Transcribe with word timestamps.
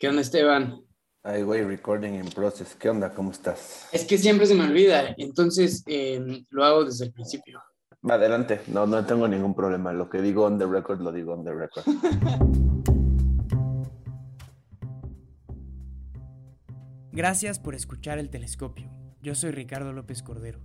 ¿Qué 0.00 0.08
onda, 0.08 0.22
Esteban? 0.22 0.82
Ay, 1.22 1.42
güey, 1.42 1.62
recording 1.62 2.14
in 2.14 2.30
process. 2.30 2.74
¿Qué 2.74 2.88
onda? 2.88 3.12
¿Cómo 3.12 3.32
estás? 3.32 3.86
Es 3.92 4.06
que 4.06 4.16
siempre 4.16 4.46
se 4.46 4.54
me 4.54 4.64
olvida, 4.64 5.14
entonces 5.18 5.84
em, 5.86 6.42
lo 6.48 6.64
hago 6.64 6.86
desde 6.86 7.04
el 7.04 7.12
principio. 7.12 7.60
Adelante, 8.08 8.62
no, 8.68 8.86
no 8.86 9.04
tengo 9.04 9.28
ningún 9.28 9.54
problema. 9.54 9.92
Lo 9.92 10.08
que 10.08 10.22
digo 10.22 10.46
on 10.46 10.58
the 10.58 10.64
record, 10.64 11.02
lo 11.02 11.12
digo 11.12 11.34
on 11.34 11.44
the 11.44 11.52
record. 11.52 11.84
Gracias 17.12 17.58
por 17.58 17.74
escuchar 17.74 18.18
El 18.18 18.30
Telescopio. 18.30 18.90
Yo 19.20 19.34
soy 19.34 19.50
Ricardo 19.50 19.92
López 19.92 20.22
Cordero. 20.22 20.60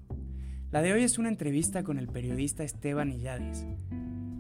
La 0.72 0.82
de 0.82 0.94
hoy 0.94 1.04
es 1.04 1.18
una 1.18 1.28
entrevista 1.28 1.84
con 1.84 2.00
el 2.00 2.08
periodista 2.08 2.64
Esteban 2.64 3.12
Illades. 3.12 3.66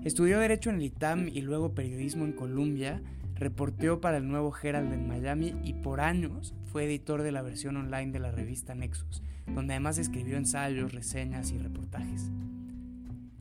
Estudió 0.05 0.39
Derecho 0.39 0.69
en 0.69 0.77
el 0.77 0.83
ITAM 0.83 1.27
y 1.27 1.41
luego 1.41 1.75
Periodismo 1.75 2.23
en 2.23 2.31
Columbia, 2.31 3.03
reporteó 3.35 4.01
para 4.01 4.17
el 4.17 4.27
nuevo 4.27 4.53
Herald 4.61 4.93
en 4.93 5.07
Miami 5.07 5.53
y 5.63 5.73
por 5.73 5.99
años 6.01 6.53
fue 6.65 6.85
editor 6.85 7.21
de 7.21 7.31
la 7.31 7.41
versión 7.41 7.77
online 7.77 8.11
de 8.11 8.19
la 8.19 8.31
revista 8.31 8.75
Nexus, 8.75 9.21
donde 9.47 9.73
además 9.73 9.97
escribió 9.97 10.37
ensayos, 10.37 10.93
reseñas 10.93 11.51
y 11.51 11.57
reportajes. 11.57 12.31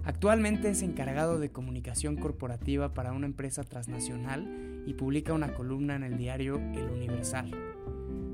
Actualmente 0.04 0.68
es 0.68 0.82
encargado 0.82 1.38
de 1.38 1.50
comunicación 1.50 2.16
corporativa 2.16 2.92
para 2.92 3.12
una 3.12 3.26
empresa 3.26 3.64
transnacional 3.64 4.82
y 4.86 4.94
publica 4.94 5.32
una 5.32 5.54
columna 5.54 5.96
en 5.96 6.02
el 6.02 6.18
diario 6.18 6.56
El 6.56 6.90
Universal. 6.90 7.50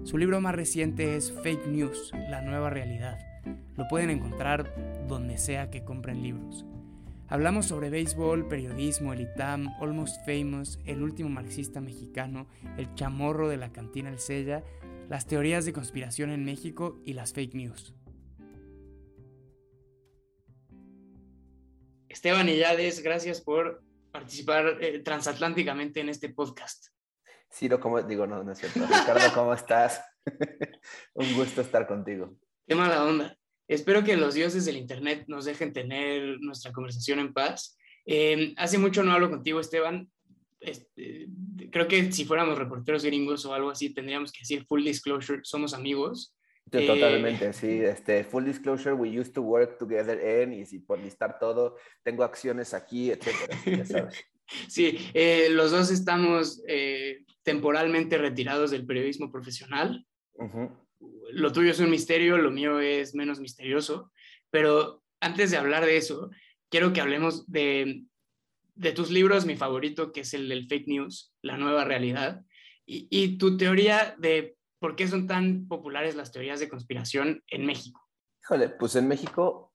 Su 0.02 0.18
libro 0.18 0.40
más 0.40 0.54
reciente 0.54 1.16
es 1.16 1.30
Fake 1.30 1.68
News, 1.68 2.12
la 2.28 2.42
nueva 2.42 2.70
realidad. 2.70 3.18
Lo 3.76 3.86
pueden 3.86 4.10
encontrar 4.10 5.06
donde 5.06 5.38
sea 5.38 5.70
que 5.70 5.84
compren 5.84 6.22
libros. 6.22 6.64
Hablamos 7.32 7.66
sobre 7.66 7.90
béisbol, 7.90 8.48
periodismo, 8.48 9.12
el 9.12 9.20
ITAM, 9.20 9.68
Almost 9.80 10.26
Famous, 10.26 10.80
el 10.84 11.00
último 11.00 11.28
marxista 11.28 11.80
mexicano, 11.80 12.48
el 12.76 12.92
chamorro 12.96 13.48
de 13.48 13.56
la 13.56 13.70
cantina 13.70 14.08
El 14.08 14.18
Sella, 14.18 14.64
las 15.08 15.28
teorías 15.28 15.64
de 15.64 15.72
conspiración 15.72 16.30
en 16.30 16.44
México 16.44 17.00
y 17.04 17.12
las 17.12 17.32
fake 17.32 17.54
news. 17.54 17.94
Esteban 22.08 22.48
Illades, 22.48 23.00
gracias 23.00 23.40
por 23.40 23.80
participar 24.10 24.78
eh, 24.80 24.98
transatlánticamente 24.98 26.00
en 26.00 26.08
este 26.08 26.30
podcast. 26.30 26.88
Ciro, 27.48 27.78
¿cómo? 27.78 28.02
Digo, 28.02 28.26
no, 28.26 28.42
no 28.42 28.50
es 28.50 28.58
cierto. 28.58 28.80
Ricardo, 28.80 29.32
¿cómo 29.32 29.54
estás? 29.54 30.02
Un 31.14 31.32
gusto 31.36 31.60
estar 31.60 31.86
contigo. 31.86 32.36
Qué 32.66 32.74
mala 32.74 33.04
onda. 33.04 33.36
Espero 33.70 34.02
que 34.02 34.16
los 34.16 34.34
dioses 34.34 34.64
del 34.64 34.76
Internet 34.76 35.26
nos 35.28 35.44
dejen 35.44 35.72
tener 35.72 36.40
nuestra 36.40 36.72
conversación 36.72 37.20
en 37.20 37.32
paz. 37.32 37.78
Eh, 38.04 38.52
hace 38.56 38.78
mucho 38.78 39.04
no 39.04 39.12
hablo 39.12 39.30
contigo, 39.30 39.60
Esteban. 39.60 40.10
Este, 40.58 41.28
creo 41.70 41.86
que 41.86 42.10
si 42.10 42.24
fuéramos 42.24 42.58
reporteros 42.58 43.04
gringos 43.04 43.44
o 43.46 43.54
algo 43.54 43.70
así, 43.70 43.94
tendríamos 43.94 44.32
que 44.32 44.40
decir 44.40 44.66
full 44.66 44.82
disclosure, 44.82 45.42
somos 45.44 45.72
amigos. 45.72 46.36
totalmente, 46.68 47.46
eh, 47.46 47.52
sí. 47.52 47.80
Este, 47.80 48.24
full 48.24 48.44
disclosure, 48.44 48.92
we 48.92 49.16
used 49.16 49.34
to 49.34 49.42
work 49.42 49.78
together 49.78 50.18
en, 50.18 50.52
y 50.52 50.66
si 50.66 50.80
por 50.80 50.98
listar 50.98 51.38
todo, 51.38 51.76
tengo 52.02 52.24
acciones 52.24 52.74
aquí, 52.74 53.12
etcétera, 53.12 53.56
ya 53.64 53.86
sabes. 53.86 54.24
sí, 54.68 54.98
eh, 55.14 55.46
los 55.48 55.70
dos 55.70 55.92
estamos 55.92 56.60
temporalmente 57.44 58.18
retirados 58.18 58.72
del 58.72 58.84
periodismo 58.84 59.30
profesional. 59.30 60.04
Uh 60.34 60.89
lo 61.32 61.52
tuyo 61.52 61.70
es 61.70 61.80
un 61.80 61.90
misterio, 61.90 62.38
lo 62.38 62.50
mío 62.50 62.80
es 62.80 63.14
menos 63.14 63.40
misterioso, 63.40 64.12
pero 64.50 65.02
antes 65.20 65.50
de 65.50 65.56
hablar 65.56 65.84
de 65.84 65.96
eso, 65.96 66.30
quiero 66.70 66.92
que 66.92 67.00
hablemos 67.00 67.50
de, 67.50 68.04
tus 68.94 69.10
libros, 69.10 69.46
mi 69.46 69.56
favorito, 69.56 70.12
que 70.12 70.20
es 70.20 70.34
el 70.34 70.48
del 70.48 70.66
fake 70.66 70.88
news, 70.88 71.34
la 71.42 71.56
nueva 71.56 71.84
realidad, 71.84 72.42
y, 72.86 73.38
tu 73.38 73.56
teoría 73.56 74.16
de 74.18 74.56
por 74.80 74.96
qué 74.96 75.06
son 75.06 75.28
tan 75.28 75.68
populares 75.68 76.16
las 76.16 76.32
teorías 76.32 76.58
de 76.58 76.68
conspiración 76.68 77.44
en 77.46 77.64
México. 77.64 78.00
Híjole, 78.42 78.70
pues 78.70 78.96
en 78.96 79.06
México 79.06 79.72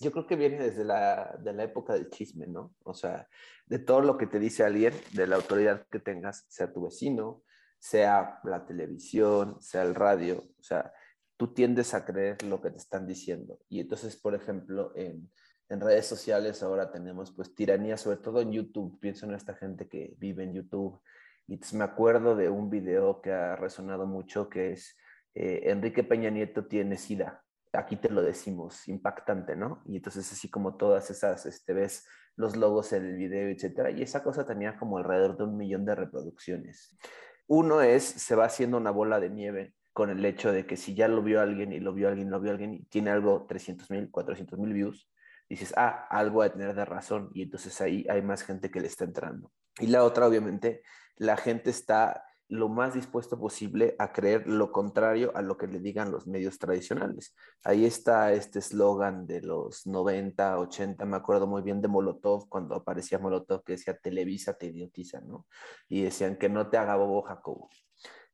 yo 0.00 0.12
creo 0.12 0.26
que 0.26 0.36
viene 0.36 0.58
desde 0.58 0.84
la, 0.84 1.38
de 1.42 1.54
la 1.54 1.62
época 1.62 1.94
del 1.94 2.10
chisme, 2.10 2.46
¿no? 2.46 2.74
O 2.82 2.92
sea, 2.92 3.28
de 3.66 3.78
todo 3.78 4.02
lo 4.02 4.18
que 4.18 4.26
te 4.26 4.38
dice 4.38 4.64
alguien, 4.64 4.92
de 5.12 5.26
la 5.26 5.36
autoridad 5.36 5.86
que 5.90 6.00
tengas, 6.00 6.44
sea 6.48 6.70
tu 6.70 6.82
vecino, 6.82 7.44
sea 7.78 8.40
la 8.44 8.66
televisión, 8.66 9.56
sea 9.60 9.82
el 9.82 9.94
radio, 9.94 10.38
o 10.38 10.62
sea, 10.62 10.92
tú 11.40 11.54
tiendes 11.54 11.94
a 11.94 12.04
creer 12.04 12.42
lo 12.42 12.60
que 12.60 12.70
te 12.70 12.76
están 12.76 13.06
diciendo. 13.06 13.58
Y 13.70 13.80
entonces, 13.80 14.14
por 14.14 14.34
ejemplo, 14.34 14.92
en, 14.94 15.30
redes 15.70 16.04
sociales 16.04 16.62
ahora 16.62 16.92
tenemos 16.92 17.32
pues 17.32 17.54
tiranía, 17.54 17.96
sobre 17.96 18.18
todo 18.18 18.42
en 18.42 18.52
YouTube, 18.52 19.00
pienso 19.00 19.24
en 19.24 19.32
esta 19.32 19.54
gente 19.54 19.88
que 19.88 20.14
vive 20.18 20.44
en 20.44 20.52
YouTube. 20.52 21.00
Y 21.48 21.58
me 21.72 21.84
acuerdo 21.84 22.36
de 22.36 22.50
un 22.50 22.68
video 22.68 23.22
que 23.22 23.32
ha 23.32 23.56
resonado 23.56 24.06
mucho, 24.06 24.50
que 24.50 24.72
es 24.72 24.98
eh, 25.34 25.62
Enrique 25.70 26.04
Peña 26.04 26.28
Nieto 26.28 26.66
tiene 26.66 26.98
SIDA. 26.98 27.42
Aquí 27.72 27.96
te 27.96 28.10
lo 28.10 28.20
decimos, 28.20 28.86
impactante, 28.86 29.56
¿no? 29.56 29.82
Y 29.86 29.96
entonces 29.96 30.30
así 30.30 30.50
como 30.50 30.76
todas 30.76 31.10
esas, 31.10 31.46
este, 31.46 31.72
ves 31.72 32.06
los 32.36 32.54
logos 32.54 32.92
en 32.92 33.06
el 33.06 33.16
video, 33.16 33.48
etcétera. 33.48 33.90
Y 33.90 34.02
esa 34.02 34.22
cosa 34.22 34.44
tenía 34.44 34.76
como 34.76 34.98
alrededor 34.98 35.38
de 35.38 35.44
un 35.44 35.56
millón 35.56 35.86
de 35.86 35.94
reproducciones. 35.94 36.98
Uno 37.46 37.80
es, 37.80 38.04
se 38.04 38.34
va 38.34 38.44
haciendo 38.44 38.76
una 38.76 38.90
bola 38.90 39.18
de 39.20 39.30
nieve 39.30 39.74
con 39.92 40.10
el 40.10 40.24
hecho 40.24 40.52
de 40.52 40.66
que 40.66 40.76
si 40.76 40.94
ya 40.94 41.08
lo 41.08 41.22
vio 41.22 41.40
alguien 41.40 41.72
y 41.72 41.80
lo 41.80 41.92
vio 41.92 42.08
alguien, 42.08 42.30
lo 42.30 42.40
vio 42.40 42.52
alguien 42.52 42.74
y 42.74 42.82
tiene 42.84 43.10
algo 43.10 43.46
300 43.46 43.90
mil, 43.90 44.10
400 44.10 44.58
mil 44.58 44.72
views, 44.72 45.10
dices, 45.48 45.74
ah, 45.76 46.06
algo 46.10 46.42
a 46.42 46.52
tener 46.52 46.74
de 46.74 46.84
razón 46.84 47.30
y 47.34 47.42
entonces 47.42 47.80
ahí 47.80 48.06
hay 48.08 48.22
más 48.22 48.42
gente 48.42 48.70
que 48.70 48.80
le 48.80 48.86
está 48.86 49.04
entrando. 49.04 49.52
Y 49.78 49.88
la 49.88 50.04
otra, 50.04 50.26
obviamente, 50.26 50.82
la 51.16 51.36
gente 51.36 51.70
está 51.70 52.24
lo 52.50 52.68
más 52.68 52.94
dispuesto 52.94 53.38
posible 53.38 53.94
a 53.98 54.12
creer 54.12 54.48
lo 54.48 54.72
contrario 54.72 55.32
a 55.36 55.42
lo 55.42 55.56
que 55.56 55.68
le 55.68 55.78
digan 55.78 56.10
los 56.10 56.26
medios 56.26 56.58
tradicionales. 56.58 57.34
Ahí 57.62 57.86
está 57.86 58.32
este 58.32 58.58
eslogan 58.58 59.24
de 59.26 59.40
los 59.40 59.86
90, 59.86 60.58
80, 60.58 61.04
me 61.04 61.16
acuerdo 61.16 61.46
muy 61.46 61.62
bien 61.62 61.80
de 61.80 61.86
Molotov, 61.86 62.48
cuando 62.48 62.74
aparecía 62.74 63.20
Molotov 63.20 63.62
que 63.62 63.74
decía 63.74 63.96
Televisa 63.96 64.54
te 64.54 64.66
idiotiza, 64.66 65.20
¿no? 65.20 65.46
Y 65.88 66.02
decían 66.02 66.36
que 66.36 66.48
no 66.48 66.68
te 66.68 66.76
haga 66.76 66.96
bobo 66.96 67.22
Jacobo. 67.22 67.70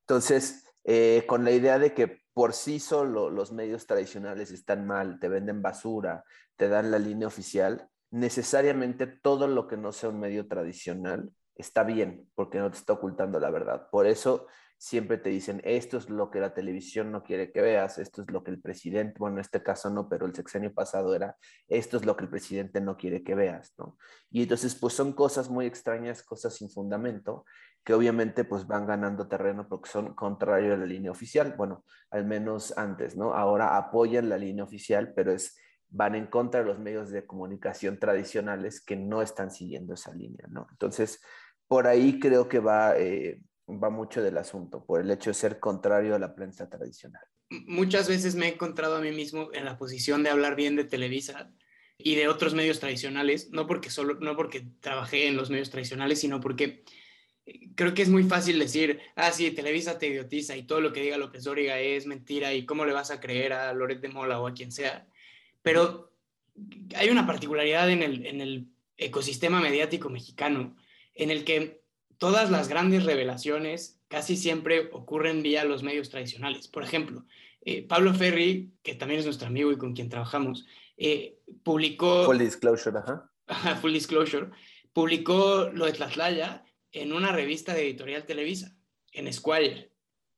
Entonces, 0.01 0.66
eh, 0.89 1.25
con 1.27 1.45
la 1.45 1.51
idea 1.51 1.81
de 1.81 1.93
que 1.95 2.21
por 2.33 2.53
sí 2.53 2.79
solo 2.79 3.29
los 3.29 3.51
medios 3.51 3.89
tradicionales 3.89 4.53
están 4.53 4.87
mal, 4.87 5.19
te 5.19 5.29
venden 5.29 5.61
basura, 5.61 6.23
te 6.55 6.69
dan 6.69 6.93
la 6.93 7.01
línea 7.01 7.27
oficial, 7.27 7.89
necesariamente 8.13 9.09
todo 9.09 9.49
lo 9.49 9.67
que 9.67 9.77
no 9.77 9.91
sea 9.93 10.11
un 10.11 10.21
medio 10.21 10.47
tradicional 10.47 11.33
está 11.57 11.83
bien, 11.83 12.31
porque 12.37 12.59
no 12.59 12.71
te 12.71 12.79
está 12.79 12.93
ocultando 12.93 13.41
la 13.41 13.51
verdad. 13.51 13.89
Por 13.91 14.07
eso 14.07 14.47
siempre 14.79 15.19
te 15.19 15.31
dicen, 15.31 15.61
esto 15.65 15.97
es 15.97 16.11
lo 16.11 16.31
que 16.31 16.41
la 16.41 16.55
televisión 16.55 17.11
no 17.11 17.23
quiere 17.23 17.51
que 17.51 17.61
veas, 17.63 17.99
esto 17.99 18.23
es 18.23 18.31
lo 18.31 18.45
que 18.45 18.51
el 18.51 18.61
presidente, 18.61 19.19
bueno, 19.19 19.37
en 19.37 19.41
este 19.41 19.63
caso 19.63 19.91
no, 19.91 20.09
pero 20.09 20.27
el 20.27 20.35
sexenio 20.35 20.73
pasado 20.73 21.15
era, 21.15 21.37
esto 21.69 21.97
es 21.97 22.05
lo 22.05 22.17
que 22.17 22.25
el 22.25 22.31
presidente 22.31 22.81
no 22.81 22.97
quiere 22.97 23.23
que 23.23 23.35
veas, 23.35 23.75
¿no? 23.79 23.97
Y 24.31 24.43
entonces, 24.43 24.75
pues 24.75 24.95
son 24.95 25.13
cosas 25.13 25.49
muy 25.49 25.67
extrañas, 25.67 26.23
cosas 26.23 26.55
sin 26.55 26.71
fundamento, 26.71 27.45
que 27.85 27.95
obviamente 27.95 28.45
pues 28.45 28.67
van 28.67 28.87
ganando 28.87 29.29
terreno 29.29 29.69
porque 29.69 29.89
son 29.89 30.15
contrario 30.15 30.75
a 30.75 30.77
la 30.77 30.87
línea 30.87 31.11
oficial, 31.11 31.55
bueno, 31.57 31.85
al 32.11 32.27
menos 32.27 32.77
antes, 32.77 33.17
¿no? 33.17 33.33
Ahora 33.33 33.77
apoyan 33.77 34.29
la 34.29 34.37
línea 34.37 34.65
oficial, 34.65 35.13
pero 35.15 35.33
es 35.33 35.57
van 35.89 36.15
en 36.15 36.27
contra 36.27 36.61
de 36.61 36.67
los 36.67 36.79
medios 36.79 37.11
de 37.11 37.27
comunicación 37.27 37.99
tradicionales 37.99 38.81
que 38.81 38.97
no 38.97 39.23
están 39.23 39.51
siguiendo 39.51 39.95
esa 39.95 40.13
línea, 40.13 40.47
¿no? 40.49 40.67
Entonces, 40.71 41.23
por 41.69 41.87
ahí 41.87 42.19
creo 42.19 42.49
que 42.49 42.59
va, 42.59 42.97
eh, 42.99 43.41
va 43.69 43.91
mucho 43.91 44.23
del 44.23 44.39
asunto, 44.39 44.85
por 44.85 45.01
el 45.01 45.11
hecho 45.11 45.31
de 45.31 45.35
ser 45.35 45.59
contrario 45.59 46.15
a 46.15 46.19
la 46.19 46.35
prensa 46.35 46.69
tradicional. 46.69 47.23
Muchas 47.51 48.09
veces 48.09 48.35
me 48.35 48.47
he 48.47 48.53
encontrado 48.53 48.97
a 48.97 49.01
mí 49.01 49.13
mismo 49.13 49.51
en 49.53 49.65
la 49.65 49.79
posición 49.79 50.23
de 50.23 50.31
hablar 50.31 50.57
bien 50.57 50.77
de 50.77 50.85
Televisa 50.85 51.51
y 51.99 52.15
de 52.15 52.29
otros 52.29 52.55
medios 52.55 52.81
tradicionales, 52.81 53.51
no 53.51 53.67
porque 53.67 53.91
solo, 53.91 54.15
no 54.21 54.37
porque 54.37 54.67
trabajé 54.81 55.27
en 55.27 55.37
los 55.37 55.51
medios 55.51 55.71
tradicionales, 55.71 56.21
sino 56.21 56.41
porque 56.41 56.85
eh, 57.47 57.71
creo 57.75 57.95
que 57.95 58.03
es 58.03 58.09
muy 58.09 58.25
fácil 58.25 58.59
decir, 58.59 59.01
ah, 59.15 59.33
sí, 59.33 59.51
Televisa 59.51 59.99
te 59.99 60.09
idiotiza 60.09 60.57
y 60.57 60.65
todo 60.65 60.81
lo 60.81 60.93
que 60.93 61.03
diga 61.03 61.19
López 61.19 61.45
Dóriga 61.45 61.79
es 61.79 62.07
mentira 62.07 62.53
y 62.53 62.67
cómo 62.67 62.85
le 62.85 62.93
vas 62.93 63.11
a 63.11 63.21
creer 63.21 63.53
a 63.53 63.73
Loret 63.73 64.01
de 64.01 64.09
Mola 64.09 64.41
o 64.41 64.47
a 64.47 64.55
quien 64.55 64.73
sea. 64.73 65.07
Pero 65.63 66.13
hay 66.95 67.09
una 67.09 67.27
particularidad 67.27 67.91
en 67.91 68.03
el, 68.03 68.27
en 68.27 68.41
el 68.41 68.69
ecosistema 68.97 69.61
mediático 69.61 70.09
mexicano 70.09 70.77
en 71.15 71.31
el 71.31 71.45
que 71.45 71.86
todas 72.19 72.51
las 72.51 72.69
grandes 72.69 73.05
revelaciones 73.05 74.01
casi 74.09 74.37
siempre 74.37 74.89
ocurren 74.93 75.43
vía 75.43 75.65
los 75.65 75.83
medios 75.83 76.11
tradicionales. 76.11 76.69
Por 76.69 76.83
ejemplo, 76.83 77.25
eh, 77.63 77.83
Pablo 77.83 78.15
Ferri, 78.15 78.73
que 78.83 78.95
también 78.95 79.21
es 79.21 79.27
nuestro 79.27 79.49
amigo 79.49 79.73
y 79.73 79.79
con 79.79 79.95
quien 79.95 80.09
trabajamos, 80.09 80.67
eh, 80.97 81.39
publicó... 81.63 82.25
Full 82.25 82.39
disclosure, 82.39 82.99
ajá. 82.99 83.31
full 83.81 83.93
disclosure. 83.93 84.51
Publicó 84.93 85.71
lo 85.73 85.87
de 85.87 85.93
Tlatlaya 85.93 86.65
en 86.93 87.13
una 87.13 87.33
revista 87.33 87.75
de 87.75 87.83
Editorial 87.83 88.25
Televisa, 88.25 88.75
en 89.13 89.33
Squire. 89.33 89.91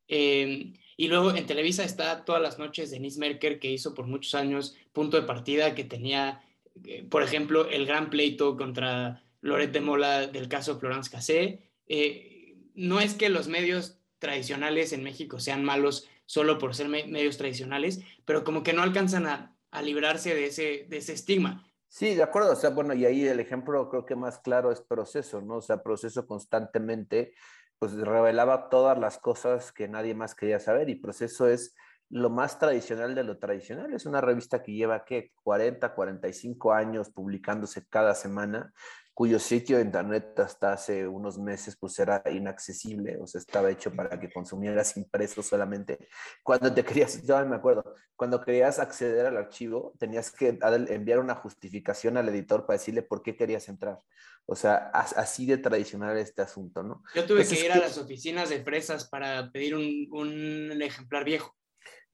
Em, 0.09 0.73
y 0.97 1.09
luego 1.09 1.35
en 1.35 1.47
Televisa 1.47 1.85
está 1.85 2.25
todas 2.25 2.43
las 2.43 2.59
noches 2.59 2.91
Denise 2.91 3.21
Merker, 3.21 3.61
que 3.61 3.71
hizo 3.71 3.95
por 3.95 4.07
muchos 4.07 4.35
años 4.35 4.77
punto 4.93 5.21
de 5.21 5.27
partida, 5.27 5.75
que 5.75 5.85
tenía, 5.85 6.43
eh, 6.85 7.07
por 7.09 7.23
ejemplo, 7.23 7.69
el 7.69 7.87
gran 7.87 8.11
pleito 8.11 8.57
contra 8.57 9.23
Loret 9.43 9.71
de 9.71 9.81
Mola 9.81 10.27
del 10.27 10.49
caso 10.49 10.79
Florence 10.79 11.11
Cassé. 11.11 11.68
Eh, 11.89 12.57
no 12.75 13.01
es 13.01 13.15
que 13.15 13.29
los 13.29 13.49
medios 13.49 14.01
tradicionales 14.19 14.93
en 14.93 15.03
México 15.03 15.41
sean 15.41 15.65
malos 15.65 16.09
solo 16.27 16.59
por 16.59 16.75
ser 16.75 16.89
medios 16.89 17.39
tradicionales, 17.39 18.01
pero 18.25 18.45
como 18.45 18.63
que 18.63 18.73
no 18.73 18.83
alcanzan 18.83 19.27
a, 19.27 19.55
librarse 19.83 20.35
de 20.35 20.47
ese, 20.47 20.87
de 20.89 20.97
ese 20.97 21.13
estigma. 21.13 21.69
Sí, 21.89 22.15
de 22.15 22.23
acuerdo. 22.23 22.53
O 22.53 22.57
sea, 22.57 22.71
bueno, 22.71 22.95
y 22.95 23.05
ahí 23.05 23.27
el 23.27 23.41
ejemplo 23.41 23.89
creo 23.89 24.05
que 24.05 24.17
más 24.17 24.39
claro 24.39 24.73
es 24.73 24.81
proceso, 24.81 25.41
¿no? 25.41 25.57
O 25.57 25.61
sea, 25.61 25.83
proceso 25.83 26.27
constantemente, 26.27 27.33
pues 27.79 27.95
revelaba 27.95 28.69
todas 28.69 28.99
las 28.99 29.19
cosas 29.19 29.73
que 29.73 29.89
nadie 29.89 30.15
más 30.15 30.35
quería 30.35 30.61
saber 30.61 30.91
y 30.91 30.97
proceso 30.97 31.49
es 31.49 31.75
lo 32.11 32.31
más 32.31 32.59
tradicional 32.59 33.15
de 33.15 33.25
lo 33.25 33.39
tradicional. 33.39 33.93
Es 33.93 34.07
una 34.07 34.21
revista 34.21 34.63
que 34.63 34.73
lleva, 34.73 35.05
¿qué? 35.05 35.33
40, 35.43 35.95
45 35.95 36.73
años 36.73 37.11
publicándose 37.11 37.87
cada 37.89 38.15
semana 38.15 38.73
cuyo 39.19 39.41
sitio 39.41 39.79
de 39.79 39.83
internet 39.83 40.39
hasta 40.39 40.75
hace 40.75 41.09
unos 41.09 41.39
meses 41.39 41.77
pues 41.77 41.99
era 41.99 42.23
inaccesible, 42.31 43.19
o 43.21 43.27
sea, 43.27 43.41
estaba 43.41 43.69
hecho 43.69 43.93
para 43.93 44.21
que 44.21 44.31
consumieras 44.31 44.97
impreso 44.97 45.43
solamente. 45.43 45.99
Cuando 46.45 46.73
te 46.73 46.85
querías, 46.85 47.27
yo 47.27 47.45
me 47.45 47.57
acuerdo, 47.57 47.97
cuando 48.15 48.41
querías 48.41 48.79
acceder 48.79 49.27
al 49.27 49.37
archivo, 49.37 49.93
tenías 49.99 50.31
que 50.31 50.57
enviar 50.63 51.19
una 51.19 51.35
justificación 51.35 52.17
al 52.17 52.29
editor 52.29 52.65
para 52.65 52.79
decirle 52.79 53.03
por 53.03 53.21
qué 53.25 53.35
querías 53.35 53.69
entrar. 53.69 53.99
O 54.47 54.55
sea, 54.55 54.77
así 54.93 55.47
de 55.47 55.59
tradicional 55.59 56.17
este 56.17 56.43
asunto, 56.43 56.85
¿no? 56.85 57.03
Yo 57.13 57.27
tuve 57.27 57.45
que 57.45 57.59
ir 57.59 57.73
a 57.73 57.79
las 57.79 57.99
oficinas 57.99 58.51
de 58.51 58.63
fresas 58.63 59.09
para 59.09 59.51
pedir 59.51 59.75
un, 59.75 60.07
un 60.13 60.81
ejemplar 60.81 61.25
viejo. 61.25 61.58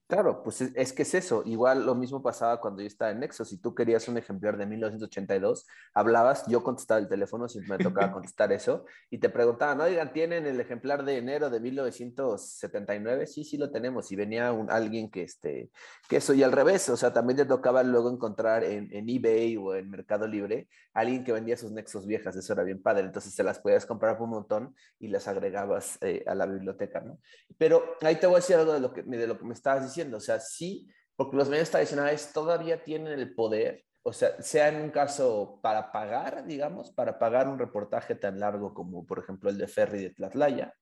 Claro, 0.06 0.43
pues 0.43 0.61
es, 0.61 0.93
que 0.93 1.03
es 1.03 1.15
eso. 1.15 1.43
Igual 1.47 1.87
lo 1.87 1.95
mismo 1.95 2.23
pasaba 2.23 2.61
cuando 2.61 2.83
yo 2.83 2.87
estaba 2.87 3.11
en 3.11 3.21
Nexo. 3.21 3.43
Si 3.45 3.56
tú 3.56 3.75
querías 3.75 4.06
un 4.06 4.19
ejemplar 4.19 4.59
de 4.59 4.67
1982, 4.67 5.67
hablabas, 5.95 6.45
yo 6.47 6.62
contestaba 6.62 7.01
el 7.01 7.09
teléfono, 7.09 7.49
si 7.49 7.61
me 7.61 7.79
tocaba 7.79 8.12
contestar 8.12 8.53
eso, 8.53 8.85
y 9.09 9.17
te 9.19 9.31
preguntaban, 9.31 9.81
oigan, 9.81 10.12
¿tienen 10.12 10.47
el 10.47 10.61
ejemplar 10.61 11.06
de 11.06 11.17
enero 11.17 11.49
de 11.49 11.59
1979? 11.59 13.27
Sí, 13.27 13.45
sí 13.45 13.56
lo 13.56 13.71
tenemos. 13.71 14.12
Y 14.12 14.17
venía 14.17 14.53
un, 14.53 14.71
alguien 14.71 15.11
que, 15.11 15.23
este, 15.23 15.71
que 16.06 16.19
eso, 16.19 16.35
y 16.35 16.43
al 16.43 16.53
revés, 16.53 16.87
o 16.91 16.99
sea, 16.99 17.15
también 17.15 17.39
te 17.39 17.47
tocaba 17.47 17.83
luego 17.83 18.11
encontrar 18.11 18.62
en, 18.62 18.93
en 18.93 19.09
eBay 19.09 19.56
o 19.56 19.75
en 19.75 19.89
Mercado 19.89 20.27
Libre 20.27 20.69
alguien 20.95 21.25
que 21.25 21.33
vendía 21.33 21.56
sus 21.56 21.73
Nexos 21.73 22.06
viejas, 22.06 22.37
eso 22.37 22.53
era 22.53 22.62
bien 22.62 22.81
padre. 22.81 23.03
Entonces 23.03 23.35
se 23.35 23.43
las 23.43 23.59
podías 23.59 23.85
comprar 23.85 24.17
por 24.17 24.27
un 24.27 24.31
montón 24.31 24.75
y 25.01 25.09
las 25.09 25.27
agregabas 25.27 25.99
eh, 26.01 26.23
a 26.27 26.35
la 26.35 26.47
biblioteca, 26.47 27.01
¿no? 27.01 27.19
Pero 27.59 27.97
ahí 28.01 28.17
te 28.17 28.27
voy 28.27 28.37
a 28.37 28.39
decir 28.39 28.56
algo 28.56 28.73
de 28.73 28.81
lo 28.81 28.93
que, 28.93 29.03
de 29.03 29.27
lo 29.27 29.37
que 29.37 29.45
me 29.45 29.55
estabas 29.55 29.83
diciendo 29.83 29.94
o 30.02 30.20
sea, 30.20 30.41
sí, 30.41 30.88
porque 31.17 31.37
los 31.37 31.49
medios 31.49 31.70
tradicionales 31.70 32.32
todavía 32.32 32.82
tienen 32.82 33.19
el 33.19 33.35
poder, 33.35 33.85
o 34.06 34.12
sea, 34.12 34.41
sea 34.43 34.69
en 34.69 34.77
un 34.77 34.91
caso 34.91 35.59
para 35.62 35.91
pagar, 35.91 36.47
digamos, 36.47 36.93
para 36.93 37.19
pagar 37.19 37.49
un 37.49 37.59
reportaje 37.59 38.15
tan 38.15 38.39
largo 38.39 38.75
como, 38.75 39.06
por 39.06 39.19
ejemplo, 39.19 39.49
el 39.49 39.56
de 39.56 39.67
Ferry 39.67 40.03
de 40.03 40.11
Tlatlaya, 40.11 40.75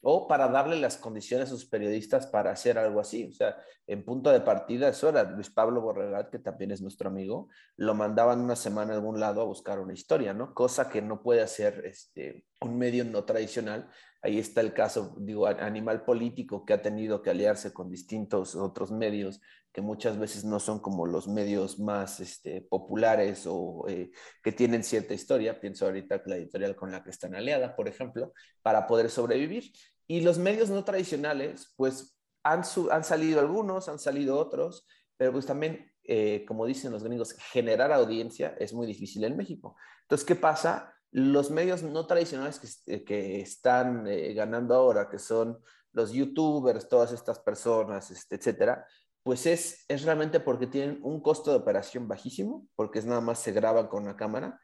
o 0.00 0.28
para 0.28 0.46
darle 0.48 0.76
las 0.76 0.96
condiciones 0.96 1.48
a 1.48 1.50
sus 1.50 1.66
periodistas 1.66 2.28
para 2.28 2.52
hacer 2.52 2.78
algo 2.78 3.00
así. 3.00 3.28
O 3.28 3.32
sea, 3.32 3.56
en 3.86 4.04
punto 4.04 4.30
de 4.30 4.40
partida, 4.40 4.88
eso 4.88 5.08
era 5.08 5.24
Luis 5.24 5.50
Pablo 5.50 5.80
Borregat, 5.80 6.30
que 6.30 6.38
también 6.38 6.70
es 6.70 6.80
nuestro 6.80 7.08
amigo, 7.08 7.48
lo 7.76 7.94
mandaban 7.94 8.40
una 8.40 8.54
semana 8.54 8.92
a 8.92 8.96
algún 8.96 9.18
lado 9.18 9.40
a 9.40 9.44
buscar 9.44 9.80
una 9.80 9.92
historia, 9.92 10.32
¿no? 10.32 10.54
Cosa 10.54 10.88
que 10.88 11.02
no 11.02 11.20
puede 11.20 11.42
hacer 11.42 11.84
este, 11.84 12.44
un 12.60 12.78
medio 12.78 13.04
no 13.04 13.24
tradicional 13.24 13.90
Ahí 14.20 14.38
está 14.38 14.60
el 14.60 14.72
caso, 14.72 15.14
digo, 15.20 15.46
animal 15.46 16.04
político 16.04 16.64
que 16.64 16.72
ha 16.72 16.82
tenido 16.82 17.22
que 17.22 17.30
aliarse 17.30 17.72
con 17.72 17.88
distintos 17.88 18.56
otros 18.56 18.90
medios 18.90 19.40
que 19.78 19.82
muchas 19.82 20.18
veces 20.18 20.44
no 20.44 20.58
son 20.58 20.80
como 20.80 21.06
los 21.06 21.28
medios 21.28 21.78
más 21.78 22.18
este, 22.18 22.62
populares 22.62 23.44
o 23.46 23.84
eh, 23.86 24.10
que 24.42 24.50
tienen 24.50 24.82
cierta 24.82 25.14
historia. 25.14 25.60
Pienso 25.60 25.86
ahorita 25.86 26.20
la 26.26 26.34
editorial 26.34 26.74
con 26.74 26.90
la 26.90 27.04
que 27.04 27.10
están 27.10 27.36
aliada, 27.36 27.76
por 27.76 27.86
ejemplo, 27.86 28.32
para 28.60 28.88
poder 28.88 29.08
sobrevivir. 29.08 29.70
Y 30.08 30.22
los 30.22 30.36
medios 30.36 30.68
no 30.68 30.82
tradicionales, 30.82 31.72
pues 31.76 32.18
han, 32.42 32.62
han 32.90 33.04
salido 33.04 33.38
algunos, 33.38 33.88
han 33.88 34.00
salido 34.00 34.36
otros, 34.36 34.84
pero 35.16 35.30
pues 35.30 35.46
también, 35.46 35.92
eh, 36.02 36.44
como 36.48 36.66
dicen 36.66 36.90
los 36.90 37.04
gringos, 37.04 37.34
generar 37.52 37.92
audiencia 37.92 38.56
es 38.58 38.72
muy 38.72 38.84
difícil 38.84 39.22
en 39.22 39.36
México. 39.36 39.76
Entonces, 40.02 40.26
¿qué 40.26 40.34
pasa? 40.34 40.92
los 41.12 41.50
medios 41.50 41.84
no 41.84 42.04
tradicionales 42.04 42.82
que, 42.84 43.04
que 43.04 43.40
están 43.40 44.08
eh, 44.08 44.34
ganando 44.34 44.74
ahora, 44.74 45.08
que 45.08 45.20
son 45.20 45.58
los 45.92 46.12
youtubers, 46.12 46.88
todas 46.88 47.12
estas 47.12 47.38
personas, 47.38 48.10
este, 48.10 48.36
etcétera, 48.36 48.84
pues 49.28 49.44
es, 49.44 49.84
es 49.88 50.04
realmente 50.04 50.40
porque 50.40 50.66
tienen 50.66 51.00
un 51.02 51.20
costo 51.20 51.50
de 51.50 51.58
operación 51.58 52.08
bajísimo, 52.08 52.66
porque 52.74 52.98
es 52.98 53.04
nada 53.04 53.20
más 53.20 53.38
se 53.38 53.52
graban 53.52 53.86
con 53.88 54.04
una 54.04 54.16
cámara 54.16 54.58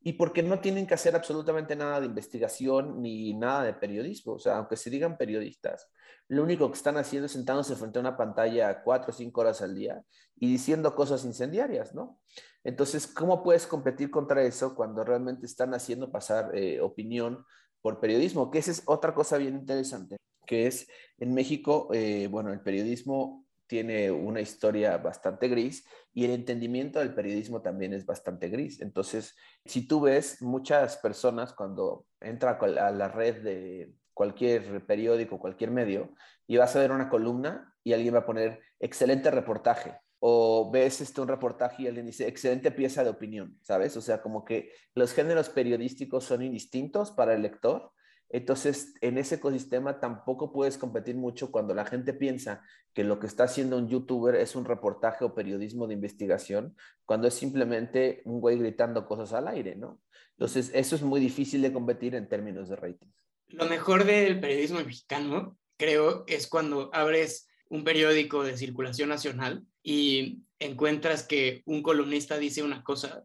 y 0.00 0.14
porque 0.14 0.42
no 0.42 0.60
tienen 0.60 0.86
que 0.86 0.94
hacer 0.94 1.14
absolutamente 1.14 1.76
nada 1.76 2.00
de 2.00 2.06
investigación 2.06 3.02
ni 3.02 3.34
nada 3.34 3.64
de 3.64 3.74
periodismo. 3.74 4.32
O 4.32 4.38
sea, 4.38 4.56
aunque 4.56 4.78
se 4.78 4.88
digan 4.88 5.18
periodistas, 5.18 5.92
lo 6.26 6.42
único 6.42 6.70
que 6.70 6.78
están 6.78 6.96
haciendo 6.96 7.26
es 7.26 7.32
sentándose 7.32 7.76
frente 7.76 7.98
a 7.98 8.00
una 8.00 8.16
pantalla 8.16 8.82
cuatro 8.82 9.10
o 9.10 9.14
cinco 9.14 9.42
horas 9.42 9.60
al 9.60 9.74
día 9.74 10.02
y 10.36 10.50
diciendo 10.50 10.94
cosas 10.94 11.26
incendiarias, 11.26 11.94
¿no? 11.94 12.18
Entonces, 12.64 13.06
¿cómo 13.08 13.42
puedes 13.42 13.66
competir 13.66 14.10
contra 14.10 14.42
eso 14.42 14.74
cuando 14.74 15.04
realmente 15.04 15.44
están 15.44 15.74
haciendo 15.74 16.10
pasar 16.10 16.56
eh, 16.56 16.80
opinión 16.80 17.44
por 17.82 18.00
periodismo? 18.00 18.50
Que 18.50 18.60
esa 18.60 18.70
es 18.70 18.82
otra 18.86 19.12
cosa 19.12 19.36
bien 19.36 19.54
interesante, 19.54 20.16
que 20.46 20.66
es 20.66 20.88
en 21.18 21.34
México, 21.34 21.90
eh, 21.92 22.26
bueno, 22.28 22.54
el 22.54 22.62
periodismo 22.62 23.44
tiene 23.68 24.10
una 24.10 24.40
historia 24.40 24.96
bastante 24.96 25.46
gris 25.46 25.86
y 26.12 26.24
el 26.24 26.32
entendimiento 26.32 26.98
del 26.98 27.14
periodismo 27.14 27.62
también 27.62 27.92
es 27.92 28.04
bastante 28.06 28.48
gris. 28.48 28.80
Entonces, 28.80 29.36
si 29.64 29.86
tú 29.86 30.00
ves 30.00 30.42
muchas 30.42 30.96
personas 30.96 31.52
cuando 31.52 32.06
entra 32.20 32.58
a 32.58 32.90
la 32.90 33.08
red 33.08 33.42
de 33.42 33.94
cualquier 34.14 34.84
periódico, 34.84 35.38
cualquier 35.38 35.70
medio, 35.70 36.12
y 36.48 36.56
vas 36.56 36.74
a 36.74 36.80
ver 36.80 36.90
una 36.90 37.08
columna 37.08 37.72
y 37.84 37.92
alguien 37.92 38.14
va 38.14 38.20
a 38.20 38.26
poner 38.26 38.60
excelente 38.80 39.30
reportaje 39.30 39.94
o 40.20 40.70
ves 40.70 41.00
este, 41.00 41.20
un 41.20 41.28
reportaje 41.28 41.82
y 41.82 41.86
alguien 41.86 42.06
dice, 42.06 42.26
excelente 42.26 42.72
pieza 42.72 43.04
de 43.04 43.10
opinión, 43.10 43.56
¿sabes? 43.62 43.96
O 43.96 44.00
sea, 44.00 44.20
como 44.20 44.44
que 44.44 44.72
los 44.94 45.12
géneros 45.12 45.48
periodísticos 45.48 46.24
son 46.24 46.42
indistintos 46.42 47.12
para 47.12 47.34
el 47.34 47.42
lector. 47.42 47.92
Entonces, 48.30 48.94
en 49.00 49.16
ese 49.16 49.36
ecosistema 49.36 50.00
tampoco 50.00 50.52
puedes 50.52 50.76
competir 50.76 51.16
mucho 51.16 51.50
cuando 51.50 51.74
la 51.74 51.86
gente 51.86 52.12
piensa 52.12 52.62
que 52.92 53.04
lo 53.04 53.18
que 53.18 53.26
está 53.26 53.44
haciendo 53.44 53.78
un 53.78 53.88
youtuber 53.88 54.34
es 54.34 54.54
un 54.54 54.64
reportaje 54.64 55.24
o 55.24 55.34
periodismo 55.34 55.86
de 55.86 55.94
investigación, 55.94 56.76
cuando 57.06 57.28
es 57.28 57.34
simplemente 57.34 58.20
un 58.24 58.40
güey 58.40 58.58
gritando 58.58 59.06
cosas 59.06 59.32
al 59.32 59.48
aire, 59.48 59.76
¿no? 59.76 60.00
Entonces, 60.32 60.70
eso 60.74 60.94
es 60.94 61.02
muy 61.02 61.20
difícil 61.20 61.62
de 61.62 61.72
competir 61.72 62.14
en 62.14 62.28
términos 62.28 62.68
de 62.68 62.76
rating. 62.76 63.08
Lo 63.48 63.66
mejor 63.66 64.04
del 64.04 64.40
periodismo 64.40 64.80
mexicano, 64.80 65.56
creo, 65.78 66.24
es 66.26 66.46
cuando 66.48 66.90
abres 66.92 67.48
un 67.70 67.82
periódico 67.82 68.44
de 68.44 68.56
circulación 68.56 69.08
nacional 69.08 69.64
y 69.82 70.42
encuentras 70.58 71.22
que 71.22 71.62
un 71.64 71.82
columnista 71.82 72.38
dice 72.38 72.62
una 72.62 72.82
cosa 72.82 73.24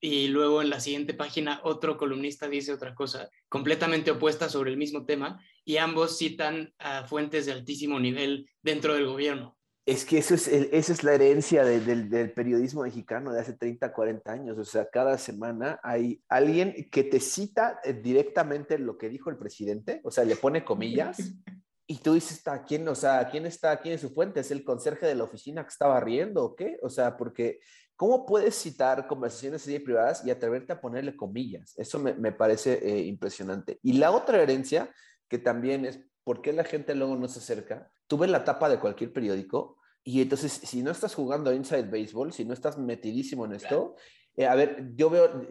y 0.00 0.28
luego 0.28 0.60
en 0.60 0.70
la 0.70 0.80
siguiente 0.80 1.14
página 1.14 1.60
otro 1.64 1.96
columnista 1.96 2.48
dice 2.48 2.72
otra 2.72 2.94
cosa 2.94 3.28
completamente 3.48 4.10
opuesta 4.10 4.48
sobre 4.48 4.70
el 4.70 4.76
mismo 4.76 5.06
tema 5.06 5.40
y 5.64 5.78
ambos 5.78 6.18
citan 6.18 6.72
a 6.78 7.04
fuentes 7.04 7.46
de 7.46 7.52
altísimo 7.52 7.98
nivel 7.98 8.48
dentro 8.62 8.94
del 8.94 9.06
gobierno. 9.06 9.56
Es 9.86 10.06
que 10.06 10.18
eso 10.18 10.34
es, 10.34 10.48
esa 10.48 10.92
es 10.92 11.04
la 11.04 11.12
herencia 11.12 11.62
del, 11.64 12.08
del, 12.08 12.32
periodismo 12.32 12.82
mexicano 12.84 13.32
de 13.32 13.40
hace 13.40 13.52
30, 13.52 13.92
40 13.92 14.32
años. 14.32 14.58
O 14.58 14.64
sea, 14.64 14.88
cada 14.90 15.18
semana 15.18 15.78
hay 15.82 16.22
alguien 16.28 16.88
que 16.90 17.04
te 17.04 17.20
cita 17.20 17.80
eh, 17.84 17.92
directamente 17.92 18.78
lo 18.78 18.96
que 18.96 19.10
dijo 19.10 19.28
el 19.28 19.36
presidente, 19.36 20.00
o 20.02 20.10
sea, 20.10 20.24
le 20.24 20.36
pone 20.36 20.64
comillas 20.64 21.18
Y 21.86 21.98
tú 21.98 22.14
dices, 22.14 22.42
quién? 22.66 22.88
O 22.88 22.94
sea, 22.94 23.28
¿quién 23.30 23.44
está 23.44 23.70
aquí 23.70 23.90
en 23.90 23.98
su 23.98 24.08
fuente? 24.08 24.40
¿Es 24.40 24.50
el 24.50 24.64
conserje 24.64 25.06
de 25.06 25.14
la 25.14 25.24
oficina 25.24 25.62
que 25.62 25.68
estaba 25.68 26.00
riendo 26.00 26.42
o 26.42 26.56
qué? 26.56 26.78
O 26.82 26.88
sea, 26.88 27.16
porque 27.16 27.60
¿cómo 27.96 28.26
puedes 28.26 28.54
citar 28.54 29.06
conversaciones 29.06 29.64
privadas 29.82 30.24
y 30.24 30.30
atreverte 30.30 30.72
a 30.72 30.80
ponerle 30.80 31.16
comillas? 31.16 31.74
Eso 31.76 31.98
me, 31.98 32.32
parece 32.32 32.80
eh, 32.82 33.00
impresionante. 33.00 33.78
Y 33.82 33.94
la 33.94 34.10
otra 34.10 34.42
herencia, 34.42 34.92
que 35.28 35.38
también 35.38 35.84
es 35.84 36.00
por 36.22 36.42
qué 36.42 36.52
la 36.52 36.64
gente 36.64 36.94
luego 36.94 37.16
no 37.16 37.28
se 37.28 37.38
acerca. 37.38 37.90
Tú 38.06 38.18
ves 38.18 38.30
la 38.30 38.44
tapa 38.44 38.68
de 38.68 38.78
cualquier 38.78 39.12
periódico 39.12 39.76
y 40.02 40.20
entonces 40.22 40.52
si 40.52 40.82
no 40.82 40.90
estás 40.90 41.14
jugando 41.14 41.52
Inside 41.52 41.90
Baseball, 41.90 42.32
si 42.32 42.44
no 42.44 42.54
estás 42.54 42.78
metidísimo 42.78 43.46
en 43.46 43.54
esto, 43.54 43.96
eh, 44.36 44.46
a 44.46 44.54
ver, 44.54 44.92
yo 44.94 45.10
veo 45.10 45.46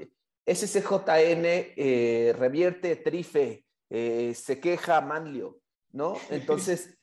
SCJN, 0.45 1.45
eh, 1.45 2.35
revierte 2.37 2.95
Trife, 2.97 3.65
se 3.89 4.59
queja 4.59 5.01
Manlio 5.01 5.63
¿no? 5.93 6.17
Entonces, 6.29 6.97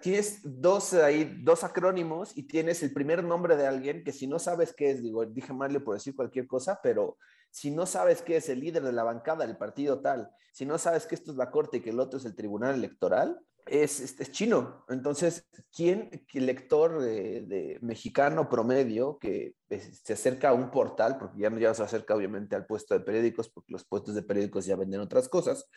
tienes 0.00 0.40
dos, 0.42 0.94
ahí, 0.94 1.40
dos 1.42 1.64
acrónimos 1.64 2.36
y 2.36 2.44
tienes 2.44 2.82
el 2.82 2.92
primer 2.92 3.22
nombre 3.24 3.56
de 3.56 3.66
alguien 3.66 4.04
que 4.04 4.12
si 4.12 4.26
no 4.26 4.38
sabes 4.38 4.72
qué 4.72 4.90
es, 4.90 5.02
digo, 5.02 5.24
dije 5.26 5.52
Marley 5.52 5.80
por 5.80 5.94
decir 5.94 6.14
cualquier 6.14 6.46
cosa, 6.46 6.80
pero 6.82 7.18
si 7.50 7.70
no 7.70 7.86
sabes 7.86 8.22
qué 8.22 8.36
es 8.36 8.48
el 8.48 8.60
líder 8.60 8.82
de 8.82 8.92
la 8.92 9.04
bancada 9.04 9.46
del 9.46 9.56
partido 9.56 10.00
tal, 10.00 10.30
si 10.52 10.66
no 10.66 10.78
sabes 10.78 11.06
que 11.06 11.14
esto 11.14 11.30
es 11.30 11.36
la 11.36 11.50
corte 11.50 11.78
y 11.78 11.80
que 11.80 11.90
el 11.90 12.00
otro 12.00 12.18
es 12.18 12.24
el 12.24 12.34
tribunal 12.34 12.74
electoral, 12.74 13.40
es, 13.66 14.20
es, 14.20 14.30
chino. 14.32 14.84
Entonces, 14.88 15.48
¿quién, 15.74 16.10
lector 16.32 17.00
de, 17.00 17.78
mexicano 17.82 18.48
promedio 18.48 19.18
que 19.18 19.54
se 19.68 20.12
acerca 20.12 20.50
a 20.50 20.54
un 20.54 20.70
portal, 20.70 21.18
porque 21.18 21.40
ya, 21.40 21.50
ya 21.58 21.74
se 21.74 21.82
acerca 21.82 22.14
obviamente 22.14 22.56
al 22.56 22.66
puesto 22.66 22.94
de 22.94 23.00
periódicos, 23.00 23.48
porque 23.48 23.72
los 23.72 23.84
puestos 23.84 24.14
de 24.14 24.22
periódicos 24.22 24.66
ya 24.66 24.76
venden 24.76 25.00
otras 25.00 25.28
cosas, 25.28 25.68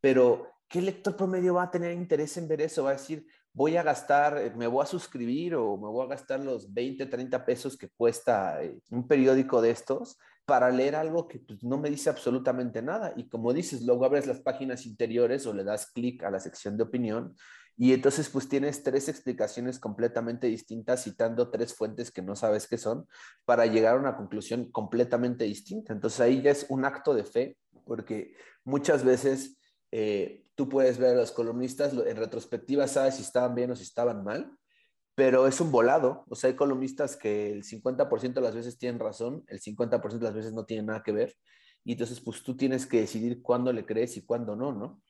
pero 0.00 0.48
¿qué 0.68 0.80
lector 0.80 1.16
promedio 1.16 1.54
va 1.54 1.64
a 1.64 1.70
tener 1.70 1.92
interés 1.92 2.36
en 2.36 2.48
ver 2.48 2.62
eso? 2.62 2.84
Va 2.84 2.90
a 2.90 2.94
decir, 2.94 3.26
voy 3.52 3.76
a 3.76 3.82
gastar, 3.82 4.38
eh, 4.38 4.52
me 4.56 4.66
voy 4.66 4.82
a 4.82 4.86
suscribir 4.86 5.54
o 5.54 5.76
me 5.76 5.88
voy 5.88 6.04
a 6.04 6.08
gastar 6.08 6.40
los 6.40 6.72
20, 6.72 7.06
30 7.06 7.44
pesos 7.44 7.78
que 7.78 7.88
cuesta 7.90 8.62
eh, 8.62 8.78
un 8.90 9.06
periódico 9.06 9.62
de 9.62 9.70
estos 9.70 10.18
para 10.46 10.70
leer 10.70 10.96
algo 10.96 11.26
que 11.26 11.38
pues, 11.38 11.62
no 11.62 11.78
me 11.78 11.90
dice 11.90 12.10
absolutamente 12.10 12.82
nada. 12.82 13.12
Y 13.16 13.28
como 13.28 13.52
dices, 13.52 13.82
luego 13.82 14.04
abres 14.04 14.26
las 14.26 14.40
páginas 14.40 14.86
interiores 14.86 15.46
o 15.46 15.54
le 15.54 15.64
das 15.64 15.90
clic 15.92 16.22
a 16.24 16.30
la 16.30 16.40
sección 16.40 16.76
de 16.76 16.82
opinión 16.82 17.34
y 17.76 17.92
entonces 17.92 18.28
pues 18.28 18.48
tienes 18.48 18.82
tres 18.82 19.08
explicaciones 19.08 19.80
completamente 19.80 20.46
distintas 20.46 21.02
citando 21.02 21.50
tres 21.50 21.74
fuentes 21.74 22.12
que 22.12 22.22
no 22.22 22.36
sabes 22.36 22.68
qué 22.68 22.78
son 22.78 23.08
para 23.44 23.66
llegar 23.66 23.96
a 23.96 24.00
una 24.00 24.16
conclusión 24.16 24.70
completamente 24.70 25.44
distinta. 25.44 25.92
Entonces 25.92 26.20
ahí 26.20 26.40
ya 26.40 26.52
es 26.52 26.66
un 26.68 26.84
acto 26.84 27.14
de 27.14 27.24
fe 27.24 27.58
porque 27.84 28.34
muchas 28.64 29.04
veces 29.04 29.58
eh, 29.90 30.44
tú 30.54 30.68
puedes 30.68 30.98
ver 30.98 31.10
a 31.10 31.20
los 31.20 31.32
columnistas 31.32 31.92
en 31.92 32.16
retrospectiva, 32.16 32.86
sabes 32.86 33.16
si 33.16 33.22
estaban 33.22 33.54
bien 33.54 33.72
o 33.72 33.76
si 33.76 33.82
estaban 33.82 34.22
mal, 34.22 34.56
pero 35.14 35.46
es 35.46 35.60
un 35.60 35.70
volado. 35.70 36.24
O 36.28 36.34
sea, 36.34 36.50
hay 36.50 36.56
columnistas 36.56 37.16
que 37.16 37.52
el 37.52 37.62
50% 37.62 38.34
de 38.34 38.40
las 38.40 38.54
veces 38.54 38.78
tienen 38.78 39.00
razón, 39.00 39.44
el 39.48 39.60
50% 39.60 40.18
de 40.18 40.24
las 40.24 40.34
veces 40.34 40.52
no 40.52 40.64
tienen 40.64 40.86
nada 40.86 41.02
que 41.02 41.12
ver. 41.12 41.36
Y 41.84 41.92
entonces, 41.92 42.20
pues 42.20 42.42
tú 42.42 42.56
tienes 42.56 42.86
que 42.86 43.00
decidir 43.00 43.42
cuándo 43.42 43.72
le 43.72 43.84
crees 43.84 44.16
y 44.16 44.22
cuándo 44.22 44.56
no, 44.56 44.72
¿no? 44.72 45.02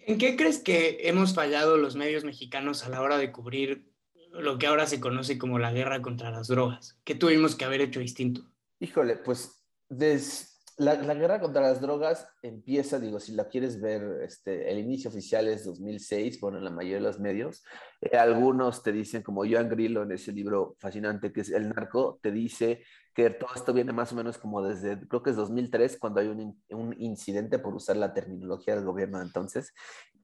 ¿En 0.00 0.18
qué 0.18 0.36
crees 0.36 0.58
que 0.58 0.98
hemos 1.02 1.34
fallado 1.34 1.76
los 1.76 1.94
medios 1.94 2.24
mexicanos 2.24 2.84
a 2.84 2.88
la 2.88 3.00
hora 3.00 3.18
de 3.18 3.30
cubrir 3.30 3.92
lo 4.32 4.58
que 4.58 4.66
ahora 4.66 4.86
se 4.86 5.00
conoce 5.00 5.38
como 5.38 5.58
la 5.58 5.72
guerra 5.72 6.02
contra 6.02 6.30
las 6.30 6.48
drogas? 6.48 6.98
¿Qué 7.04 7.14
tuvimos 7.14 7.54
que 7.54 7.64
haber 7.64 7.80
hecho 7.80 8.00
distinto? 8.00 8.42
Híjole, 8.80 9.16
pues 9.16 9.64
desde 9.88 10.55
la, 10.78 11.14
guerra 11.14 11.40
contra 11.40 11.62
las 11.62 11.80
drogas 11.80 12.28
empieza, 12.42 12.98
digo, 12.98 13.18
si 13.18 13.32
la 13.32 13.48
quieres 13.48 13.80
ver, 13.80 14.20
este, 14.22 14.70
el 14.70 14.78
inicio 14.78 15.08
oficial 15.10 15.48
es 15.48 15.64
2006, 15.64 16.38
bueno, 16.40 16.58
en 16.58 16.64
la 16.64 16.70
mayoría 16.70 16.96
de 16.96 17.02
los 17.02 17.18
medios. 17.18 17.64
Eh, 18.00 18.16
algunos 18.16 18.82
te 18.82 18.92
dicen, 18.92 19.22
como 19.22 19.44
Joan 19.48 19.70
Grillo 19.70 20.02
en 20.02 20.12
ese 20.12 20.32
libro 20.32 20.76
fascinante 20.78 21.32
que 21.32 21.40
es 21.40 21.50
El 21.50 21.70
Narco, 21.70 22.18
te 22.22 22.30
dice 22.30 22.82
que 23.14 23.30
todo 23.30 23.50
esto 23.54 23.72
viene 23.72 23.94
más 23.94 24.12
o 24.12 24.16
menos 24.16 24.36
como 24.36 24.62
desde, 24.62 25.00
creo 25.08 25.22
que 25.22 25.30
es 25.30 25.36
2003, 25.36 25.98
cuando 25.98 26.20
hay 26.20 26.28
un, 26.28 26.62
un 26.68 26.94
incidente, 26.98 27.58
por 27.58 27.74
usar 27.74 27.96
la 27.96 28.12
terminología 28.12 28.74
del 28.74 28.84
gobierno 28.84 29.22
entonces, 29.22 29.72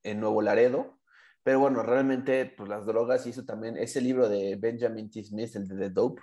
en 0.03 0.21
Nuevo 0.21 0.43
Laredo. 0.43 0.99
Pero 1.43 1.61
bueno, 1.61 1.83
realmente, 1.83 2.45
pues 2.57 2.69
las 2.69 2.85
drogas 2.85 3.27
y 3.27 3.31
eso 3.31 3.45
también, 3.45 3.79
ese 3.79 4.03
libro 4.03 4.29
de 4.29 4.57
Benjamin 4.57 5.11
T. 5.11 5.25
Smith, 5.25 5.57
el 5.57 5.67
de 5.67 5.77
The 5.77 5.91
Dope, 5.91 6.21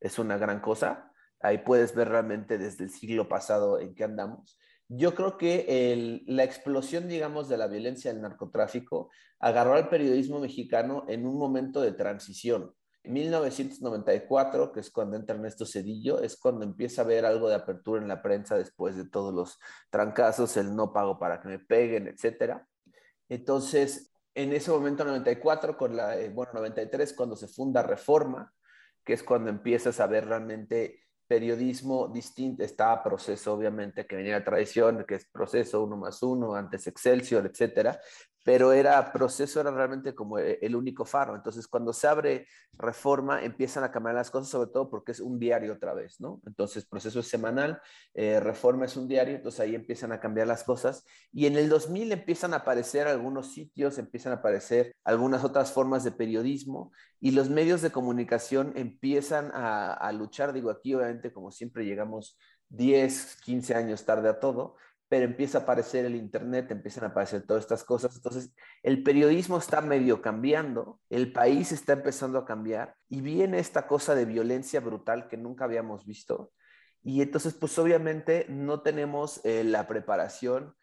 es 0.00 0.18
una 0.18 0.38
gran 0.38 0.60
cosa 0.60 1.12
Ahí 1.40 1.58
puedes 1.58 1.94
ver 1.94 2.08
realmente 2.08 2.58
desde 2.58 2.84
el 2.84 2.90
siglo 2.90 3.28
pasado 3.28 3.78
en 3.78 3.94
qué 3.94 4.04
andamos. 4.04 4.58
Yo 4.88 5.14
creo 5.14 5.36
que 5.36 6.22
la 6.26 6.44
explosión, 6.44 7.08
digamos, 7.08 7.48
de 7.48 7.56
la 7.56 7.66
violencia 7.66 8.12
del 8.12 8.22
narcotráfico 8.22 9.10
agarró 9.40 9.74
al 9.74 9.88
periodismo 9.88 10.38
mexicano 10.38 11.04
en 11.08 11.26
un 11.26 11.38
momento 11.38 11.80
de 11.80 11.92
transición. 11.92 12.72
En 13.02 13.12
1994, 13.12 14.72
que 14.72 14.80
es 14.80 14.90
cuando 14.90 15.16
entra 15.16 15.36
Ernesto 15.36 15.66
Cedillo, 15.66 16.20
es 16.20 16.36
cuando 16.36 16.64
empieza 16.64 17.02
a 17.02 17.04
haber 17.04 17.24
algo 17.24 17.48
de 17.48 17.54
apertura 17.54 18.00
en 18.00 18.08
la 18.08 18.22
prensa 18.22 18.56
después 18.56 18.96
de 18.96 19.08
todos 19.08 19.34
los 19.34 19.58
trancazos, 19.90 20.56
el 20.56 20.74
no 20.74 20.92
pago 20.92 21.18
para 21.18 21.40
que 21.40 21.48
me 21.48 21.58
peguen, 21.58 22.08
etcétera. 22.08 22.66
Entonces, 23.28 24.12
en 24.34 24.52
ese 24.52 24.70
momento 24.70 25.04
94, 25.04 25.76
con 25.76 25.96
la, 25.96 26.18
eh, 26.18 26.30
bueno, 26.30 26.52
93, 26.54 27.12
cuando 27.12 27.36
se 27.36 27.48
funda 27.48 27.82
Reforma, 27.82 28.52
que 29.04 29.14
es 29.14 29.22
cuando 29.22 29.50
empiezas 29.50 29.98
a 30.00 30.06
ver 30.06 30.26
realmente 30.26 31.05
periodismo 31.26 32.08
distinto, 32.08 32.62
está 32.62 33.02
proceso 33.02 33.54
obviamente 33.54 34.06
que 34.06 34.16
venía 34.16 34.34
de 34.36 34.44
tradición, 34.44 35.04
que 35.06 35.16
es 35.16 35.26
proceso 35.26 35.82
uno 35.82 35.96
más 35.96 36.22
uno, 36.22 36.54
antes 36.54 36.86
Excelsior, 36.86 37.46
etcétera, 37.46 38.00
pero 38.46 38.72
era 38.72 39.12
proceso, 39.12 39.60
era 39.60 39.72
realmente 39.72 40.14
como 40.14 40.38
e, 40.38 40.60
el 40.62 40.76
único 40.76 41.04
faro. 41.04 41.34
Entonces, 41.34 41.66
cuando 41.66 41.92
se 41.92 42.06
abre 42.06 42.46
reforma, 42.74 43.42
empiezan 43.42 43.82
a 43.82 43.90
cambiar 43.90 44.14
las 44.14 44.30
cosas, 44.30 44.48
sobre 44.48 44.70
todo 44.70 44.88
porque 44.88 45.10
es 45.10 45.18
un 45.18 45.40
diario 45.40 45.72
otra 45.72 45.94
vez, 45.94 46.20
¿no? 46.20 46.40
Entonces, 46.46 46.86
proceso 46.86 47.18
es 47.18 47.26
semanal, 47.26 47.82
eh, 48.14 48.38
reforma 48.38 48.84
es 48.84 48.96
un 48.96 49.08
diario, 49.08 49.34
entonces 49.34 49.58
ahí 49.58 49.74
empiezan 49.74 50.12
a 50.12 50.20
cambiar 50.20 50.46
las 50.46 50.62
cosas. 50.62 51.04
Y 51.32 51.46
en 51.46 51.56
el 51.56 51.68
2000 51.68 52.12
empiezan 52.12 52.54
a 52.54 52.58
aparecer 52.58 53.08
algunos 53.08 53.52
sitios, 53.52 53.98
empiezan 53.98 54.32
a 54.32 54.36
aparecer 54.36 54.94
algunas 55.02 55.42
otras 55.42 55.72
formas 55.72 56.04
de 56.04 56.12
periodismo 56.12 56.92
y 57.18 57.32
los 57.32 57.50
medios 57.50 57.82
de 57.82 57.90
comunicación 57.90 58.74
empiezan 58.76 59.50
a, 59.54 59.92
a 59.92 60.12
luchar. 60.12 60.52
Digo, 60.52 60.70
aquí 60.70 60.94
obviamente, 60.94 61.32
como 61.32 61.50
siempre, 61.50 61.84
llegamos 61.84 62.38
10, 62.68 63.38
15 63.42 63.74
años 63.74 64.04
tarde 64.04 64.28
a 64.28 64.38
todo, 64.38 64.76
pero 65.08 65.24
empieza 65.24 65.58
a 65.58 65.60
aparecer 65.62 66.04
el 66.04 66.16
Internet, 66.16 66.70
empiezan 66.70 67.04
a 67.04 67.08
aparecer 67.08 67.42
todas 67.42 67.62
estas 67.64 67.84
cosas. 67.84 68.14
Entonces, 68.16 68.52
el 68.82 69.02
periodismo 69.02 69.58
está 69.58 69.80
medio 69.80 70.22
cambiando, 70.22 71.00
el 71.10 71.32
país 71.32 71.72
está 71.72 71.94
empezando 71.94 72.38
a 72.38 72.46
cambiar 72.46 72.94
y 73.08 73.20
viene 73.20 73.58
esta 73.58 73.86
cosa 73.86 74.14
de 74.14 74.24
violencia 74.24 74.80
brutal 74.80 75.28
que 75.28 75.36
nunca 75.36 75.64
habíamos 75.64 76.06
visto. 76.06 76.52
Y 77.02 77.22
entonces, 77.22 77.54
pues 77.54 77.78
obviamente 77.78 78.46
no 78.48 78.82
tenemos 78.82 79.40
eh, 79.44 79.64
la 79.64 79.86
preparación 79.86 80.74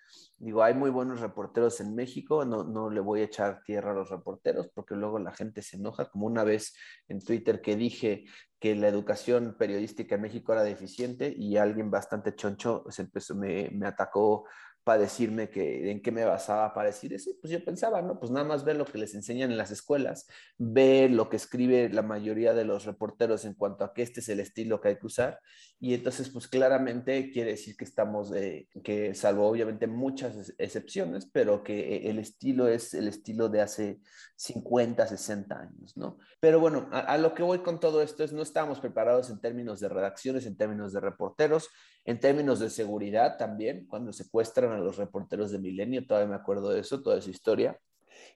Digo, 0.43 0.61
hay 0.61 0.73
muy 0.73 0.89
buenos 0.89 1.21
reporteros 1.21 1.79
en 1.79 1.95
México, 1.95 2.43
no, 2.43 2.65
no 2.65 2.89
le 2.89 2.99
voy 2.99 3.21
a 3.21 3.23
echar 3.23 3.63
tierra 3.63 3.91
a 3.91 3.93
los 3.93 4.09
reporteros 4.09 4.67
porque 4.75 4.93
luego 4.93 5.17
la 5.17 5.31
gente 5.31 5.61
se 5.61 5.77
enoja, 5.77 6.09
como 6.09 6.25
una 6.25 6.43
vez 6.43 6.75
en 7.07 7.21
Twitter 7.21 7.61
que 7.61 7.77
dije 7.77 8.25
que 8.59 8.75
la 8.75 8.89
educación 8.89 9.55
periodística 9.57 10.15
en 10.15 10.21
México 10.21 10.51
era 10.51 10.63
deficiente 10.63 11.33
y 11.33 11.55
alguien 11.55 11.89
bastante 11.89 12.35
choncho 12.35 12.83
se 12.89 13.03
empezó, 13.03 13.35
me, 13.35 13.69
me 13.69 13.87
atacó 13.87 14.45
para 14.83 15.01
decirme 15.01 15.49
que 15.49 15.91
en 15.91 16.01
qué 16.01 16.11
me 16.11 16.25
basaba 16.25 16.73
para 16.73 16.87
decir 16.87 17.13
eso, 17.13 17.31
pues 17.41 17.51
yo 17.51 17.63
pensaba, 17.63 18.01
¿no? 18.01 18.19
Pues 18.19 18.31
nada 18.31 18.45
más 18.45 18.65
ver 18.65 18.75
lo 18.75 18.85
que 18.85 18.97
les 18.97 19.15
enseñan 19.15 19.51
en 19.51 19.57
las 19.57 19.71
escuelas, 19.71 20.27
ver 20.57 21.11
lo 21.11 21.29
que 21.29 21.37
escribe 21.37 21.89
la 21.89 22.01
mayoría 22.01 22.53
de 22.53 22.65
los 22.65 22.85
reporteros 22.85 23.45
en 23.45 23.53
cuanto 23.53 23.85
a 23.85 23.93
que 23.93 24.01
este 24.01 24.19
es 24.19 24.29
el 24.29 24.41
estilo 24.41 24.81
que 24.81 24.89
hay 24.89 24.99
que 24.99 25.05
usar, 25.05 25.39
y 25.79 25.93
entonces 25.93 26.29
pues 26.29 26.47
claramente 26.47 27.31
quiere 27.31 27.51
decir 27.51 27.77
que 27.77 27.85
estamos, 27.85 28.31
de, 28.31 28.67
que 28.83 29.15
salvo 29.15 29.47
obviamente 29.47 29.87
muchas 29.87 30.53
excepciones, 30.57 31.29
pero 31.31 31.63
que 31.63 32.09
el 32.09 32.19
estilo 32.19 32.67
es 32.67 32.93
el 32.93 33.07
estilo 33.07 33.49
de 33.49 33.61
hace 33.61 33.99
50, 34.35 35.07
60 35.07 35.59
años, 35.59 35.95
¿no? 35.95 36.17
Pero 36.39 36.59
bueno, 36.59 36.89
a, 36.91 36.99
a 36.99 37.17
lo 37.17 37.33
que 37.33 37.43
voy 37.43 37.59
con 37.59 37.79
todo 37.79 38.01
esto 38.01 38.23
es 38.23 38.33
no 38.33 38.41
estamos 38.41 38.81
preparados 38.81 39.29
en 39.29 39.39
términos 39.39 39.79
de 39.79 39.89
redacciones, 39.89 40.45
en 40.45 40.57
términos 40.57 40.91
de 40.91 40.99
reporteros, 40.99 41.69
en 42.05 42.19
términos 42.19 42.59
de 42.59 42.69
seguridad 42.69 43.37
también, 43.37 43.85
cuando 43.87 44.11
secuestran 44.13 44.71
a 44.71 44.79
los 44.79 44.97
reporteros 44.97 45.51
de 45.51 45.59
Milenio, 45.59 46.05
todavía 46.05 46.29
me 46.29 46.35
acuerdo 46.35 46.69
de 46.69 46.81
eso, 46.81 47.01
toda 47.01 47.17
esa 47.17 47.29
historia, 47.29 47.79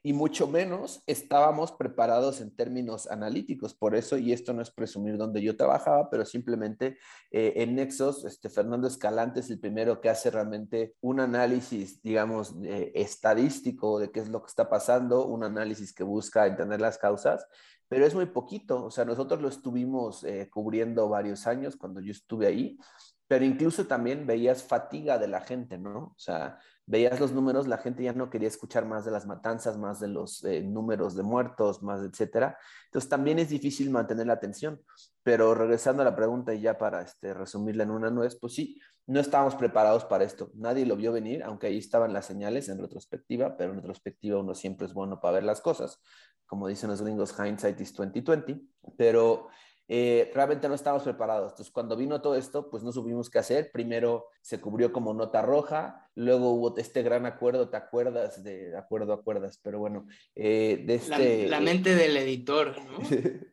y 0.03 0.13
mucho 0.13 0.47
menos 0.47 1.03
estábamos 1.07 1.71
preparados 1.71 2.41
en 2.41 2.55
términos 2.55 3.07
analíticos. 3.07 3.73
Por 3.73 3.95
eso, 3.95 4.17
y 4.17 4.31
esto 4.31 4.53
no 4.53 4.61
es 4.61 4.71
presumir 4.71 5.17
donde 5.17 5.41
yo 5.41 5.55
trabajaba, 5.55 6.09
pero 6.09 6.25
simplemente 6.25 6.97
eh, 7.31 7.53
en 7.57 7.75
Nexos, 7.75 8.23
este, 8.25 8.49
Fernando 8.49 8.87
Escalante 8.87 9.39
es 9.39 9.49
el 9.49 9.59
primero 9.59 9.99
que 9.99 10.09
hace 10.09 10.29
realmente 10.29 10.95
un 11.01 11.19
análisis, 11.19 12.01
digamos, 12.01 12.55
eh, 12.63 12.91
estadístico 12.95 13.99
de 13.99 14.11
qué 14.11 14.21
es 14.21 14.29
lo 14.29 14.41
que 14.41 14.47
está 14.47 14.69
pasando, 14.69 15.25
un 15.25 15.43
análisis 15.43 15.93
que 15.93 16.03
busca 16.03 16.47
entender 16.47 16.79
las 16.79 16.97
causas, 16.97 17.45
pero 17.87 18.05
es 18.05 18.13
muy 18.13 18.27
poquito. 18.27 18.85
O 18.85 18.91
sea, 18.91 19.05
nosotros 19.05 19.41
lo 19.41 19.47
estuvimos 19.47 20.23
eh, 20.23 20.49
cubriendo 20.51 21.09
varios 21.09 21.47
años 21.47 21.75
cuando 21.75 22.01
yo 22.01 22.11
estuve 22.11 22.47
ahí 22.47 22.77
pero 23.27 23.43
incluso 23.43 23.85
también 23.85 24.25
veías 24.25 24.63
fatiga 24.63 25.17
de 25.17 25.27
la 25.27 25.41
gente, 25.41 25.77
¿no? 25.77 25.99
O 25.99 26.15
sea, 26.17 26.59
veías 26.85 27.19
los 27.19 27.33
números, 27.33 27.67
la 27.67 27.77
gente 27.77 28.03
ya 28.03 28.13
no 28.13 28.29
quería 28.29 28.47
escuchar 28.47 28.85
más 28.85 29.03
de 29.03 29.11
las 29.11 29.25
matanzas, 29.25 29.77
más 29.77 29.99
de 29.99 30.07
los 30.07 30.43
eh, 30.45 30.61
números 30.61 31.15
de 31.15 31.23
muertos, 31.23 31.83
más, 31.83 32.01
etcétera. 32.01 32.57
Entonces 32.85 33.09
también 33.09 33.39
es 33.39 33.49
difícil 33.49 33.89
mantener 33.89 34.27
la 34.27 34.33
atención. 34.33 34.81
Pero 35.23 35.53
regresando 35.53 36.01
a 36.01 36.05
la 36.05 36.15
pregunta 36.15 36.53
y 36.53 36.61
ya 36.61 36.77
para 36.77 37.01
este, 37.01 37.33
resumirla 37.33 37.83
en 37.83 37.91
una 37.91 38.09
nuez, 38.09 38.37
pues 38.39 38.53
sí, 38.53 38.79
no 39.07 39.19
estábamos 39.19 39.55
preparados 39.55 40.05
para 40.05 40.23
esto. 40.23 40.49
Nadie 40.55 40.85
lo 40.85 40.95
vio 40.95 41.11
venir, 41.11 41.43
aunque 41.43 41.67
ahí 41.67 41.77
estaban 41.77 42.13
las 42.13 42.25
señales 42.25 42.69
en 42.69 42.79
retrospectiva, 42.79 43.57
pero 43.57 43.71
en 43.71 43.77
retrospectiva 43.77 44.39
uno 44.39 44.55
siempre 44.55 44.87
es 44.87 44.93
bueno 44.93 45.19
para 45.19 45.33
ver 45.33 45.43
las 45.43 45.59
cosas. 45.59 46.01
Como 46.45 46.69
dicen 46.69 46.89
los 46.89 47.01
gringos, 47.01 47.35
hindsight 47.37 47.79
is 47.81 47.93
2020. 47.93 48.61
Pero 48.97 49.49
eh, 49.87 50.31
realmente 50.33 50.67
no 50.67 50.75
estábamos 50.75 51.03
preparados. 51.03 51.51
Entonces, 51.51 51.71
cuando 51.71 51.95
vino 51.95 52.21
todo 52.21 52.35
esto, 52.35 52.69
pues 52.69 52.83
no 52.83 52.91
supimos 52.91 53.29
qué 53.29 53.39
hacer. 53.39 53.71
Primero 53.71 54.27
se 54.41 54.59
cubrió 54.59 54.91
como 54.91 55.13
nota 55.13 55.41
roja, 55.41 56.09
luego 56.15 56.51
hubo 56.51 56.77
este 56.77 57.03
gran 57.03 57.25
acuerdo, 57.25 57.69
¿te 57.69 57.77
acuerdas? 57.77 58.43
De 58.43 58.75
acuerdo, 58.77 59.13
acuerdas, 59.13 59.59
pero 59.63 59.79
bueno, 59.79 60.07
eh, 60.35 60.83
de 60.85 60.95
este... 60.95 61.47
La, 61.47 61.59
mente 61.59 61.95
del 61.95 62.17
editor, 62.17 62.75
¿no? 62.77 62.99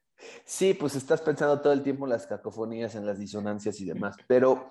sí, 0.44 0.74
pues 0.74 0.96
estás 0.96 1.20
pensando 1.20 1.60
todo 1.60 1.72
el 1.72 1.82
tiempo 1.82 2.06
en 2.06 2.10
las 2.10 2.26
cacofonías, 2.26 2.94
en 2.94 3.06
las 3.06 3.18
disonancias 3.18 3.80
y 3.80 3.84
demás, 3.84 4.16
pero 4.26 4.68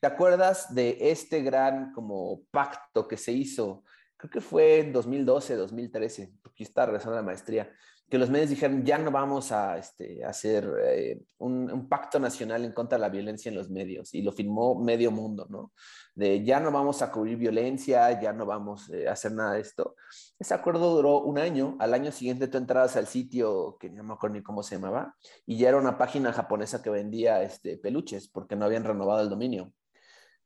¿te 0.00 0.06
acuerdas 0.06 0.74
de 0.74 0.98
este 1.00 1.42
gran 1.42 1.92
como 1.92 2.42
pacto 2.50 3.08
que 3.08 3.16
se 3.16 3.32
hizo 3.32 3.84
creo 4.16 4.30
que 4.30 4.40
fue 4.40 4.80
en 4.80 4.92
2012, 4.92 5.56
2013, 5.56 6.32
porque 6.42 6.64
estaba 6.64 6.86
regresando 6.86 7.18
a 7.18 7.20
la 7.20 7.26
maestría, 7.26 7.70
que 8.08 8.18
los 8.18 8.30
medios 8.30 8.50
dijeron, 8.50 8.84
ya 8.84 8.98
no 8.98 9.10
vamos 9.10 9.50
a 9.50 9.78
este, 9.78 10.24
hacer 10.24 10.68
eh, 10.84 11.20
un, 11.38 11.88
pacto 11.88 12.20
nacional 12.20 12.64
en 12.64 12.72
contra 12.72 12.98
de 12.98 13.02
la 13.02 13.08
violencia 13.08 13.48
en 13.48 13.56
los 13.56 13.68
medios, 13.68 14.14
y 14.14 14.22
lo 14.22 14.30
firmó 14.32 14.80
medio 14.80 15.10
mundo, 15.10 15.46
¿no? 15.50 15.72
De 16.14 16.44
ya 16.44 16.60
no 16.60 16.70
vamos 16.70 17.02
a 17.02 17.10
cubrir 17.10 17.36
violencia, 17.36 18.20
ya 18.20 18.32
no 18.32 18.46
vamos 18.46 18.88
eh, 18.90 19.08
a 19.08 19.12
hacer 19.12 19.32
nada 19.32 19.54
de 19.54 19.60
esto. 19.60 19.96
Ese 20.38 20.54
acuerdo 20.54 20.94
duró 20.94 21.20
un 21.22 21.38
año, 21.38 21.76
al 21.80 21.94
año 21.94 22.12
siguiente 22.12 22.46
tú 22.48 22.58
entrabas 22.58 22.96
al 22.96 23.08
sitio, 23.08 23.76
que 23.80 23.90
no 23.90 24.04
me 24.04 24.14
acuerdo 24.14 24.36
ni 24.36 24.42
cómo 24.42 24.62
se 24.62 24.76
llamaba, 24.76 25.16
y 25.44 25.58
ya 25.58 25.68
era 25.68 25.78
una 25.78 25.98
página 25.98 26.32
japonesa 26.32 26.82
que 26.82 26.90
vendía 26.90 27.42
este, 27.42 27.76
peluches, 27.76 28.28
porque 28.28 28.54
no 28.54 28.64
habían 28.66 28.84
renovado 28.84 29.20
el 29.22 29.30
dominio. 29.30 29.72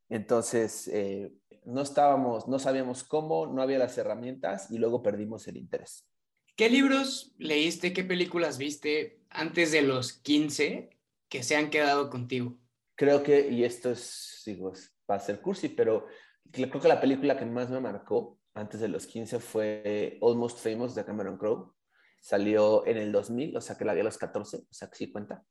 Entonces, 0.09 0.89
eh, 0.89 1.33
no 1.65 1.83
estábamos, 1.83 2.49
no 2.49 2.59
sabíamos 2.59 3.05
cómo, 3.05 3.47
no 3.47 3.63
había 3.63 3.79
las 3.79 3.97
herramientas 3.99 4.71
y 4.71 4.79
luego 4.79 5.03
perdimos 5.03 5.47
el 5.47 5.59
interés. 5.59 6.10
¿Qué 6.61 6.69
libros 6.69 7.35
leíste, 7.39 7.95
qué 7.95 8.05
películas 8.05 8.59
viste 8.59 9.23
antes 9.31 9.73
de 9.73 9.81
los 9.81 10.13
15 10.13 10.91
que 11.31 11.43
se 11.43 11.57
han 11.57 11.71
quedado 11.71 12.11
contigo? 12.11 12.59
Creo 12.97 13.23
que, 13.23 13.49
y 13.49 13.65
esto 13.65 13.91
es, 13.93 14.43
digo, 14.45 14.75
va 15.11 15.15
a 15.15 15.21
ser 15.21 15.41
cursi, 15.41 15.71
pero 15.71 16.07
creo 16.53 16.79
que 16.79 16.87
la 16.87 17.01
película 17.01 17.39
que 17.39 17.47
más 17.47 17.71
me 17.71 17.81
marcó 17.81 18.39
antes 18.53 18.79
de 18.81 18.89
los 18.89 19.07
15 19.07 19.41
fue 19.41 20.19
Almost 20.21 20.59
Famous 20.59 20.95
de 20.95 21.03
Cameron 21.03 21.39
Crowe. 21.39 21.73
Salió 22.21 22.87
en 22.87 22.99
el 22.99 23.11
2000, 23.11 23.57
o 23.57 23.61
sea 23.63 23.79
que 23.79 23.87
la 23.87 23.95
vi 23.95 24.01
a 24.01 24.05
los 24.05 24.19
14, 24.19 24.59
o 24.59 24.67
sea 24.69 24.89
que 24.89 24.97
sí 24.97 25.11
cuenta. 25.11 25.43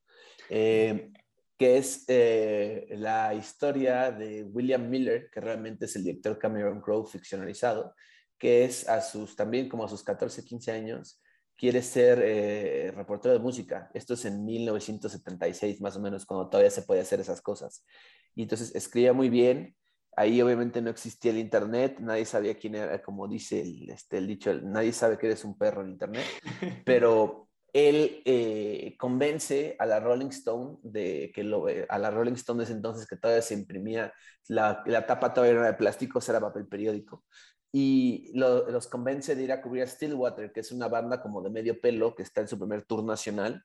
Eh, 0.48 1.12
que 1.58 1.78
es 1.80 2.06
eh, 2.08 2.86
la 2.92 3.34
historia 3.34 4.12
de 4.12 4.44
William 4.44 4.88
Miller, 4.88 5.32
que 5.32 5.42
realmente 5.42 5.86
es 5.86 5.96
el 5.96 6.04
director 6.04 6.38
Cameron 6.38 6.82
Crowe 6.82 7.08
ficcionalizado, 7.08 7.96
que 8.40 8.64
es 8.64 8.88
a 8.88 9.02
sus, 9.02 9.36
también 9.36 9.70
como 9.70 9.84
a 9.84 9.90
sus 9.90 10.04
14, 10.04 10.44
15 10.44 10.72
años, 10.72 11.22
quiere 11.60 11.82
ser 11.84 12.22
eh, 12.24 12.92
reportero 12.96 13.34
de 13.34 13.40
música. 13.40 13.92
Esto 13.94 14.14
es 14.14 14.24
en 14.24 14.46
1976, 14.46 15.82
más 15.82 15.98
o 15.98 16.00
menos, 16.00 16.26
cuando 16.26 16.50
todavía 16.50 16.72
se 16.72 16.84
podía 16.84 17.02
hacer 17.02 17.20
esas 17.20 17.42
cosas. 17.42 17.86
Y 18.34 18.44
entonces 18.44 18.74
escribía 18.74 19.12
muy 19.12 19.30
bien. 19.30 19.76
Ahí 20.16 20.42
obviamente 20.42 20.82
no 20.82 20.90
existía 20.90 21.32
el 21.32 21.38
Internet, 21.38 21.98
nadie 22.00 22.26
sabía 22.26 22.58
quién 22.58 22.76
era, 22.76 23.02
como 23.02 23.28
dice 23.28 23.62
el, 23.62 23.90
este, 23.90 24.18
el 24.18 24.28
dicho, 24.28 24.54
nadie 24.54 24.92
sabe 24.92 25.18
que 25.18 25.28
eres 25.28 25.46
un 25.46 25.58
perro 25.58 25.82
en 25.82 25.92
Internet, 25.92 26.26
pero 26.86 27.50
él 27.72 28.22
eh, 28.26 28.96
convence 28.98 29.76
a 29.80 29.86
la 29.86 30.00
Rolling 30.00 30.30
Stone 30.30 30.78
de 30.82 31.32
que 31.34 31.44
lo, 31.44 31.70
eh, 31.70 31.86
a 31.88 32.00
la 32.00 32.10
Rolling 32.10 32.34
Stone 32.34 32.62
desde 32.62 32.74
entonces 32.74 33.08
que 33.08 33.18
todavía 33.18 33.42
se 33.42 33.54
imprimía, 33.54 34.12
la, 34.48 34.82
la 34.88 35.06
tapa 35.06 35.34
todavía 35.34 35.60
era 35.60 35.68
de 35.68 35.74
plástico, 35.76 36.20
era 36.28 36.40
papel 36.40 36.68
periódico. 36.68 37.26
Y 37.72 38.32
los 38.34 38.88
convence 38.88 39.36
de 39.36 39.44
ir 39.44 39.52
a 39.52 39.62
cubrir 39.62 39.84
a 39.84 39.88
Stillwater, 39.88 40.52
que 40.52 40.62
es 40.62 40.72
una 40.72 40.88
banda 40.88 41.22
como 41.22 41.42
de 41.42 41.50
medio 41.50 41.80
pelo 41.80 42.16
que 42.16 42.24
está 42.24 42.42
en 42.42 42.48
su 42.48 42.58
primer 42.58 42.84
tour 42.84 43.04
nacional. 43.04 43.64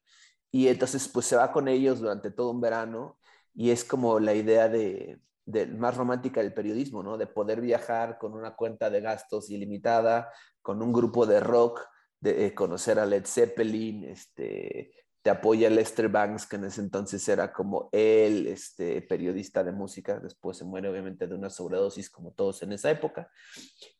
Y 0.50 0.68
entonces 0.68 1.08
pues 1.08 1.26
se 1.26 1.37
va 1.37 1.50
con 1.52 1.68
ellos 1.68 2.00
durante 2.00 2.30
todo 2.30 2.50
un 2.50 2.61
verano 2.61 3.18
y 3.54 3.70
es 3.70 3.84
como 3.84 4.20
la 4.20 4.34
idea 4.34 4.68
de, 4.68 5.18
de 5.46 5.66
más 5.66 5.96
romántica 5.96 6.40
del 6.40 6.54
periodismo, 6.54 7.02
¿no? 7.02 7.16
De 7.16 7.26
poder 7.26 7.61
viajar 7.61 8.18
con 8.18 8.34
una 8.34 8.54
cuenta 8.54 8.90
de 8.90 9.00
gastos 9.00 9.50
ilimitada, 9.50 10.30
con 10.62 10.82
un 10.82 10.92
grupo 10.92 11.26
de 11.26 11.40
rock 11.40 11.80
de 12.20 12.46
eh, 12.46 12.54
conocer 12.54 12.99
a 12.99 13.06
Led 13.06 13.26
Zeppelin, 13.26 14.04
este, 14.04 14.92
te 15.25 15.31
apoya 15.31 15.71
Lester 15.71 16.11
Banks, 16.11 16.45
que 16.45 16.57
en 16.57 16.64
ese 16.64 16.83
entonces 16.83 17.26
era 17.31 17.50
como 17.50 17.88
el 17.93 18.47
este, 18.47 19.00
periodista 19.00 19.64
de 19.64 19.73
música, 19.73 20.21
después 20.21 20.59
se 20.59 20.66
muere 20.66 20.90
obviamente 20.90 21.26
de 21.26 21.35
una 21.35 21.49
sobredosis 21.49 22.11
como 22.11 22.33
todos 22.33 22.62
en 22.62 22.73
esa 22.73 22.90
época. 22.90 23.31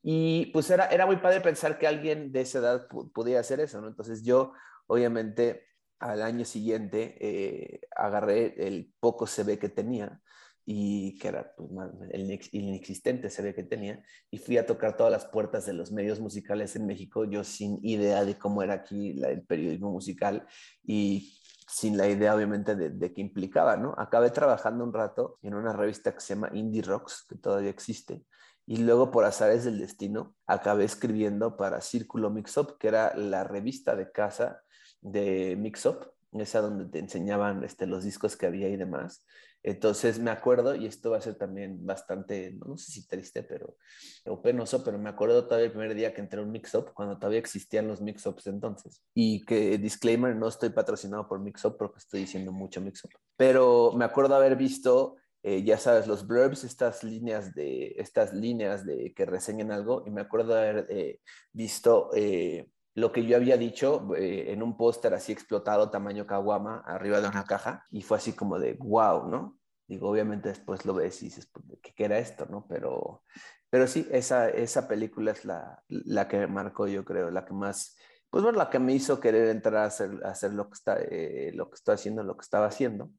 Y 0.03 0.51
pues 0.53 0.69
era, 0.69 0.85
era 0.89 1.07
muy 1.07 1.17
padre 1.17 1.41
pensar 1.41 1.79
que 1.79 1.87
alguien 1.87 2.31
de 2.31 2.43
esa 2.43 2.59
edad 2.59 2.89
podía 3.15 3.41
hacer 3.41 3.61
eso, 3.61 3.81
¿no? 3.81 3.89
Entonces 3.89 4.23
yo 4.23 4.53
obviamente 4.87 5.67
al 5.99 6.21
año 6.21 6.45
siguiente 6.45 7.17
eh, 7.19 7.81
agarré 7.97 8.67
el 8.67 8.93
poco 9.01 9.27
CV 9.27 9.59
que 9.59 9.71
tenía 9.71 10.21
y 10.67 11.19
que 11.19 11.29
era 11.29 11.55
pues, 11.57 11.71
el 12.11 12.41
inexistente 12.53 13.29
ve 13.43 13.55
que 13.55 13.65
tenía, 13.65 14.03
y 14.31 14.39
fui 14.39 14.59
a 14.59 14.67
tocar 14.67 14.97
todas 14.97 15.13
las 15.13 15.27
puertas 15.27 15.67
de 15.67 15.75
los 15.75 15.93
medios 15.93 16.21
musicales 16.21 16.75
en 16.77 16.87
México, 16.87 17.25
yo 17.25 17.45
sin 17.45 17.79
idea 17.83 18.25
de 18.25 18.39
cómo 18.39 18.63
era 18.63 18.75
aquí 18.75 19.23
el 19.23 19.43
periodismo 19.43 19.91
musical 19.91 20.47
y 20.85 21.39
sin 21.67 21.97
la 21.97 22.09
idea 22.09 22.35
obviamente 22.35 22.77
de, 22.77 22.91
de 22.91 23.13
qué 23.13 23.21
implicaba, 23.21 23.77
¿no? 23.77 23.95
Acabé 23.99 24.31
trabajando 24.31 24.85
un 24.85 24.93
rato 24.93 25.39
en 25.43 25.55
una 25.55 25.73
revista 25.73 26.13
que 26.15 26.21
se 26.21 26.35
llama 26.35 26.51
Indie 26.53 26.83
Rocks, 26.83 27.25
que 27.29 27.37
todavía 27.37 27.71
existe, 27.71 28.23
y 28.67 28.79
luego 28.79 29.11
por 29.11 29.25
azares 29.25 29.65
del 29.65 29.79
destino 29.79 30.35
acabé 30.47 30.85
escribiendo 30.85 31.57
para 31.57 31.81
Círculo 31.81 32.31
Mixup, 32.31 32.79
que 32.79 32.89
era 32.89 33.15
la 33.15 33.45
revista 33.45 33.95
de 33.95 34.11
casa 34.11 34.63
de 35.03 35.57
Mixup, 35.59 36.03
esa 36.33 36.61
donde 36.61 36.87
te 36.87 36.99
enseñaban 36.99 37.63
este, 37.63 37.87
los 37.87 38.05
discos 38.05 38.37
que 38.37 38.47
había 38.47 38.69
y 38.69 38.77
demás. 38.77 39.25
Entonces 39.67 40.19
me 40.19 40.31
acuerdo, 40.31 40.75
y 40.75 40.85
esto 40.85 41.11
va 41.11 41.17
a 41.17 41.23
ser 41.23 41.37
también 41.37 41.87
bastante, 41.87 42.53
no 42.67 42.77
sé 42.77 42.93
si 42.93 43.09
triste, 43.09 43.43
pero, 43.43 43.79
o 44.27 44.43
penoso, 44.43 44.85
pero 44.85 44.99
me 44.99 45.09
acuerdo 45.09 45.47
todavía 45.47 45.67
el 45.67 45.73
primer 45.73 45.95
día 45.95 46.13
que 46.13 46.21
entré 46.21 46.39
a 46.39 46.43
un 46.43 46.51
mix-up, 46.51 46.93
cuando 46.93 47.17
todavía 47.17 47.39
existían 47.39 47.89
los 47.89 48.03
mix-ups 48.03 48.47
entonces. 48.47 49.03
Y 49.15 49.43
que, 49.47 49.79
disclaimer, 49.79 50.37
no 50.37 50.49
estoy 50.49 50.69
patrocinado 50.69 51.27
por 51.27 51.41
mix-up 51.41 51.79
porque 51.79 51.99
estoy 51.99 52.21
diciendo 52.21 52.53
mucho 52.53 52.83
mix-up. 52.83 53.11
Pero 53.39 53.93
me 53.97 54.05
acuerdo 54.05 54.35
haber 54.35 54.55
visto, 54.55 55.17
eh, 55.43 55.65
ya 55.65 55.79
sabes, 55.79 56.07
los 56.07 56.27
blurbs, 56.27 56.65
estas 56.65 57.03
líneas 57.03 57.55
de, 57.55 57.95
estas 57.97 58.35
líneas 58.35 58.85
de 58.85 59.15
que 59.15 59.25
reseñan 59.25 59.73
algo, 59.73 60.05
y 60.07 60.11
me 60.11 60.21
acuerdo 60.21 60.59
haber 60.59 60.87
eh, 60.91 61.21
visto... 61.53 62.11
Eh, 62.15 62.69
lo 62.95 63.11
que 63.11 63.27
yo 63.27 63.37
había 63.37 63.57
dicho 63.57 64.15
eh, 64.17 64.53
en 64.53 64.63
un 64.63 64.77
póster 64.77 65.15
así 65.15 65.33
explotado, 65.33 65.91
tamaño 65.91 66.27
caguama, 66.27 66.83
arriba 66.87 67.21
de 67.21 67.29
una 67.29 67.45
caja, 67.45 67.85
y 67.91 68.03
fue 68.03 68.19
así 68.19 68.33
como 68.33 68.59
de, 68.59 68.75
wow, 68.75 69.29
¿no? 69.29 69.59
Digo, 69.87 70.09
obviamente 70.09 70.49
después 70.49 70.87
lo 70.87 70.95
ves 70.95 71.21
y 71.23 71.27
dices, 71.27 71.51
pues, 71.53 71.65
¿qué, 71.83 72.05
era 72.05 72.19
esto, 72.19 72.47
no? 72.47 72.67
Pero, 72.69 73.25
pero 73.69 73.87
sí, 73.87 74.07
esa, 74.11 74.49
esa 74.49 74.87
película 74.87 75.33
es 75.33 75.45
la, 75.45 75.83
la 75.89 76.29
que 76.29 76.47
marcó, 76.47 76.87
yo 76.87 77.05
creo, 77.05 77.31
la 77.31 77.45
que 77.45 77.53
más, 77.53 77.97
pues 78.31 78.45
bueno, 78.45 78.59
la 78.59 78.71
que 78.71 78.79
me 78.79 78.95
hizo 78.95 79.21
querer 79.21 79.49
entrar 79.49 79.77
a 79.77 79.85
hacer, 79.87 80.11
hacer 80.25 80.53
lo, 80.53 80.69
que 80.69 80.75
está, 80.75 80.97
eh, 81.03 81.51
lo 81.53 81.69
que 81.69 81.75
estoy 81.75 81.95
haciendo, 81.95 82.23
lo 82.23 82.37
que 82.37 82.43
estaba 82.43 82.67
haciendo. 82.67 83.11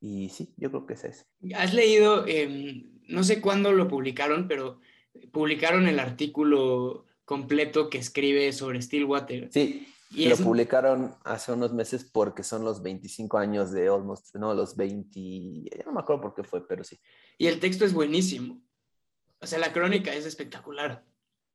Y 0.00 0.30
sí, 0.30 0.54
yo 0.56 0.70
creo 0.70 0.86
que 0.86 0.94
es 0.94 1.04
eso. 1.04 1.24
Has 1.54 1.74
leído, 1.74 2.26
em, 2.26 2.98
no 3.08 3.22
sé 3.24 3.40
cuándo 3.40 3.72
lo 3.72 3.88
publicaron, 3.88 4.48
pero 4.48 4.80
publicaron 5.32 5.86
el 5.86 5.98
artículo 5.98 7.07
completo 7.28 7.90
que 7.90 7.98
escribe 7.98 8.50
sobre 8.54 8.80
Stillwater. 8.80 9.52
Sí, 9.52 9.86
y 10.12 10.30
lo 10.30 10.36
publicaron 10.38 11.14
hace 11.24 11.52
unos 11.52 11.74
meses 11.74 12.02
porque 12.02 12.42
son 12.42 12.64
los 12.64 12.82
25 12.82 13.36
años 13.36 13.70
de 13.70 13.86
Almost, 13.86 14.34
no, 14.36 14.54
los 14.54 14.74
20, 14.74 15.20
ya 15.76 15.84
no 15.84 15.92
me 15.92 16.00
acuerdo 16.00 16.22
por 16.22 16.34
qué 16.34 16.42
fue, 16.42 16.66
pero 16.66 16.82
sí. 16.82 16.98
Y 17.36 17.46
el 17.46 17.60
texto 17.60 17.84
es 17.84 17.92
buenísimo. 17.92 18.62
O 19.42 19.46
sea, 19.46 19.58
la 19.58 19.74
crónica 19.74 20.14
es 20.14 20.24
espectacular. 20.24 21.04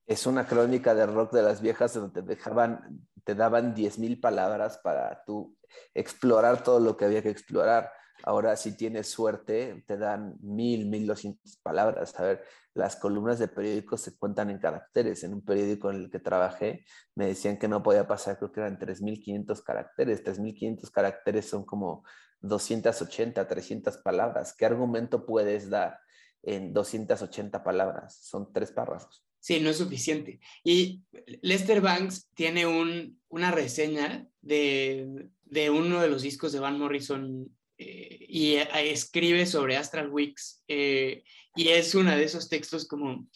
Es 0.05 0.27
una 0.27 0.45
crónica 0.45 0.93
de 0.93 1.07
rock 1.07 1.33
de 1.33 1.41
las 1.41 1.59
viejas 1.59 1.95
donde 1.95 2.21
te 2.21 2.27
dejaban, 2.27 3.01
te 3.23 3.33
daban 3.33 3.73
10.000 3.73 4.21
palabras 4.21 4.77
para 4.77 5.23
tú 5.25 5.57
explorar 5.95 6.61
todo 6.61 6.79
lo 6.81 6.95
que 6.95 7.05
había 7.05 7.23
que 7.23 7.31
explorar. 7.31 7.91
Ahora, 8.21 8.55
si 8.55 8.77
tienes 8.77 9.09
suerte, 9.09 9.83
te 9.87 9.97
dan 9.97 10.37
mil, 10.41 10.85
mil 10.85 11.07
doscientas 11.07 11.57
palabras. 11.57 12.17
A 12.19 12.23
ver, 12.23 12.43
las 12.73 12.95
columnas 12.95 13.39
de 13.39 13.47
periódicos 13.47 14.01
se 14.01 14.15
cuentan 14.17 14.49
en 14.49 14.59
caracteres. 14.59 15.23
En 15.23 15.33
un 15.33 15.43
periódico 15.43 15.89
en 15.89 15.97
el 15.97 16.09
que 16.09 16.19
trabajé, 16.19 16.85
me 17.15 17.27
decían 17.27 17.57
que 17.57 17.67
no 17.67 17.83
podía 17.83 18.07
pasar, 18.07 18.37
creo 18.37 18.51
que 18.51 18.61
eran 18.61 18.79
3.500 18.79 19.63
caracteres. 19.63 20.23
3.500 20.23 20.91
caracteres 20.91 21.49
son 21.49 21.65
como 21.65 22.03
280, 22.41 23.47
300 23.47 23.97
palabras. 23.97 24.53
¿Qué 24.53 24.65
argumento 24.65 25.25
puedes 25.25 25.69
dar 25.69 25.99
en 26.43 26.73
280 26.73 27.63
palabras? 27.63 28.19
Son 28.21 28.51
tres 28.53 28.71
párrafos. 28.71 29.25
Sí, 29.39 29.59
no 29.59 29.69
es 29.69 29.77
suficiente. 29.77 30.39
Y 30.63 31.03
Lester 31.41 31.81
Banks 31.81 32.29
tiene 32.33 32.65
un, 32.65 33.19
una 33.27 33.51
reseña 33.51 34.25
de, 34.41 35.29
de 35.43 35.69
uno 35.69 36.01
de 36.01 36.09
los 36.09 36.21
discos 36.21 36.53
de 36.53 36.61
Van 36.61 36.79
Morrison 36.79 37.53
eh, 37.85 38.25
y 38.29 38.53
eh, 38.55 38.91
escribe 38.91 39.45
sobre 39.45 39.75
Astral 39.75 40.09
Weeks 40.09 40.63
eh, 40.69 41.23
y 41.55 41.67
es 41.67 41.93
uno 41.95 42.15
de 42.15 42.23
esos 42.23 42.47
textos 42.47 42.87
como 42.87 43.27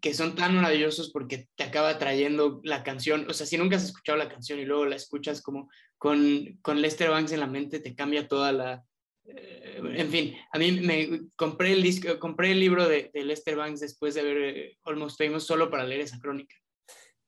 que 0.00 0.14
son 0.14 0.36
tan 0.36 0.54
maravillosos 0.54 1.10
porque 1.10 1.48
te 1.56 1.64
acaba 1.64 1.98
trayendo 1.98 2.60
la 2.62 2.84
canción, 2.84 3.28
o 3.28 3.34
sea, 3.34 3.46
si 3.46 3.58
nunca 3.58 3.74
has 3.74 3.84
escuchado 3.84 4.18
la 4.18 4.28
canción 4.28 4.60
y 4.60 4.64
luego 4.64 4.86
la 4.86 4.94
escuchas 4.94 5.42
como 5.42 5.68
con, 5.98 6.58
con 6.62 6.80
Lester 6.80 7.10
Banks 7.10 7.32
en 7.32 7.40
la 7.40 7.48
mente, 7.48 7.80
te 7.80 7.96
cambia 7.96 8.28
toda 8.28 8.52
la... 8.52 8.84
en 9.24 10.10
fin, 10.10 10.36
a 10.52 10.58
mí 10.58 10.80
me 10.80 11.22
compré 11.34 11.72
el, 11.72 11.82
disco, 11.82 12.20
compré 12.20 12.52
el 12.52 12.60
libro 12.60 12.88
de, 12.88 13.10
de 13.12 13.24
Lester 13.24 13.56
Banks 13.56 13.80
después 13.80 14.14
de 14.14 14.22
ver 14.22 14.76
Almost 14.84 15.18
Famous 15.18 15.44
solo 15.44 15.68
para 15.70 15.84
leer 15.84 16.02
esa 16.02 16.20
crónica 16.20 16.54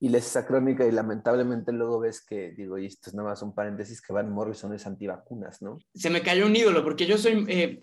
y 0.03 0.09
lees 0.09 0.27
esa 0.27 0.45
crónica 0.45 0.85
y 0.85 0.91
lamentablemente 0.91 1.71
luego 1.71 2.01
ves 2.01 2.23
que, 2.23 2.51
digo, 2.51 2.77
y 2.77 2.87
esto 2.87 3.09
es 3.09 3.15
nada 3.15 3.29
más 3.29 3.41
un 3.41 3.55
paréntesis, 3.55 4.03
que 4.03 4.12
Van 4.12 4.33
Morrison 4.33 4.75
es 4.75 4.85
antivacunas, 4.85 5.62
¿no? 5.62 5.79
Se 5.95 6.11
me 6.11 6.23
cayó 6.23 6.47
un 6.47 6.57
ídolo, 6.57 6.83
porque 6.83 7.07
yo 7.07 7.17
soy, 7.19 7.45
eh, 7.47 7.81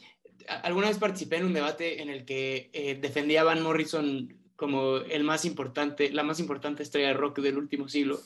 alguna 0.64 0.90
vez 0.90 0.98
participé 0.98 1.38
en 1.38 1.46
un 1.46 1.54
debate 1.54 2.02
en 2.02 2.10
el 2.10 2.26
que 2.26 2.72
eh, 2.74 3.00
defendía 3.02 3.40
a 3.40 3.46
Van 3.46 3.64
Morrison 3.64 4.38
como 4.58 4.98
el 4.98 5.24
más 5.24 5.46
importante, 5.46 6.12
la 6.12 6.24
más 6.24 6.42
importante 6.42 6.84
estrella 6.84 7.08
de 7.08 7.14
rock 7.14 7.40
del 7.40 7.58
último 7.58 7.88
siglo. 7.88 8.20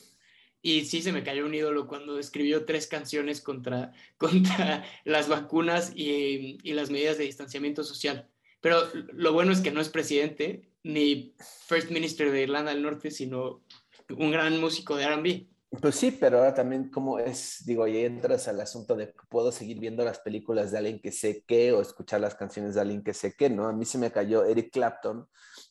Y 0.60 0.86
sí 0.86 1.00
se 1.00 1.12
me 1.12 1.22
cayó 1.22 1.46
un 1.46 1.54
ídolo 1.54 1.86
cuando 1.86 2.18
escribió 2.18 2.64
tres 2.64 2.88
canciones 2.88 3.40
contra, 3.40 3.92
contra 4.18 4.84
las 5.04 5.28
vacunas 5.28 5.92
y, 5.94 6.58
y 6.64 6.72
las 6.72 6.90
medidas 6.90 7.16
de 7.16 7.26
distanciamiento 7.26 7.84
social. 7.84 8.28
Pero 8.60 8.78
lo 9.12 9.32
bueno 9.32 9.52
es 9.52 9.60
que 9.60 9.70
no 9.70 9.80
es 9.80 9.88
presidente 9.88 10.68
ni 10.82 11.32
First 11.66 11.90
Minister 11.90 12.32
de 12.32 12.42
Irlanda 12.42 12.72
del 12.72 12.82
Norte, 12.82 13.12
sino 13.12 13.62
un 14.10 14.30
gran 14.30 14.60
músico 14.60 14.96
de 14.96 15.06
RB. 15.06 15.54
Pues 15.80 15.96
sí, 15.96 16.12
pero 16.12 16.38
ahora 16.38 16.54
también 16.54 16.88
como 16.88 17.18
es, 17.18 17.64
digo, 17.66 17.86
y 17.86 17.98
entras 17.98 18.46
al 18.48 18.60
asunto 18.60 18.94
de 18.94 19.12
puedo 19.28 19.50
seguir 19.50 19.80
viendo 19.80 20.04
las 20.04 20.20
películas 20.20 20.70
de 20.70 20.78
alguien 20.78 21.00
que 21.00 21.10
sé 21.10 21.42
qué 21.46 21.72
o 21.72 21.80
escuchar 21.80 22.20
las 22.20 22.34
canciones 22.34 22.74
de 22.74 22.80
alguien 22.80 23.02
que 23.02 23.14
sé 23.14 23.34
qué, 23.36 23.50
¿no? 23.50 23.66
A 23.66 23.72
mí 23.72 23.84
se 23.84 23.98
me 23.98 24.12
cayó 24.12 24.44
Eric 24.44 24.72
Clapton, 24.72 25.26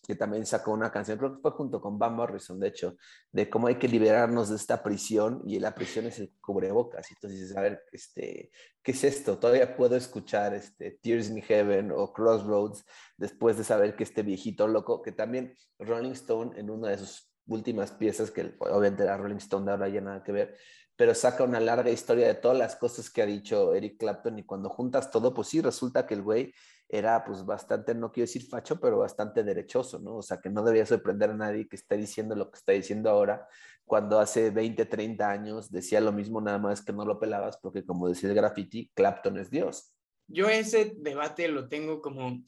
que 0.05 0.15
también 0.15 0.45
sacó 0.45 0.71
una 0.71 0.91
canción, 0.91 1.17
creo 1.17 1.35
que 1.35 1.41
fue 1.41 1.51
junto 1.51 1.79
con 1.79 1.97
Van 1.97 2.15
Morrison, 2.15 2.59
de 2.59 2.67
hecho, 2.67 2.97
de 3.31 3.49
cómo 3.49 3.67
hay 3.67 3.75
que 3.75 3.87
liberarnos 3.87 4.49
de 4.49 4.57
esta 4.57 4.83
prisión 4.83 5.41
y 5.45 5.59
la 5.59 5.73
prisión 5.73 6.05
es 6.05 6.19
el 6.19 6.33
cubrebocas. 6.41 7.09
Y 7.09 7.13
entonces 7.13 7.39
dices, 7.39 7.57
a 7.57 7.61
ver, 7.61 7.83
este, 7.91 8.51
¿qué 8.81 8.91
es 8.91 9.03
esto? 9.03 9.37
Todavía 9.37 9.75
puedo 9.77 9.95
escuchar 9.95 10.53
este, 10.53 10.99
Tears 11.01 11.29
in 11.29 11.41
Heaven 11.41 11.91
o 11.95 12.11
Crossroads 12.11 12.83
después 13.17 13.57
de 13.57 13.63
saber 13.63 13.95
que 13.95 14.03
este 14.03 14.23
viejito 14.23 14.67
loco, 14.67 15.01
que 15.01 15.13
también 15.13 15.55
Rolling 15.79 16.11
Stone 16.11 16.59
en 16.59 16.69
una 16.69 16.89
de 16.89 16.97
sus 16.97 17.32
últimas 17.47 17.91
piezas, 17.91 18.31
que 18.31 18.55
obviamente 18.59 19.05
la 19.05 19.17
Rolling 19.17 19.37
Stone 19.37 19.65
de 19.65 19.71
ahora 19.71 19.89
ya 19.89 20.01
nada 20.01 20.23
que 20.23 20.31
ver, 20.31 20.57
pero 20.95 21.15
saca 21.15 21.43
una 21.43 21.59
larga 21.59 21.89
historia 21.89 22.27
de 22.27 22.35
todas 22.35 22.57
las 22.57 22.75
cosas 22.75 23.09
que 23.09 23.21
ha 23.21 23.25
dicho 23.25 23.73
Eric 23.73 23.97
Clapton 23.97 24.39
y 24.39 24.43
cuando 24.43 24.69
juntas 24.69 25.09
todo, 25.09 25.33
pues 25.33 25.47
sí, 25.47 25.61
resulta 25.61 26.05
que 26.05 26.13
el 26.13 26.21
güey 26.21 26.53
era 26.87 27.23
pues 27.25 27.43
bastante, 27.43 27.95
no 27.95 28.11
quiero 28.11 28.25
decir 28.25 28.47
facho, 28.47 28.79
pero 28.79 28.99
bastante 28.99 29.43
derechoso, 29.43 29.99
¿no? 29.99 30.17
O 30.17 30.21
sea, 30.21 30.39
que 30.39 30.49
no 30.49 30.63
debía 30.63 30.85
sorprender 30.85 31.31
a 31.31 31.35
nadie 31.35 31.67
que 31.67 31.75
esté 31.75 31.97
diciendo 31.97 32.35
lo 32.35 32.51
que 32.51 32.57
está 32.59 32.73
diciendo 32.73 33.09
ahora, 33.09 33.47
cuando 33.85 34.19
hace 34.19 34.51
20, 34.51 34.85
30 34.85 35.29
años 35.29 35.71
decía 35.71 35.99
lo 35.99 36.11
mismo, 36.11 36.39
nada 36.39 36.59
más 36.59 36.83
que 36.83 36.93
no 36.93 37.05
lo 37.05 37.19
pelabas, 37.19 37.57
porque 37.57 37.83
como 37.83 38.07
decía 38.07 38.29
el 38.29 38.35
graffiti, 38.35 38.91
Clapton 38.93 39.39
es 39.39 39.49
Dios. 39.49 39.91
Yo 40.27 40.47
ese 40.47 40.93
debate 40.97 41.47
lo 41.47 41.67
tengo 41.67 42.01
como, 42.01 42.43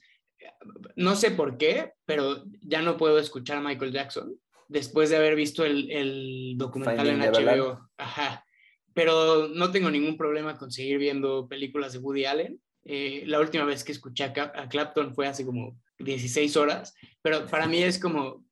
no 0.95 1.15
sé 1.15 1.31
por 1.31 1.57
qué, 1.57 1.93
pero 2.05 2.43
ya 2.61 2.81
no 2.81 2.97
puedo 2.97 3.17
escuchar 3.17 3.57
a 3.57 3.61
Michael 3.61 3.91
Jackson 3.91 4.39
después 4.67 5.09
de 5.09 5.17
haber 5.17 5.35
visto 5.35 5.63
el, 5.65 5.91
el 5.91 6.53
documental 6.57 7.07
en 7.07 7.19
HBO. 7.19 7.89
Ajá. 7.97 8.45
Pero 8.93 9.47
no 9.49 9.71
tengo 9.71 9.89
ningún 9.89 10.17
problema 10.17 10.57
con 10.57 10.71
seguir 10.71 10.97
viendo 10.97 11.47
películas 11.47 11.93
de 11.93 11.99
Woody 11.99 12.25
Allen. 12.25 12.61
Eh, 12.85 13.23
la 13.25 13.39
última 13.39 13.65
vez 13.65 13.83
que 13.83 13.91
escuché 13.91 14.23
a, 14.23 14.69
Clapton 14.69 15.13
fue 15.13 15.27
hace 15.27 15.45
como 15.45 15.79
16 15.99 16.55
horas, 16.55 16.93
pero 17.21 17.47
para 17.47 17.67
mí 17.67 17.81
es 17.81 17.99
como 17.99 18.45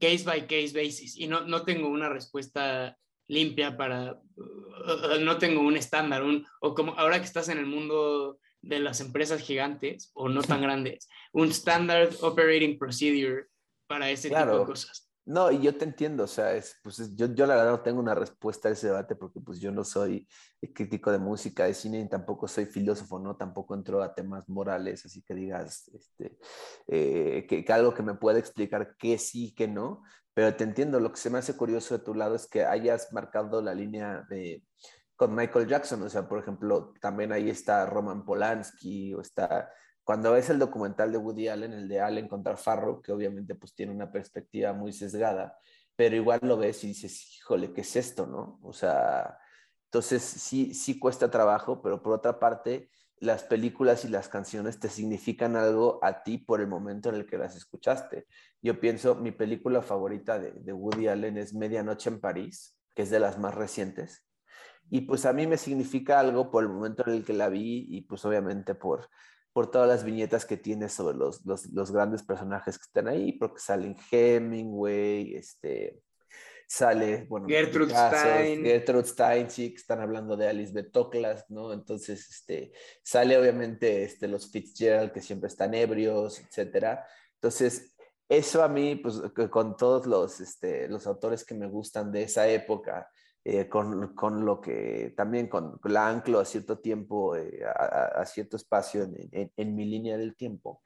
case 0.00 0.22
by 0.24 0.46
case 0.46 0.72
basis 0.72 1.16
y 1.16 1.26
no, 1.26 1.42
no 1.42 1.64
tengo 1.64 1.88
una 1.88 2.08
respuesta 2.08 2.96
limpia 3.26 3.76
para, 3.76 4.12
uh, 4.36 5.20
no 5.20 5.38
tengo 5.38 5.60
un 5.60 5.76
estándar, 5.76 6.22
un, 6.22 6.46
o 6.60 6.74
como 6.74 6.92
ahora 6.98 7.18
que 7.18 7.26
estás 7.26 7.48
en 7.48 7.58
el 7.58 7.66
mundo 7.66 8.38
de 8.62 8.78
las 8.78 9.00
empresas 9.00 9.40
gigantes 9.40 10.10
o 10.14 10.28
no 10.28 10.42
tan 10.42 10.62
grandes, 10.62 11.08
un 11.32 11.48
standard 11.48 12.14
operating 12.20 12.78
procedure 12.78 13.46
para 13.88 14.10
ese 14.10 14.28
tipo 14.28 14.58
de 14.58 14.64
cosas. 14.64 15.09
No, 15.30 15.52
y 15.52 15.60
yo 15.62 15.76
te 15.78 15.84
entiendo, 15.84 16.24
o 16.24 16.26
sea, 16.26 16.54
es, 16.54 16.76
pues 16.82 17.14
yo, 17.14 17.26
yo 17.32 17.46
la 17.46 17.54
verdad 17.54 17.70
no 17.70 17.82
tengo 17.82 18.00
una 18.00 18.16
respuesta 18.16 18.68
a 18.68 18.72
ese 18.72 18.88
debate 18.88 19.14
porque 19.14 19.38
pues 19.40 19.60
yo 19.60 19.70
no 19.70 19.84
soy 19.84 20.26
crítico 20.74 21.12
de 21.12 21.18
música, 21.18 21.66
de 21.66 21.74
cine, 21.74 22.00
y 22.00 22.08
tampoco 22.08 22.48
soy 22.48 22.66
filósofo, 22.66 23.20
¿no? 23.20 23.36
Tampoco 23.36 23.76
entro 23.76 24.02
a 24.02 24.12
temas 24.12 24.48
morales, 24.48 25.06
así 25.06 25.22
que 25.22 25.34
digas, 25.34 25.88
este, 25.94 26.36
eh, 26.88 27.46
que, 27.48 27.64
que, 27.64 27.72
algo 27.72 27.94
que 27.94 28.02
me 28.02 28.14
pueda 28.14 28.40
explicar 28.40 28.96
qué 28.98 29.18
sí, 29.18 29.54
qué 29.56 29.68
no, 29.68 30.02
pero 30.34 30.56
te 30.56 30.64
entiendo, 30.64 30.98
lo 30.98 31.12
que 31.12 31.20
se 31.20 31.30
me 31.30 31.38
hace 31.38 31.56
curioso 31.56 31.96
de 31.96 32.04
tu 32.04 32.12
lado 32.12 32.34
es 32.34 32.48
que 32.48 32.64
hayas 32.64 33.12
marcado 33.12 33.62
la 33.62 33.72
línea 33.72 34.26
de, 34.28 34.64
con 35.14 35.32
Michael 35.32 35.68
Jackson, 35.68 36.02
o 36.02 36.08
sea, 36.08 36.28
por 36.28 36.40
ejemplo, 36.40 36.92
también 37.00 37.30
ahí 37.30 37.50
está 37.50 37.86
Roman 37.86 38.24
Polanski, 38.24 39.14
o 39.14 39.20
está 39.20 39.70
cuando 40.10 40.32
ves 40.32 40.50
el 40.50 40.58
documental 40.58 41.12
de 41.12 41.18
Woody 41.18 41.46
Allen, 41.46 41.72
el 41.72 41.86
de 41.86 42.00
Allen 42.00 42.26
contra 42.26 42.56
Farrow, 42.56 43.00
que 43.00 43.12
obviamente 43.12 43.54
pues 43.54 43.76
tiene 43.76 43.92
una 43.92 44.10
perspectiva 44.10 44.72
muy 44.72 44.92
sesgada, 44.92 45.56
pero 45.94 46.16
igual 46.16 46.40
lo 46.42 46.56
ves 46.56 46.82
y 46.82 46.88
dices, 46.88 47.36
híjole, 47.36 47.72
¿qué 47.72 47.82
es 47.82 47.94
esto, 47.94 48.26
no? 48.26 48.58
O 48.64 48.72
sea, 48.72 49.38
entonces 49.84 50.24
sí, 50.24 50.74
sí 50.74 50.98
cuesta 50.98 51.30
trabajo, 51.30 51.80
pero 51.80 52.02
por 52.02 52.12
otra 52.12 52.40
parte, 52.40 52.90
las 53.18 53.44
películas 53.44 54.04
y 54.04 54.08
las 54.08 54.28
canciones 54.28 54.80
te 54.80 54.88
significan 54.88 55.54
algo 55.54 56.00
a 56.02 56.24
ti 56.24 56.38
por 56.38 56.60
el 56.60 56.66
momento 56.66 57.10
en 57.10 57.14
el 57.14 57.24
que 57.24 57.38
las 57.38 57.54
escuchaste. 57.54 58.26
Yo 58.60 58.80
pienso, 58.80 59.14
mi 59.14 59.30
película 59.30 59.80
favorita 59.80 60.40
de, 60.40 60.50
de 60.50 60.72
Woody 60.72 61.06
Allen 61.06 61.38
es 61.38 61.54
Medianoche 61.54 62.10
en 62.10 62.18
París, 62.18 62.76
que 62.96 63.02
es 63.02 63.10
de 63.10 63.20
las 63.20 63.38
más 63.38 63.54
recientes. 63.54 64.26
Y 64.90 65.02
pues 65.02 65.24
a 65.24 65.32
mí 65.32 65.46
me 65.46 65.56
significa 65.56 66.18
algo 66.18 66.50
por 66.50 66.64
el 66.64 66.68
momento 66.68 67.04
en 67.06 67.14
el 67.14 67.24
que 67.24 67.32
la 67.32 67.48
vi 67.48 67.86
y 67.88 68.00
pues 68.00 68.24
obviamente 68.24 68.74
por 68.74 69.08
por 69.52 69.70
todas 69.70 69.88
las 69.88 70.04
viñetas 70.04 70.44
que 70.44 70.56
tiene 70.56 70.88
sobre 70.88 71.16
los, 71.16 71.44
los, 71.44 71.66
los, 71.66 71.90
grandes 71.90 72.22
personajes 72.22 72.78
que 72.78 72.84
están 72.84 73.08
ahí, 73.08 73.32
porque 73.32 73.60
salen 73.60 73.96
Hemingway, 74.10 75.34
este, 75.34 76.00
sale, 76.70 77.26
bueno, 77.28 77.48
Gertrude 77.48 77.92
Stein. 77.92 78.64
Gertrude 78.64 79.06
Stein, 79.06 79.50
sí, 79.50 79.70
que 79.70 79.76
están 79.76 80.00
hablando 80.00 80.36
de 80.36 80.48
Alice 80.48 80.72
Betoklas, 80.72 81.44
¿no? 81.50 81.72
Entonces, 81.72 82.28
este, 82.30 82.72
sale 83.02 83.36
obviamente 83.36 84.04
este, 84.04 84.28
los 84.28 84.50
Fitzgerald, 84.52 85.10
que 85.10 85.20
siempre 85.20 85.48
están 85.48 85.74
ebrios, 85.74 86.38
etcétera. 86.38 87.04
Entonces, 87.34 87.96
eso 88.28 88.62
a 88.62 88.68
mí, 88.68 88.94
pues, 88.94 89.20
con 89.50 89.76
todos 89.76 90.06
los, 90.06 90.40
este, 90.40 90.88
los 90.88 91.08
autores 91.08 91.44
que 91.44 91.54
me 91.54 91.66
gustan 91.66 92.12
de 92.12 92.22
esa 92.22 92.46
época, 92.48 93.10
eh, 93.44 93.68
con, 93.68 94.14
con, 94.14 94.44
lo 94.44 94.60
que 94.60 95.14
también 95.16 95.48
con, 95.48 95.80
la 95.84 96.08
anclo 96.08 96.40
a 96.40 96.44
cierto 96.44 96.78
tiempo, 96.78 97.36
eh, 97.36 97.62
a, 97.64 98.24
cierto 98.26 98.56
espacio 98.56 99.08
en, 99.32 99.74
mi 99.74 99.84
línea 99.84 100.16
del 100.16 100.36
tiempo, 100.36 100.82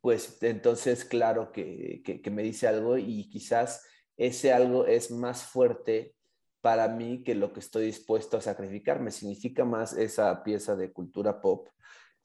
pues 0.00 0.38
entonces 0.42 1.04
claro 1.04 1.52
que, 1.52 2.02
que, 2.04 2.22
que, 2.22 2.30
me 2.30 2.42
dice 2.42 2.66
algo 2.66 2.96
y 2.98 3.28
quizás 3.28 3.84
ese 4.16 4.52
algo 4.52 4.86
es 4.86 5.10
más 5.10 5.44
fuerte 5.44 6.14
para 6.62 6.88
mí 6.88 7.22
que 7.24 7.34
lo 7.34 7.52
que 7.52 7.60
estoy 7.60 7.86
dispuesto 7.86 8.36
a 8.36 8.40
sacrificar. 8.40 9.00
Me 9.00 9.10
significa 9.10 9.64
más 9.64 9.92
esa 9.94 10.42
pieza 10.42 10.76
de 10.76 10.92
cultura 10.92 11.40
pop 11.40 11.68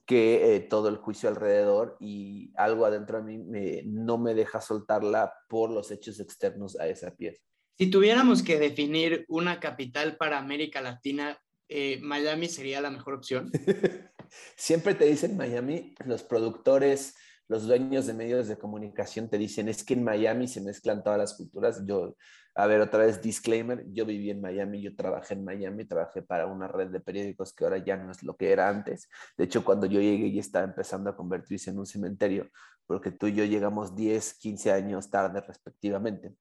que 0.05 0.55
eh, 0.55 0.59
todo 0.61 0.87
el 0.87 0.97
juicio 0.97 1.27
alrededor 1.27 1.97
y 1.99 2.53
algo 2.55 2.85
adentro 2.85 3.17
de 3.17 3.23
mí 3.25 3.37
me, 3.39 3.83
no 3.83 4.17
me 4.17 4.33
deja 4.33 4.61
soltarla 4.61 5.33
por 5.49 5.69
los 5.69 5.91
hechos 5.91 6.21
externos 6.21 6.79
a 6.79 6.87
esa 6.87 7.11
pieza. 7.11 7.43
Si 7.77 7.91
tuviéramos 7.91 8.41
que 8.41 8.57
definir 8.57 9.23
una 9.27 9.59
capital 9.59 10.17
para 10.17 10.39
América 10.39 10.81
Latina, 10.81 11.37
eh, 11.69 11.99
Miami 12.01 12.47
sería 12.47 12.81
la 12.81 12.89
mejor 12.89 13.13
opción. 13.13 13.51
Siempre 14.55 14.95
te 14.95 15.05
dicen 15.05 15.37
Miami, 15.37 15.93
los 16.03 16.23
productores, 16.23 17.15
los 17.47 17.67
dueños 17.67 18.07
de 18.07 18.15
medios 18.15 18.47
de 18.47 18.57
comunicación 18.57 19.29
te 19.29 19.37
dicen, 19.37 19.69
es 19.69 19.83
que 19.83 19.93
en 19.93 20.03
Miami 20.03 20.47
se 20.47 20.59
mezclan 20.59 21.03
todas 21.03 21.19
las 21.19 21.35
culturas. 21.35 21.83
Yo, 21.85 22.15
a 22.55 22.65
ver, 22.65 22.81
otra 22.81 23.05
vez, 23.05 23.21
disclaimer, 23.21 23.85
yo 23.91 24.07
viví 24.07 24.31
en 24.31 24.41
Miami, 24.41 24.81
yo 24.81 24.95
trabajé 24.95 25.35
en 25.35 25.43
Miami, 25.43 25.85
trabajé 25.85 26.23
para 26.23 26.47
una 26.47 26.67
red 26.67 26.87
de 26.87 26.99
periódicos 26.99 27.53
que 27.53 27.63
ahora 27.63 27.77
ya 27.77 27.95
no 27.95 28.11
es 28.11 28.23
lo 28.23 28.35
que 28.35 28.51
era 28.51 28.69
antes. 28.69 29.07
De 29.37 29.43
hecho, 29.43 29.63
cuando 29.63 29.85
yo 29.85 30.01
llegué 30.01 30.31
ya 30.31 30.41
estaba 30.41 30.65
empezando 30.65 31.11
a 31.11 31.15
convertirse 31.15 31.69
en 31.69 31.77
un 31.77 31.85
cementerio, 31.85 32.49
porque 32.87 33.11
tú 33.11 33.27
y 33.27 33.35
yo 33.35 33.45
llegamos 33.45 33.95
10, 33.95 34.33
15 34.33 34.71
años 34.71 35.11
tarde 35.11 35.41
respectivamente. 35.41 36.33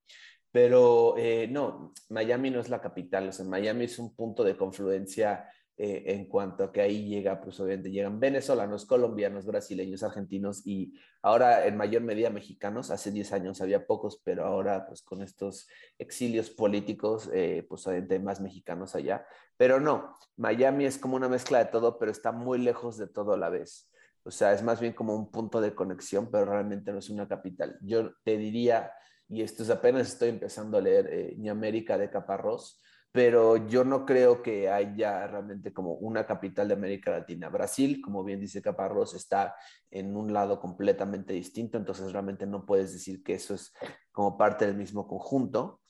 Pero 0.56 1.18
eh, 1.18 1.48
no, 1.50 1.92
Miami 2.08 2.48
no 2.48 2.60
es 2.60 2.70
la 2.70 2.80
capital, 2.80 3.28
o 3.28 3.32
sea, 3.32 3.44
Miami 3.44 3.84
es 3.84 3.98
un 3.98 4.16
punto 4.16 4.42
de 4.42 4.56
confluencia 4.56 5.50
eh, 5.76 6.04
en 6.06 6.24
cuanto 6.24 6.64
a 6.64 6.72
que 6.72 6.80
ahí 6.80 7.06
llega, 7.06 7.42
pues 7.42 7.60
obviamente 7.60 7.90
llegan 7.90 8.18
venezolanos, 8.18 8.86
colombianos, 8.86 9.44
brasileños, 9.44 10.02
argentinos 10.02 10.66
y 10.66 10.94
ahora 11.20 11.66
en 11.66 11.76
mayor 11.76 12.00
medida 12.00 12.30
mexicanos. 12.30 12.90
Hace 12.90 13.10
10 13.10 13.34
años 13.34 13.60
había 13.60 13.86
pocos, 13.86 14.22
pero 14.24 14.46
ahora 14.46 14.86
pues 14.86 15.02
con 15.02 15.20
estos 15.20 15.68
exilios 15.98 16.48
políticos, 16.48 17.28
eh, 17.34 17.66
pues 17.68 17.86
obviamente 17.86 18.14
hay 18.14 18.22
más 18.22 18.40
mexicanos 18.40 18.94
allá. 18.94 19.26
Pero 19.58 19.78
no, 19.78 20.16
Miami 20.38 20.86
es 20.86 20.96
como 20.96 21.16
una 21.16 21.28
mezcla 21.28 21.58
de 21.58 21.66
todo, 21.66 21.98
pero 21.98 22.10
está 22.10 22.32
muy 22.32 22.58
lejos 22.60 22.96
de 22.96 23.08
todo 23.08 23.34
a 23.34 23.36
la 23.36 23.50
vez. 23.50 23.90
O 24.22 24.30
sea, 24.30 24.54
es 24.54 24.62
más 24.62 24.80
bien 24.80 24.94
como 24.94 25.14
un 25.14 25.30
punto 25.30 25.60
de 25.60 25.74
conexión, 25.74 26.30
pero 26.30 26.46
realmente 26.46 26.92
no 26.92 27.00
es 27.00 27.10
una 27.10 27.28
capital. 27.28 27.76
Yo 27.82 28.14
te 28.24 28.38
diría 28.38 28.90
y 29.28 29.42
esto 29.42 29.62
es 29.62 29.70
apenas 29.70 30.08
estoy 30.08 30.28
empezando 30.30 30.78
a 30.78 30.80
leer 30.80 31.08
eh, 31.12 31.50
América 31.50 31.98
de 31.98 32.10
Caparrós, 32.10 32.80
pero 33.16 33.56
yo 33.66 33.82
no 33.82 34.04
creo 34.04 34.42
que 34.42 34.68
haya 34.68 35.26
realmente 35.26 35.72
como 35.72 35.94
una 35.94 36.26
capital 36.26 36.68
de 36.68 36.74
América 36.74 37.10
Latina. 37.10 37.48
Brasil, 37.48 38.02
como 38.02 38.22
bien 38.22 38.40
dice 38.40 38.60
Caparrós, 38.60 39.14
está 39.14 39.54
en 39.90 40.14
un 40.14 40.34
lado 40.34 40.60
completamente 40.60 41.32
distinto, 41.32 41.78
entonces 41.78 42.12
realmente 42.12 42.46
no 42.46 42.66
puedes 42.66 42.92
decir 42.92 43.22
que 43.22 43.32
eso 43.32 43.54
es 43.54 43.72
como 44.12 44.36
parte 44.36 44.66
del 44.66 44.76
mismo 44.76 45.08
conjunto. 45.08 45.80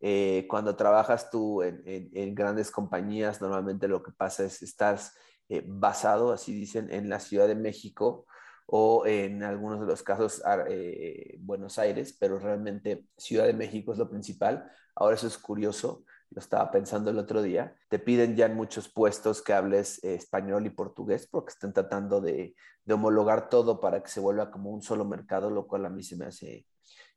Eh, 0.00 0.46
cuando 0.50 0.74
trabajas 0.74 1.30
tú 1.30 1.62
en, 1.62 1.82
en, 1.84 2.34
grandes 2.34 2.72
compañías, 2.72 3.40
normalmente 3.40 3.86
lo 3.86 4.02
que 4.02 4.10
pasa 4.10 4.44
es 4.44 4.60
estás 4.62 5.14
eh, 5.48 5.62
basado, 5.64 6.32
así 6.32 6.52
dicen, 6.52 6.92
en 6.92 7.08
la 7.08 7.20
Ciudad 7.20 7.46
de 7.46 7.54
México 7.54 8.26
o 8.74 9.04
en 9.04 9.42
algunos 9.42 9.80
de 9.80 9.86
los 9.86 10.02
casos 10.02 10.42
eh, 10.70 11.36
Buenos 11.40 11.78
Aires, 11.78 12.16
pero 12.18 12.38
realmente 12.38 13.04
Ciudad 13.18 13.44
de 13.44 13.52
México 13.52 13.92
es 13.92 13.98
lo 13.98 14.08
principal. 14.08 14.72
Ahora 14.94 15.14
eso 15.14 15.26
es 15.26 15.36
curioso, 15.36 16.06
lo 16.30 16.40
estaba 16.40 16.70
pensando 16.70 17.10
el 17.10 17.18
otro 17.18 17.42
día, 17.42 17.76
te 17.90 17.98
piden 17.98 18.34
ya 18.34 18.46
en 18.46 18.54
muchos 18.54 18.88
puestos 18.88 19.42
que 19.42 19.52
hables 19.52 20.02
eh, 20.02 20.14
español 20.14 20.64
y 20.64 20.70
portugués 20.70 21.28
porque 21.30 21.50
están 21.50 21.74
tratando 21.74 22.22
de, 22.22 22.54
homologar 22.90 23.50
todo 23.50 23.78
para 23.78 24.02
que 24.02 24.08
se 24.08 24.20
vuelva 24.20 24.50
como 24.50 24.70
un 24.70 24.80
solo 24.80 25.04
mercado, 25.04 25.50
lo 25.50 25.66
cual 25.66 25.84
a 25.84 25.90
mí 25.90 26.02
se 26.02 26.16
me 26.16 26.24
hace 26.24 26.66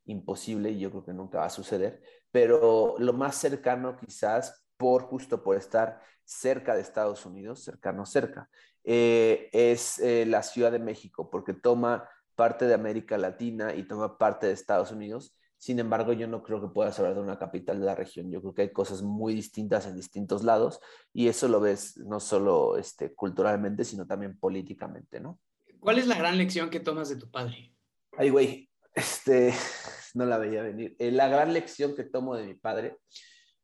imposible 0.04 0.70
y 0.72 0.80
yo 0.80 0.90
creo 0.90 1.06
que 1.06 1.14
nunca 1.14 1.38
va 1.38 1.46
a 1.46 1.50
suceder. 1.50 2.02
Pero 2.30 2.96
lo 2.98 3.14
más 3.14 3.34
cercano 3.34 3.96
quizás 3.96 4.66
por 4.76 5.04
justo 5.04 5.42
por 5.42 5.56
estar 5.56 6.02
cerca 6.22 6.74
de 6.74 6.82
Estados 6.82 7.24
Unidos, 7.24 7.64
cercano 7.64 8.04
cerca, 8.04 8.50
eh, 8.88 9.50
es 9.52 9.98
eh, 9.98 10.24
la 10.26 10.44
Ciudad 10.44 10.70
de 10.70 10.78
México, 10.78 11.28
porque 11.28 11.52
toma 11.52 12.08
parte 12.36 12.66
de 12.66 12.74
América 12.74 13.18
Latina 13.18 13.74
y 13.74 13.82
toma 13.82 14.16
parte 14.16 14.46
de 14.46 14.52
Estados 14.52 14.92
Unidos. 14.92 15.36
Sin 15.58 15.80
embargo, 15.80 16.12
yo 16.12 16.28
no 16.28 16.44
creo 16.44 16.60
que 16.60 16.68
puedas 16.68 16.96
hablar 17.00 17.16
de 17.16 17.20
una 17.22 17.38
capital 17.38 17.80
de 17.80 17.86
la 17.86 17.96
región. 17.96 18.30
Yo 18.30 18.40
creo 18.40 18.54
que 18.54 18.62
hay 18.62 18.72
cosas 18.72 19.02
muy 19.02 19.34
distintas 19.34 19.86
en 19.86 19.96
distintos 19.96 20.44
lados 20.44 20.80
y 21.12 21.26
eso 21.26 21.48
lo 21.48 21.60
ves 21.60 21.96
no 21.96 22.20
solo 22.20 22.76
este, 22.76 23.12
culturalmente, 23.12 23.84
sino 23.84 24.06
también 24.06 24.38
políticamente, 24.38 25.18
¿no? 25.18 25.40
¿Cuál 25.80 25.98
es 25.98 26.06
la 26.06 26.16
gran 26.16 26.38
lección 26.38 26.70
que 26.70 26.78
tomas 26.78 27.08
de 27.08 27.16
tu 27.16 27.28
padre? 27.28 27.74
Ay, 28.16 28.30
güey, 28.30 28.70
este, 28.94 29.52
no 30.14 30.26
la 30.26 30.38
veía 30.38 30.62
venir. 30.62 30.94
Eh, 31.00 31.10
la 31.10 31.26
gran 31.26 31.52
lección 31.52 31.96
que 31.96 32.04
tomo 32.04 32.36
de 32.36 32.46
mi 32.46 32.54
padre 32.54 32.98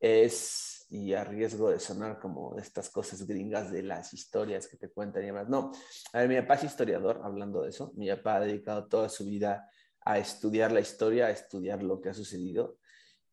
es 0.00 0.81
y 0.92 1.14
a 1.14 1.24
riesgo 1.24 1.70
de 1.70 1.80
sonar 1.80 2.18
como 2.18 2.58
estas 2.58 2.90
cosas 2.90 3.26
gringas 3.26 3.72
de 3.72 3.82
las 3.82 4.12
historias 4.12 4.68
que 4.68 4.76
te 4.76 4.90
cuentan 4.90 5.22
y 5.22 5.26
demás. 5.26 5.48
No, 5.48 5.72
a 6.12 6.18
ver, 6.18 6.28
mi 6.28 6.36
papá 6.42 6.56
es 6.56 6.64
historiador, 6.64 7.22
hablando 7.24 7.62
de 7.62 7.70
eso. 7.70 7.94
Mi 7.96 8.10
papá 8.10 8.36
ha 8.36 8.40
dedicado 8.40 8.88
toda 8.88 9.08
su 9.08 9.24
vida 9.24 9.66
a 10.04 10.18
estudiar 10.18 10.70
la 10.70 10.80
historia, 10.80 11.26
a 11.26 11.30
estudiar 11.30 11.82
lo 11.82 12.02
que 12.02 12.10
ha 12.10 12.14
sucedido. 12.14 12.76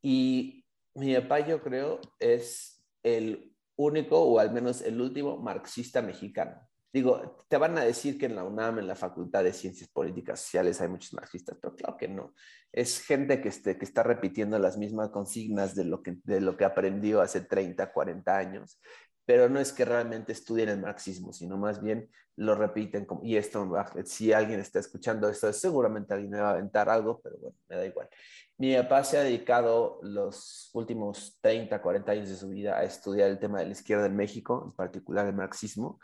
Y 0.01 0.65
mi 0.93 1.13
papá, 1.15 1.41
yo 1.41 1.61
creo, 1.61 1.99
es 2.17 2.81
el 3.03 3.53
único, 3.75 4.21
o 4.21 4.39
al 4.39 4.53
menos 4.53 4.79
el 4.81 5.01
último, 5.01 5.35
marxista 5.35 6.01
mexicano. 6.01 6.68
Digo, 6.91 7.45
te 7.47 7.57
van 7.57 7.77
a 7.77 7.83
decir 7.83 8.17
que 8.17 8.25
en 8.25 8.35
la 8.35 8.43
UNAM, 8.43 8.79
en 8.79 8.87
la 8.87 8.95
Facultad 8.95 9.43
de 9.43 9.53
Ciencias 9.53 9.89
Políticas 9.89 10.41
Sociales, 10.41 10.81
hay 10.81 10.87
muchos 10.87 11.13
marxistas, 11.13 11.57
pero 11.61 11.75
claro 11.75 11.97
que 11.97 12.07
no. 12.07 12.33
Es 12.71 13.01
gente 13.01 13.41
que, 13.41 13.49
este, 13.49 13.77
que 13.77 13.85
está 13.85 14.01
repitiendo 14.01 14.57
las 14.57 14.75
mismas 14.77 15.09
consignas 15.09 15.75
de 15.75 15.85
lo, 15.85 16.01
que, 16.01 16.17
de 16.23 16.41
lo 16.41 16.57
que 16.57 16.65
aprendió 16.65 17.21
hace 17.21 17.41
30, 17.41 17.91
40 17.91 18.35
años, 18.35 18.79
pero 19.23 19.47
no 19.49 19.59
es 19.59 19.71
que 19.71 19.85
realmente 19.85 20.31
estudien 20.31 20.69
el 20.69 20.79
marxismo, 20.79 21.31
sino 21.31 21.57
más 21.57 21.83
bien 21.83 22.09
lo 22.35 22.55
repiten. 22.55 23.05
Como, 23.05 23.23
y 23.23 23.37
esto, 23.37 23.71
si 24.05 24.33
alguien 24.33 24.59
está 24.59 24.79
escuchando 24.79 25.29
esto, 25.29 25.53
seguramente 25.53 26.15
alguien 26.15 26.31
me 26.31 26.41
va 26.41 26.49
a 26.49 26.53
aventar 26.53 26.89
algo, 26.89 27.21
pero 27.21 27.37
bueno, 27.37 27.55
me 27.67 27.75
da 27.75 27.85
igual. 27.85 28.09
Mi 28.57 28.75
papá 28.75 29.03
se 29.03 29.19
ha 29.19 29.23
dedicado 29.23 29.99
los 30.01 30.71
últimos 30.73 31.37
30, 31.41 31.79
40 31.79 32.11
años 32.11 32.29
de 32.29 32.35
su 32.35 32.49
vida 32.49 32.79
a 32.79 32.83
estudiar 32.83 33.29
el 33.29 33.37
tema 33.37 33.59
de 33.59 33.67
la 33.67 33.71
izquierda 33.73 34.07
en 34.07 34.15
México, 34.15 34.65
en 34.67 34.75
particular 34.75 35.27
el 35.27 35.35
marxismo 35.35 35.99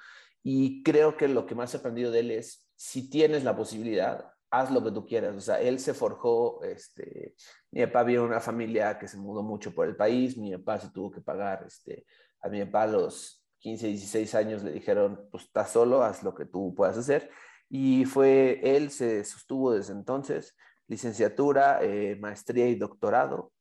y 0.48 0.84
creo 0.84 1.18
que 1.18 1.28
lo 1.28 1.48
que 1.48 1.56
más 1.56 1.74
he 1.74 1.78
aprendido 1.78 2.12
de 2.12 2.20
él 2.20 2.30
es, 2.30 2.70
si 2.76 3.10
tienes 3.10 3.44
la 3.44 3.58
posibilidad, 3.58 4.32
haz 4.52 4.70
lo 4.70 4.84
que 4.84 4.92
tú 4.92 5.04
quieras. 5.04 5.36
O 5.36 5.42
sea, 5.42 5.60
él 5.60 5.80
se 5.80 5.96
forjó, 5.96 6.62
este, 6.64 7.34
mi 7.72 7.84
papá 7.88 8.04
vio 8.04 8.24
una 8.24 8.40
familia 8.40 9.00
que 9.00 9.08
se 9.08 9.18
mudó 9.18 9.42
mucho 9.42 9.74
por 9.74 9.88
el 9.88 9.96
país, 9.96 10.38
mi 10.38 10.56
papá 10.56 10.80
se 10.80 10.92
tuvo 10.92 11.10
que 11.10 11.20
pagar, 11.20 11.64
este, 11.66 12.06
a 12.42 12.50
mi 12.50 12.64
papá 12.64 12.84
a 12.84 12.88
los 12.88 13.44
15, 13.58 13.88
16 13.88 14.36
años 14.36 14.64
le 14.64 14.74
dijeron, 14.74 15.28
pues 15.32 15.46
estás 15.46 15.72
solo, 15.72 16.04
haz 16.04 16.22
lo 16.22 16.36
que 16.36 16.46
tú 16.46 16.76
puedas 16.76 16.96
hacer. 16.96 17.32
Y 17.68 18.06
fue, 18.06 18.62
él 18.64 18.92
se 18.92 19.24
sostuvo 19.24 19.74
desde 19.74 19.94
entonces, 19.94 20.56
licenciatura, 20.86 21.80
eh, 21.82 22.18
maestría 22.18 22.68
y 22.68 22.76
doctorado 22.76 23.52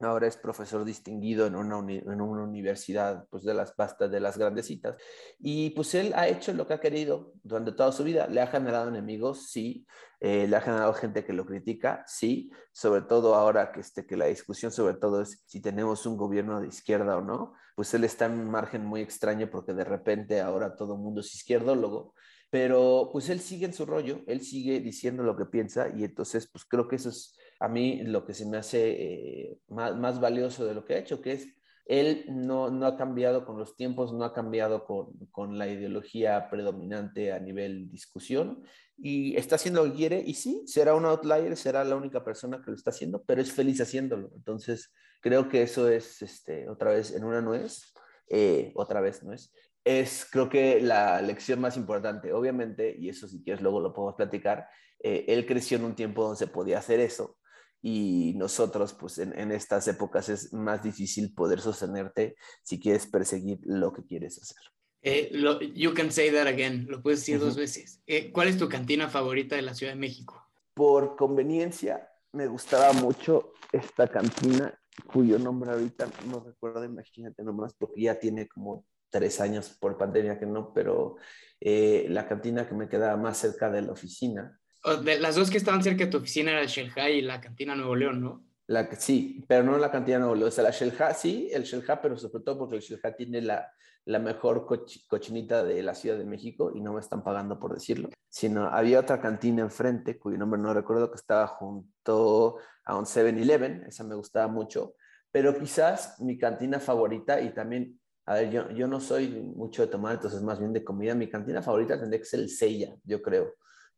ahora 0.00 0.26
es 0.26 0.36
profesor 0.36 0.84
distinguido 0.84 1.46
en 1.46 1.54
una, 1.54 1.78
en 1.92 2.20
una 2.20 2.42
universidad 2.42 3.26
pues 3.30 3.44
de 3.44 3.54
las 3.54 3.72
pastas 3.72 4.10
de 4.10 4.20
las 4.20 4.38
grandecitas. 4.38 4.96
Y 5.38 5.70
pues 5.70 5.94
él 5.94 6.12
ha 6.14 6.28
hecho 6.28 6.52
lo 6.52 6.66
que 6.66 6.74
ha 6.74 6.80
querido 6.80 7.32
durante 7.42 7.72
toda 7.72 7.92
su 7.92 8.04
vida. 8.04 8.26
Le 8.26 8.40
ha 8.40 8.46
generado 8.46 8.88
enemigos 8.88 9.50
sí. 9.50 9.86
Eh, 10.20 10.46
le 10.46 10.56
ha 10.56 10.60
generado 10.60 10.92
gente 10.94 11.24
que 11.24 11.32
lo 11.32 11.46
critica 11.46 12.04
sí. 12.06 12.50
Sobre 12.72 13.02
todo 13.02 13.34
ahora 13.34 13.72
que 13.72 13.80
este 13.80 14.06
que 14.06 14.16
la 14.16 14.26
discusión 14.26 14.72
sobre 14.72 14.94
todo 14.94 15.22
es 15.22 15.42
si 15.46 15.60
tenemos 15.60 16.06
un 16.06 16.16
gobierno 16.16 16.60
de 16.60 16.68
izquierda 16.68 17.16
o 17.16 17.22
no 17.22 17.54
pues 17.80 17.94
él 17.94 18.04
está 18.04 18.26
en 18.26 18.32
un 18.32 18.50
margen 18.50 18.84
muy 18.84 19.00
extraño 19.00 19.48
porque 19.50 19.72
de 19.72 19.84
repente 19.84 20.42
ahora 20.42 20.76
todo 20.76 20.96
el 20.96 21.00
mundo 21.00 21.22
es 21.22 21.34
izquierdólogo 21.34 22.12
pero 22.50 23.08
pues 23.12 23.28
él 23.28 23.40
sigue 23.40 23.66
en 23.66 23.72
su 23.72 23.86
rollo, 23.86 24.22
él 24.26 24.40
sigue 24.40 24.80
diciendo 24.80 25.22
lo 25.22 25.36
que 25.36 25.46
piensa 25.46 25.88
y 25.96 26.04
entonces 26.04 26.48
pues 26.50 26.64
creo 26.64 26.88
que 26.88 26.96
eso 26.96 27.08
es 27.08 27.38
a 27.60 27.68
mí 27.68 28.02
lo 28.02 28.24
que 28.24 28.34
se 28.34 28.46
me 28.46 28.56
hace 28.56 28.90
eh, 28.90 29.58
más, 29.68 30.20
valioso 30.20 30.64
de 30.64 30.74
lo 30.74 30.84
que 30.84 30.94
ha 30.94 30.98
hecho, 30.98 31.20
que 31.20 31.32
es 31.32 31.48
él 31.86 32.24
no, 32.28 32.70
no 32.70 32.86
ha 32.86 32.96
cambiado 32.96 33.44
con 33.44 33.58
los 33.58 33.76
tiempos, 33.76 34.12
no 34.12 34.24
ha 34.24 34.32
cambiado 34.32 34.84
con, 34.84 35.12
con, 35.32 35.58
la 35.58 35.66
ideología 35.66 36.48
predominante 36.48 37.32
a 37.32 37.40
nivel 37.40 37.90
discusión 37.90 38.62
y 38.96 39.36
está 39.36 39.56
haciendo 39.56 39.84
lo 39.84 39.90
que 39.90 39.98
quiere 39.98 40.22
y 40.24 40.34
sí, 40.34 40.62
será 40.66 40.94
un 40.94 41.04
outlier, 41.04 41.56
será 41.56 41.82
la 41.84 41.96
única 41.96 42.22
persona 42.22 42.62
que 42.62 42.70
lo 42.70 42.76
está 42.76 42.90
haciendo, 42.90 43.24
pero 43.24 43.40
es 43.40 43.50
feliz 43.52 43.80
haciéndolo. 43.80 44.30
Entonces, 44.36 44.92
creo 45.20 45.48
que 45.48 45.62
eso 45.62 45.88
es, 45.88 46.22
este, 46.22 46.68
otra 46.68 46.92
vez, 46.92 47.12
en 47.12 47.24
una 47.24 47.40
nuez, 47.40 47.92
eh, 48.28 48.72
otra 48.76 49.00
vez 49.00 49.22
no 49.22 49.32
es, 49.32 49.52
es 49.84 50.26
creo 50.30 50.48
que 50.48 50.80
la 50.80 51.22
lección 51.22 51.60
más 51.60 51.76
importante, 51.76 52.32
obviamente, 52.32 52.94
y 52.98 53.08
eso 53.08 53.28
si 53.28 53.42
quieres 53.42 53.62
luego 53.62 53.80
lo 53.80 53.92
podemos 53.92 54.14
platicar, 54.14 54.68
eh, 55.02 55.24
él 55.28 55.46
creció 55.46 55.78
en 55.78 55.84
un 55.84 55.94
tiempo 55.94 56.22
donde 56.22 56.38
se 56.38 56.46
podía 56.46 56.78
hacer 56.78 57.00
eso 57.00 57.38
y 57.82 58.34
nosotros 58.36 58.92
pues 58.94 59.18
en, 59.18 59.52
estas 59.52 59.88
épocas 59.88 60.28
es 60.28 60.52
más 60.52 60.82
difícil 60.82 61.32
poder 61.34 61.60
sostenerte 61.60 62.36
si 62.62 62.78
quieres 62.78 63.06
perseguir 63.06 63.58
lo 63.62 63.92
que 63.92 64.04
quieres 64.04 64.40
hacer. 64.40 64.58
Eh, 65.02 65.32
you 65.74 65.94
can 65.94 66.10
say 66.10 66.30
that 66.30 66.46
again, 66.46 66.86
lo 66.88 67.02
puedes 67.02 67.20
decir 67.20 67.38
dos 67.38 67.56
veces. 67.56 68.02
Eh, 68.06 68.30
¿Cuál 68.32 68.48
es 68.48 68.58
tu 68.58 68.68
cantina 68.68 69.08
favorita 69.08 69.56
de 69.56 69.62
la 69.62 69.72
Ciudad 69.72 69.94
de 69.94 69.98
México? 69.98 70.46
Por 70.74 71.16
conveniencia, 71.16 72.10
me 72.32 72.46
gustaba 72.46 72.92
mucho 72.92 73.54
esta 73.72 74.08
cantina, 74.08 74.78
cuyo 75.06 75.38
nombre 75.38 75.70
ahorita 75.70 76.06
no 76.26 76.40
recuerdo, 76.40 76.84
imagínate 76.84 77.42
nomás, 77.42 77.72
porque 77.74 78.02
ya 78.02 78.18
tiene 78.18 78.46
como 78.46 78.84
tres 79.10 79.40
años 79.40 79.76
por 79.80 79.98
pandemia 79.98 80.38
que 80.38 80.46
no, 80.46 80.72
pero 80.72 81.16
eh, 81.60 82.06
la 82.08 82.26
cantina 82.26 82.66
que 82.66 82.74
me 82.74 82.88
quedaba 82.88 83.16
más 83.16 83.36
cerca 83.38 83.70
de 83.70 83.82
la 83.82 83.92
oficina 83.92 84.60
de 85.02 85.18
las 85.18 85.36
dos 85.36 85.50
que 85.50 85.58
estaban 85.58 85.82
cerca 85.82 86.04
de 86.04 86.10
tu 86.10 86.18
oficina 86.18 86.52
era 86.52 86.62
el 86.62 86.68
Shelha 86.68 87.10
y 87.10 87.20
la 87.20 87.40
cantina 87.40 87.74
Nuevo 87.74 87.94
León, 87.94 88.20
¿no? 88.20 88.44
La, 88.66 88.88
sí, 88.92 89.44
pero 89.48 89.64
no 89.64 89.76
la 89.78 89.90
cantina 89.90 90.18
Nuevo 90.18 90.34
León. 90.34 90.48
O 90.48 90.50
sea, 90.50 90.64
la 90.64 90.70
Shelha 90.70 91.12
sí, 91.12 91.50
el 91.52 91.64
Shelha, 91.64 92.00
pero 92.00 92.16
sobre 92.16 92.42
todo 92.44 92.58
porque 92.58 92.76
el 92.76 92.82
Shelha 92.82 93.14
tiene 93.14 93.42
la, 93.42 93.70
la 94.06 94.18
mejor 94.18 94.66
cochinita 95.08 95.64
de 95.64 95.82
la 95.82 95.94
Ciudad 95.94 96.16
de 96.16 96.24
México 96.24 96.72
y 96.74 96.80
no 96.80 96.94
me 96.94 97.00
están 97.00 97.22
pagando 97.22 97.58
por 97.58 97.74
decirlo. 97.74 98.08
Sino 98.28 98.68
había 98.68 99.00
otra 99.00 99.20
cantina 99.20 99.62
enfrente, 99.62 100.18
cuyo 100.18 100.38
nombre 100.38 100.60
no 100.60 100.72
recuerdo, 100.72 101.10
que 101.10 101.16
estaba 101.16 101.46
junto 101.46 102.58
a 102.84 102.96
un 102.96 103.04
7-Eleven. 103.04 103.84
Esa 103.86 104.04
me 104.04 104.14
gustaba 104.14 104.48
mucho. 104.48 104.94
Pero 105.30 105.56
quizás 105.58 106.18
mi 106.20 106.38
cantina 106.38 106.80
favorita 106.80 107.40
y 107.40 107.52
también 107.52 108.00
a 108.26 108.34
ver, 108.34 108.50
yo, 108.50 108.70
yo, 108.70 108.86
no 108.86 109.00
soy 109.00 109.28
mucho 109.28 109.82
de 109.82 109.88
tomar, 109.88 110.14
entonces 110.14 110.42
más 110.42 110.58
bien 110.58 110.72
de 110.72 110.84
comida. 110.84 111.14
Mi 111.14 111.28
cantina 111.28 111.62
favorita 111.62 111.98
tendría 111.98 112.20
que 112.20 112.26
ser 112.26 112.40
el 112.40 112.50
Seiya, 112.50 112.96
yo 113.04 113.22
creo 113.22 113.54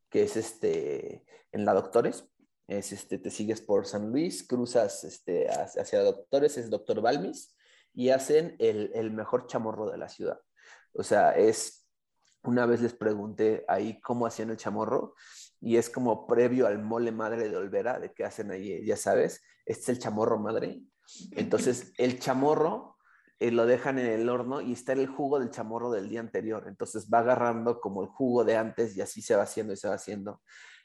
que 0.08 0.22
es 0.22 0.36
este, 0.36 1.24
en 1.50 1.64
la 1.64 1.74
Doctores. 1.74 2.28
Es 2.68 2.92
este, 2.92 3.18
te 3.18 3.30
sigues 3.30 3.60
por 3.60 3.86
San 3.86 4.10
Luis, 4.10 4.46
cruzas 4.46 5.04
este, 5.04 5.48
hacia 5.48 6.02
Doctores, 6.02 6.56
es 6.56 6.70
Doctor 6.70 7.00
Balmis, 7.00 7.54
y 7.92 8.10
hacen 8.10 8.56
el, 8.58 8.90
el 8.94 9.10
mejor 9.10 9.46
chamorro 9.46 9.90
de 9.90 9.98
la 9.98 10.08
ciudad. 10.08 10.40
O 10.94 11.02
sea, 11.02 11.32
es, 11.32 11.86
una 12.42 12.66
vez 12.66 12.80
les 12.80 12.94
pregunté 12.94 13.64
ahí 13.68 14.00
cómo 14.00 14.26
hacían 14.26 14.50
el 14.50 14.56
chamorro, 14.56 15.14
y 15.60 15.76
es 15.76 15.90
como 15.90 16.26
previo 16.26 16.66
al 16.66 16.78
mole 16.78 17.12
madre 17.12 17.48
de 17.48 17.56
Olvera, 17.56 17.98
de 17.98 18.12
que 18.12 18.24
hacen 18.24 18.50
ahí, 18.50 18.84
ya 18.84 18.96
sabes, 18.96 19.42
este 19.66 19.82
es 19.82 19.88
el 19.90 19.98
chamorro 19.98 20.38
madre. 20.38 20.82
Entonces, 21.32 21.92
el 21.98 22.18
chamorro 22.18 22.91
eh, 23.42 23.50
lo 23.50 23.66
dejan 23.66 23.98
en 23.98 24.06
el 24.06 24.28
horno 24.28 24.60
y 24.60 24.72
está 24.72 24.92
el 24.92 25.08
jugo 25.08 25.40
del 25.40 25.50
chamorro 25.50 25.90
del 25.90 26.08
día 26.08 26.20
anterior. 26.20 26.64
Entonces 26.68 27.08
va 27.12 27.18
agarrando 27.18 27.80
como 27.80 28.02
el 28.02 28.08
jugo 28.08 28.44
de 28.44 28.56
antes 28.56 28.96
y 28.96 29.00
así 29.00 29.20
se 29.20 29.34
va 29.34 29.42
haciendo 29.42 29.72
y 29.72 29.76
se 29.76 29.88
va 29.88 29.94
haciendo. 29.94 30.40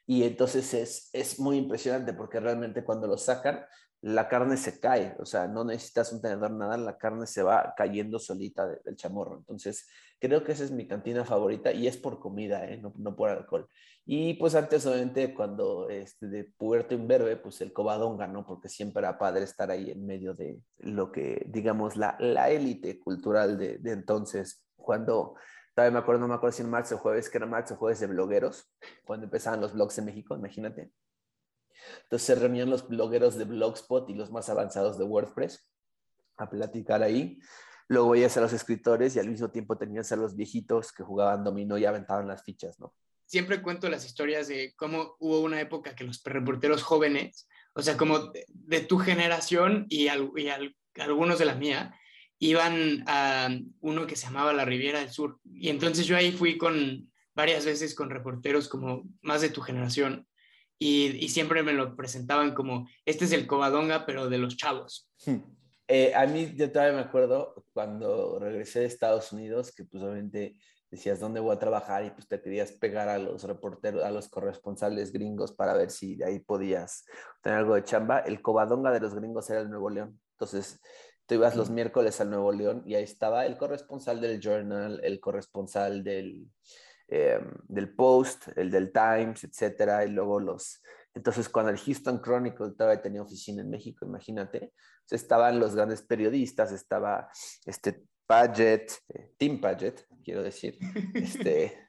Y 0.07 0.23
entonces 0.23 0.73
es, 0.73 1.09
es 1.13 1.39
muy 1.39 1.57
impresionante 1.57 2.13
porque 2.13 2.39
realmente 2.39 2.83
cuando 2.83 3.05
lo 3.05 3.17
sacan, 3.17 3.63
la 4.07 4.29
carne 4.29 4.55
se 4.55 4.79
cae, 4.79 5.17
o 5.19 5.25
sea, 5.25 5.47
no 5.47 5.65
necesitas 5.65 6.13
un 6.13 6.21
tenedor 6.21 6.51
nada, 6.51 6.77
la 6.77 6.97
carne 6.97 7.27
se 7.27 7.43
va 7.43 7.73
cayendo 7.75 8.19
solita 8.19 8.65
del 8.65 8.95
chamorro. 8.95 9.39
Entonces, 9.39 9.85
creo 10.17 10.45
que 10.45 10.53
esa 10.53 10.63
es 10.63 10.71
mi 10.71 10.87
cantina 10.87 11.25
favorita 11.25 11.73
y 11.73 11.87
es 11.87 11.97
por 11.97 12.17
comida, 12.17 12.63
¿eh? 12.65 12.77
no, 12.77 12.93
no, 12.97 13.17
por 13.17 13.29
alcohol. 13.29 13.67
Y 14.05 14.35
pues 14.35 14.55
antes, 14.55 14.85
obviamente, 14.85 15.33
cuando 15.33 15.89
este, 15.89 16.27
de 16.27 16.45
Puerto 16.45 16.95
Inverbe, 16.95 17.35
pues 17.35 17.59
el 17.59 17.73
cobadonga, 17.73 18.27
¿no? 18.27 18.45
Porque 18.45 18.69
siempre 18.69 19.01
era 19.01 19.17
padre 19.17 19.43
estar 19.43 19.69
ahí 19.71 19.91
en 19.91 20.05
medio 20.05 20.33
de 20.33 20.57
lo 20.77 21.11
que, 21.11 21.45
digamos, 21.49 21.97
la, 21.97 22.15
la 22.19 22.49
élite 22.49 22.99
cultural 22.99 23.57
de, 23.57 23.77
de 23.79 23.91
entonces, 23.91 24.63
cuando 24.77 25.35
todavía 25.75 25.91
me 25.91 25.99
acuerdo, 25.99 26.21
no 26.21 26.29
me 26.29 26.35
acuerdo 26.35 26.55
si 26.55 26.63
en 26.63 26.69
marzo 26.69 26.95
o 26.95 26.99
jueves, 26.99 27.29
que 27.29 27.39
era 27.39 27.45
marzo 27.45 27.73
o 27.73 27.77
jueves 27.77 27.99
de 27.99 28.07
blogueros, 28.07 28.71
cuando 29.03 29.25
empezaban 29.25 29.59
los 29.59 29.73
blogs 29.73 29.97
en 29.97 30.05
México, 30.05 30.33
imagínate. 30.33 30.93
Entonces 32.03 32.25
se 32.25 32.35
reunían 32.35 32.69
los 32.69 32.87
blogueros 32.87 33.37
de 33.37 33.45
Blogspot 33.45 34.09
y 34.09 34.13
los 34.13 34.31
más 34.31 34.49
avanzados 34.49 34.97
de 34.97 35.03
WordPress 35.03 35.71
a 36.37 36.49
platicar 36.49 37.03
ahí. 37.03 37.39
Luego 37.87 38.09
veías 38.09 38.35
a 38.37 38.41
los 38.41 38.53
escritores 38.53 39.15
y 39.15 39.19
al 39.19 39.29
mismo 39.29 39.49
tiempo 39.49 39.77
tenías 39.77 40.11
a 40.11 40.17
los 40.17 40.35
viejitos 40.35 40.91
que 40.91 41.03
jugaban 41.03 41.43
dominó 41.43 41.77
y 41.77 41.85
aventaban 41.85 42.27
las 42.27 42.43
fichas, 42.43 42.79
¿no? 42.79 42.93
Siempre 43.25 43.61
cuento 43.61 43.89
las 43.89 44.05
historias 44.05 44.47
de 44.47 44.73
cómo 44.77 45.15
hubo 45.19 45.41
una 45.41 45.59
época 45.59 45.95
que 45.95 46.05
los 46.05 46.23
reporteros 46.23 46.81
jóvenes, 46.81 47.47
o 47.73 47.81
sea, 47.81 47.97
como 47.97 48.31
de, 48.49 48.79
tu 48.81 48.97
generación 48.99 49.85
y, 49.89 50.07
algunos 50.07 51.39
de 51.39 51.45
la 51.45 51.55
mía, 51.55 51.93
iban 52.39 53.03
a 53.07 53.49
uno 53.81 54.07
que 54.07 54.15
se 54.15 54.27
llamaba 54.27 54.53
la 54.53 54.63
Riviera 54.63 54.99
del 54.99 55.11
Sur. 55.11 55.39
Y 55.43 55.69
entonces 55.69 56.05
yo 56.05 56.15
ahí 56.15 56.31
fui 56.31 56.57
con 56.57 57.11
varias 57.35 57.65
veces 57.65 57.95
con 57.95 58.09
reporteros 58.09 58.69
como 58.69 59.03
más 59.21 59.41
de 59.41 59.49
tu 59.49 59.61
generación 59.61 60.26
y, 60.79 61.27
siempre 61.29 61.63
me 61.63 61.73
lo 61.73 61.95
presentaban 61.95 62.53
como, 62.53 62.87
este 63.05 63.25
es 63.25 63.31
el 63.31 63.47
Covadonga, 63.47 64.05
pero 64.05 64.29
de 64.29 64.37
los 64.37 64.57
chavos. 64.57 65.09
Hmm. 65.25 65.37
Eh, 65.87 66.13
a 66.13 66.25
mí 66.27 66.53
yo 66.55 66.71
todavía 66.71 66.97
me 66.97 67.03
acuerdo 67.03 67.65
cuando 67.73 68.39
regresé 68.39 68.81
de 68.81 68.85
Estados 68.85 69.31
Unidos, 69.31 69.73
que 69.73 69.85
pues 69.85 70.03
obviamente 70.03 70.57
decías 70.91 71.19
dónde 71.19 71.39
voy 71.39 71.55
a 71.55 71.59
trabajar 71.59 72.05
y 72.05 72.11
pues 72.11 72.27
te 72.27 72.41
querías 72.41 72.73
pegar 72.73 73.09
a 73.09 73.17
los 73.17 73.43
reporteros, 73.43 74.03
a 74.03 74.11
los 74.11 74.29
corresponsales 74.29 75.11
gringos 75.11 75.51
para 75.51 75.73
ver 75.73 75.89
si 75.89 76.15
de 76.15 76.25
ahí 76.25 76.39
podías 76.39 77.05
tener 77.41 77.59
algo 77.59 77.75
de 77.75 77.83
chamba. 77.83 78.19
El 78.19 78.41
Covadonga 78.41 78.91
de 78.91 78.99
los 78.99 79.15
gringos 79.15 79.49
era 79.49 79.61
el 79.61 79.69
Nuevo 79.69 79.89
León. 79.89 80.19
Entonces, 80.33 80.79
tú 81.25 81.35
ibas 81.35 81.55
los 81.55 81.69
miércoles 81.69 82.21
al 82.21 82.29
Nuevo 82.29 82.51
León 82.51 82.83
y 82.85 82.95
ahí 82.95 83.03
estaba 83.03 83.45
el 83.45 83.57
corresponsal 83.57 84.21
del 84.21 84.39
Journal, 84.39 84.99
el 85.03 85.19
corresponsal 85.19 86.03
del, 86.03 86.47
eh, 87.09 87.39
del 87.67 87.95
Post, 87.95 88.49
el 88.55 88.69
del 88.69 88.91
Times, 88.91 89.43
etcétera, 89.43 90.05
y 90.05 90.09
luego 90.09 90.39
los... 90.39 90.81
Entonces, 91.13 91.49
cuando 91.49 91.71
el 91.71 91.79
Houston 91.79 92.21
Chronicle 92.21 92.71
todavía 92.77 93.01
tenía 93.01 93.21
oficina 93.21 93.61
en 93.61 93.69
México, 93.69 94.05
imagínate, 94.05 94.73
pues, 95.07 95.21
estaban 95.21 95.59
los 95.59 95.75
grandes 95.75 96.01
periodistas, 96.01 96.71
estaba 96.71 97.29
este 97.65 98.03
Paget, 98.27 98.91
eh, 99.09 99.33
Tim 99.37 99.61
Paget, 99.61 100.05
quiero 100.23 100.43
decir, 100.43 100.77
este, 101.15 101.87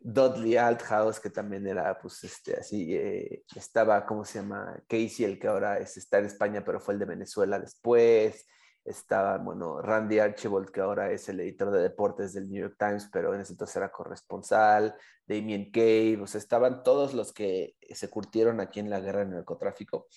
Dudley 0.00 0.56
Althouse, 0.56 1.20
que 1.20 1.30
también 1.30 1.66
era, 1.66 1.96
pues, 1.98 2.24
este, 2.24 2.56
así, 2.56 2.94
eh, 2.94 3.44
estaba, 3.54 4.04
¿cómo 4.04 4.24
se 4.24 4.40
llama? 4.40 4.82
Casey, 4.88 5.24
el 5.24 5.38
que 5.38 5.46
ahora 5.46 5.78
es, 5.78 5.96
está 5.96 6.18
en 6.18 6.26
España, 6.26 6.64
pero 6.64 6.80
fue 6.80 6.94
el 6.94 7.00
de 7.00 7.06
Venezuela 7.06 7.60
después, 7.60 8.44
estaba, 8.84 9.38
bueno, 9.38 9.80
Randy 9.80 10.18
Archibald, 10.18 10.70
que 10.70 10.80
ahora 10.80 11.10
es 11.12 11.28
el 11.28 11.40
editor 11.40 11.70
de 11.70 11.82
deportes 11.82 12.32
del 12.32 12.48
New 12.50 12.62
York 12.62 12.76
Times, 12.78 13.08
pero 13.12 13.34
en 13.34 13.40
ese 13.40 13.52
entonces 13.52 13.76
era 13.76 13.92
corresponsal, 13.92 14.94
Damien 15.26 15.70
Cave, 15.70 16.20
o 16.22 16.26
sea, 16.26 16.38
estaban 16.38 16.82
todos 16.82 17.14
los 17.14 17.32
que 17.32 17.76
se 17.90 18.10
curtieron 18.10 18.60
aquí 18.60 18.80
en 18.80 18.90
la 18.90 19.00
guerra 19.00 19.20
del 19.20 19.30
narcotráfico. 19.30 20.08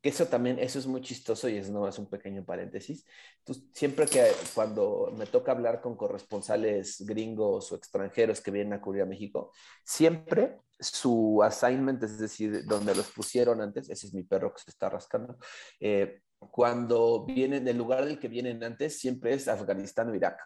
Que 0.00 0.10
eso 0.10 0.26
también, 0.26 0.60
eso 0.60 0.78
es 0.78 0.86
muy 0.86 1.00
chistoso 1.00 1.48
y 1.48 1.56
es 1.56 1.70
nomás 1.70 1.98
un 1.98 2.08
pequeño 2.08 2.44
paréntesis. 2.44 3.04
Entonces, 3.38 3.64
siempre 3.74 4.06
que 4.06 4.30
cuando 4.54 5.12
me 5.16 5.26
toca 5.26 5.50
hablar 5.50 5.80
con 5.80 5.96
corresponsales 5.96 7.04
gringos 7.04 7.72
o 7.72 7.76
extranjeros 7.76 8.40
que 8.40 8.52
vienen 8.52 8.74
a 8.74 8.80
cubrir 8.80 9.02
a 9.02 9.06
México, 9.06 9.52
siempre 9.84 10.60
su 10.78 11.42
assignment, 11.42 12.00
es 12.04 12.18
decir, 12.18 12.64
donde 12.64 12.94
los 12.94 13.10
pusieron 13.10 13.60
antes, 13.60 13.90
ese 13.90 14.06
es 14.06 14.14
mi 14.14 14.22
perro 14.22 14.54
que 14.54 14.62
se 14.62 14.70
está 14.70 14.88
rascando, 14.88 15.36
eh, 15.80 16.22
cuando 16.50 17.24
vienen, 17.24 17.64
del 17.64 17.78
lugar 17.78 18.04
del 18.04 18.18
que 18.18 18.28
vienen 18.28 18.62
antes, 18.62 18.98
siempre 18.98 19.34
es 19.34 19.48
Afganistán 19.48 20.10
o 20.10 20.14
Irak. 20.14 20.38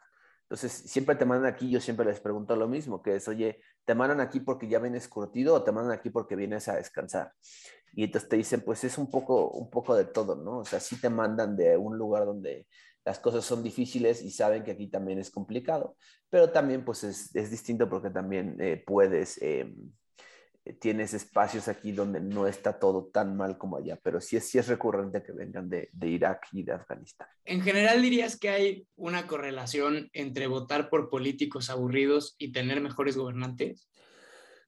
Entonces, 0.42 0.72
siempre 0.90 1.16
te 1.16 1.24
mandan 1.24 1.52
aquí, 1.52 1.70
yo 1.70 1.80
siempre 1.80 2.04
les 2.04 2.20
pregunto 2.20 2.54
lo 2.56 2.68
mismo, 2.68 3.02
que 3.02 3.16
es, 3.16 3.26
oye, 3.28 3.60
¿te 3.84 3.94
mandan 3.94 4.20
aquí 4.20 4.40
porque 4.40 4.68
ya 4.68 4.78
vienes 4.78 5.08
curtido 5.08 5.54
o 5.54 5.62
te 5.62 5.72
mandan 5.72 5.98
aquí 5.98 6.10
porque 6.10 6.36
vienes 6.36 6.68
a 6.68 6.76
descansar? 6.76 7.32
Y 7.94 8.04
entonces 8.04 8.28
te 8.28 8.36
dicen, 8.36 8.62
pues 8.62 8.84
es 8.84 8.98
un 8.98 9.10
poco, 9.10 9.50
un 9.50 9.70
poco 9.70 9.94
de 9.96 10.04
todo, 10.04 10.36
¿no? 10.36 10.58
O 10.58 10.64
sea, 10.64 10.80
sí 10.80 11.00
te 11.00 11.08
mandan 11.08 11.56
de 11.56 11.76
un 11.76 11.96
lugar 11.96 12.26
donde 12.26 12.66
las 13.04 13.18
cosas 13.18 13.44
son 13.44 13.62
difíciles 13.62 14.22
y 14.22 14.30
saben 14.30 14.62
que 14.62 14.72
aquí 14.72 14.88
también 14.88 15.18
es 15.18 15.30
complicado, 15.30 15.96
pero 16.30 16.50
también 16.50 16.84
pues 16.84 17.02
es, 17.04 17.50
distinto 17.50 17.88
porque 17.88 18.10
también 18.10 18.56
eh, 18.60 18.82
puedes... 18.86 19.40
Eh, 19.42 19.74
tienes 20.80 21.12
espacios 21.12 21.66
aquí 21.66 21.92
donde 21.92 22.20
no 22.20 22.46
está 22.46 22.78
todo 22.78 23.06
tan 23.12 23.36
mal 23.36 23.58
como 23.58 23.76
allá, 23.76 23.98
pero 24.02 24.20
sí 24.20 24.36
es, 24.36 24.48
sí 24.48 24.58
es 24.58 24.68
recurrente 24.68 25.22
que 25.22 25.32
vengan 25.32 25.68
de, 25.68 25.88
de, 25.92 26.08
Irak 26.08 26.46
y 26.52 26.62
de 26.62 26.72
Afganistán. 26.72 27.26
En 27.44 27.62
general 27.62 28.00
dirías 28.00 28.38
que 28.38 28.48
hay 28.48 28.86
una 28.94 29.26
correlación 29.26 30.08
entre 30.12 30.46
votar 30.46 30.88
por 30.88 31.10
políticos 31.10 31.68
aburridos 31.68 32.36
y 32.38 32.52
tener 32.52 32.80
mejores 32.80 33.16
gobernantes. 33.16 33.88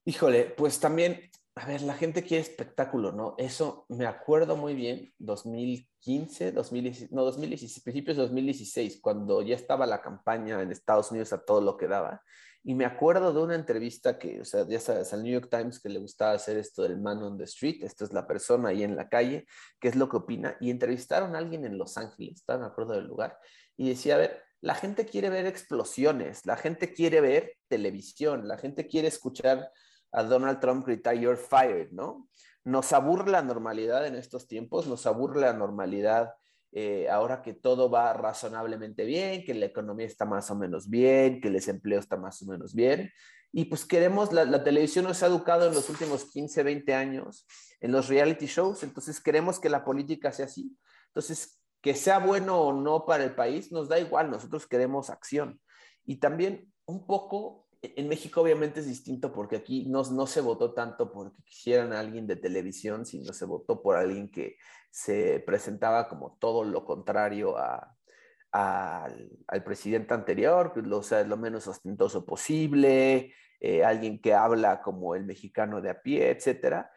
Híjole, 0.05 0.47
pues 0.57 0.81
también, 0.81 1.31
a 1.55 1.65
ver, 1.67 1.83
la 1.83 1.95
gente 1.95 2.25
quiere 2.25 2.43
espectáculo, 2.43 3.13
¿no? 3.13 3.37
Eso 3.39 3.87
me 3.89 4.07
acuerdo 4.07 4.57
muy 4.57 4.75
bien, 4.75 5.15
2015, 5.19 6.53
2016, 6.53 7.13
no, 7.13 7.23
2016, 7.25 7.85
principios 7.85 8.17
de 8.17 8.25
2016, 8.25 8.99
cuando 9.01 9.43
ya 9.43 9.55
estaba 9.55 9.87
la 9.87 10.03
campaña 10.03 10.61
en 10.61 10.73
Estados 10.73 11.13
Unidos 11.13 11.33
a 11.33 11.45
todo 11.45 11.61
lo 11.61 11.77
que 11.77 11.87
daba 11.87 12.21
y 12.67 12.75
me 12.75 12.87
acuerdo 12.87 13.33
de 13.35 13.43
una 13.43 13.55
entrevista 13.55 14.19
que, 14.19 14.41
o 14.41 14.45
sea, 14.45 14.67
ya 14.67 14.81
sabes, 14.81 15.13
al 15.13 15.23
New 15.23 15.33
York 15.33 15.49
Times 15.51 15.81
que 15.81 15.91
le 15.91 15.99
gustaba 15.99 16.33
hacer 16.33 16.57
esto 16.57 16.83
del 16.83 16.99
man 16.99 17.23
on 17.23 17.37
the 17.37 17.45
street, 17.45 17.83
esto 17.83 18.05
es 18.05 18.13
la 18.15 18.27
persona 18.27 18.71
ahí 18.71 18.83
en 18.83 18.97
la 18.97 19.11
calle, 19.11 19.47
qué 19.79 19.89
es 19.89 19.97
lo 19.97 20.09
que 20.09 20.17
opina, 20.17 20.57
y 20.61 20.71
entrevistaron 20.71 21.37
a 21.37 21.39
alguien 21.39 21.67
en 21.67 21.77
Los 21.77 21.99
Ángeles, 21.99 22.37
estaba 22.37 22.61
me 22.61 22.67
acuerdo 22.67 22.95
del 22.95 23.05
lugar, 23.05 23.39
y 23.77 23.91
decía, 23.91 24.15
a 24.15 24.19
ver, 24.19 24.43
la 24.63 24.75
gente 24.75 25.05
quiere 25.05 25.29
ver 25.29 25.45
explosiones, 25.45 26.47
la 26.47 26.57
gente 26.57 26.95
quiere 26.95 27.21
ver 27.21 27.53
televisión, 27.69 28.49
la 28.49 28.57
gente 28.57 28.87
quiere 28.87 29.09
escuchar 29.09 29.71
a 30.11 30.23
Donald 30.23 30.59
Trump 30.61 30.87
gritar, 30.87 31.15
you're 31.15 31.37
fired, 31.37 31.91
¿no? 31.91 32.31
Nos 32.65 32.95
aburre 32.95 33.31
la 33.31 33.43
normalidad 33.43 34.07
en 34.07 34.15
estos 34.15 34.49
tiempos, 34.49 34.87
nos 34.87 35.05
aburre 35.05 35.43
la 35.43 35.53
normalidad 35.53 36.33
eh, 36.77 37.09
ahora 37.09 37.41
que 37.41 37.55
todo 37.55 37.89
va 37.89 38.13
razonablemente 38.15 39.05
bien, 39.05 39.45
que 39.45 39.55
la 39.55 39.67
economía 39.67 40.07
está 40.07 40.25
más 40.25 40.51
o 40.51 40.57
menos 40.57 40.91
bien, 40.91 41.41
que 41.41 41.47
el 41.47 41.55
desempleo 41.55 42.01
está 42.01 42.17
más 42.17 42.43
o 42.43 42.47
menos 42.47 42.75
bien. 42.75 43.13
Y 43.53 43.67
pues 43.67 43.85
queremos, 43.85 44.33
la, 44.33 44.65
televisión 44.65 45.05
nos 45.05 45.23
ha 45.23 45.27
educado 45.27 45.69
en 45.69 45.75
los 45.75 45.89
últimos 45.89 46.25
15, 46.25 46.65
20 46.65 46.93
años 46.93 47.47
en 47.81 47.93
los 47.93 48.09
reality 48.09 48.47
shows, 48.47 48.83
entonces 48.83 49.21
queremos 49.21 49.61
que 49.61 49.69
la 49.69 49.85
política 49.85 50.33
sea 50.33 50.47
así. 50.47 50.77
Entonces, 51.07 51.63
que 51.81 51.95
sea 51.95 52.19
bueno 52.19 52.61
o 52.61 52.73
no 52.73 53.07
para 53.07 53.23
el 53.23 53.37
país, 53.37 53.71
nos 53.71 53.89
da 53.89 54.01
igual, 54.01 54.29
nosotros 54.29 54.67
queremos 54.67 55.11
acción. 55.11 55.61
Y 56.05 56.17
también 56.17 56.73
un 56.87 57.07
poco, 57.07 57.69
en 57.83 58.09
México 58.09 58.41
obviamente 58.41 58.81
es 58.81 58.87
distinto 58.87 59.33
porque 59.33 59.55
aquí 59.55 59.87
no, 59.87 60.03
no 60.03 60.27
se 60.27 60.41
votó 60.41 60.75
tanto 60.75 61.13
porque 61.13 61.41
quisieran 61.45 61.93
a 61.93 62.01
alguien 62.01 62.27
de 62.27 62.35
televisión, 62.35 63.07
sino 63.07 63.33
se 63.33 63.45
votó 63.45 63.81
por 63.81 63.95
alguien 63.95 64.29
que 64.29 64.57
se 64.95 65.41
presentaba 65.41 66.09
como 66.09 66.37
todo 66.39 66.63
lo 66.63 66.85
contrario 66.85 67.57
al, 68.53 69.65
presidente 69.65 70.15
anterior, 70.15 70.73
lo, 70.87 71.03
sea, 71.03 71.25
lo 71.25 71.37
menos 71.37 71.67
ostentoso 71.67 72.25
posible, 72.25 73.35
eh, 73.59 73.85
alguien 73.85 74.21
que 74.21 74.35
habla 74.35 74.83
como 74.83 75.17
el 75.17 75.25
mexicano 75.25 75.81
de 75.81 75.91
a 75.91 76.01
pie, 76.01 76.31
etcétera. 76.31 76.93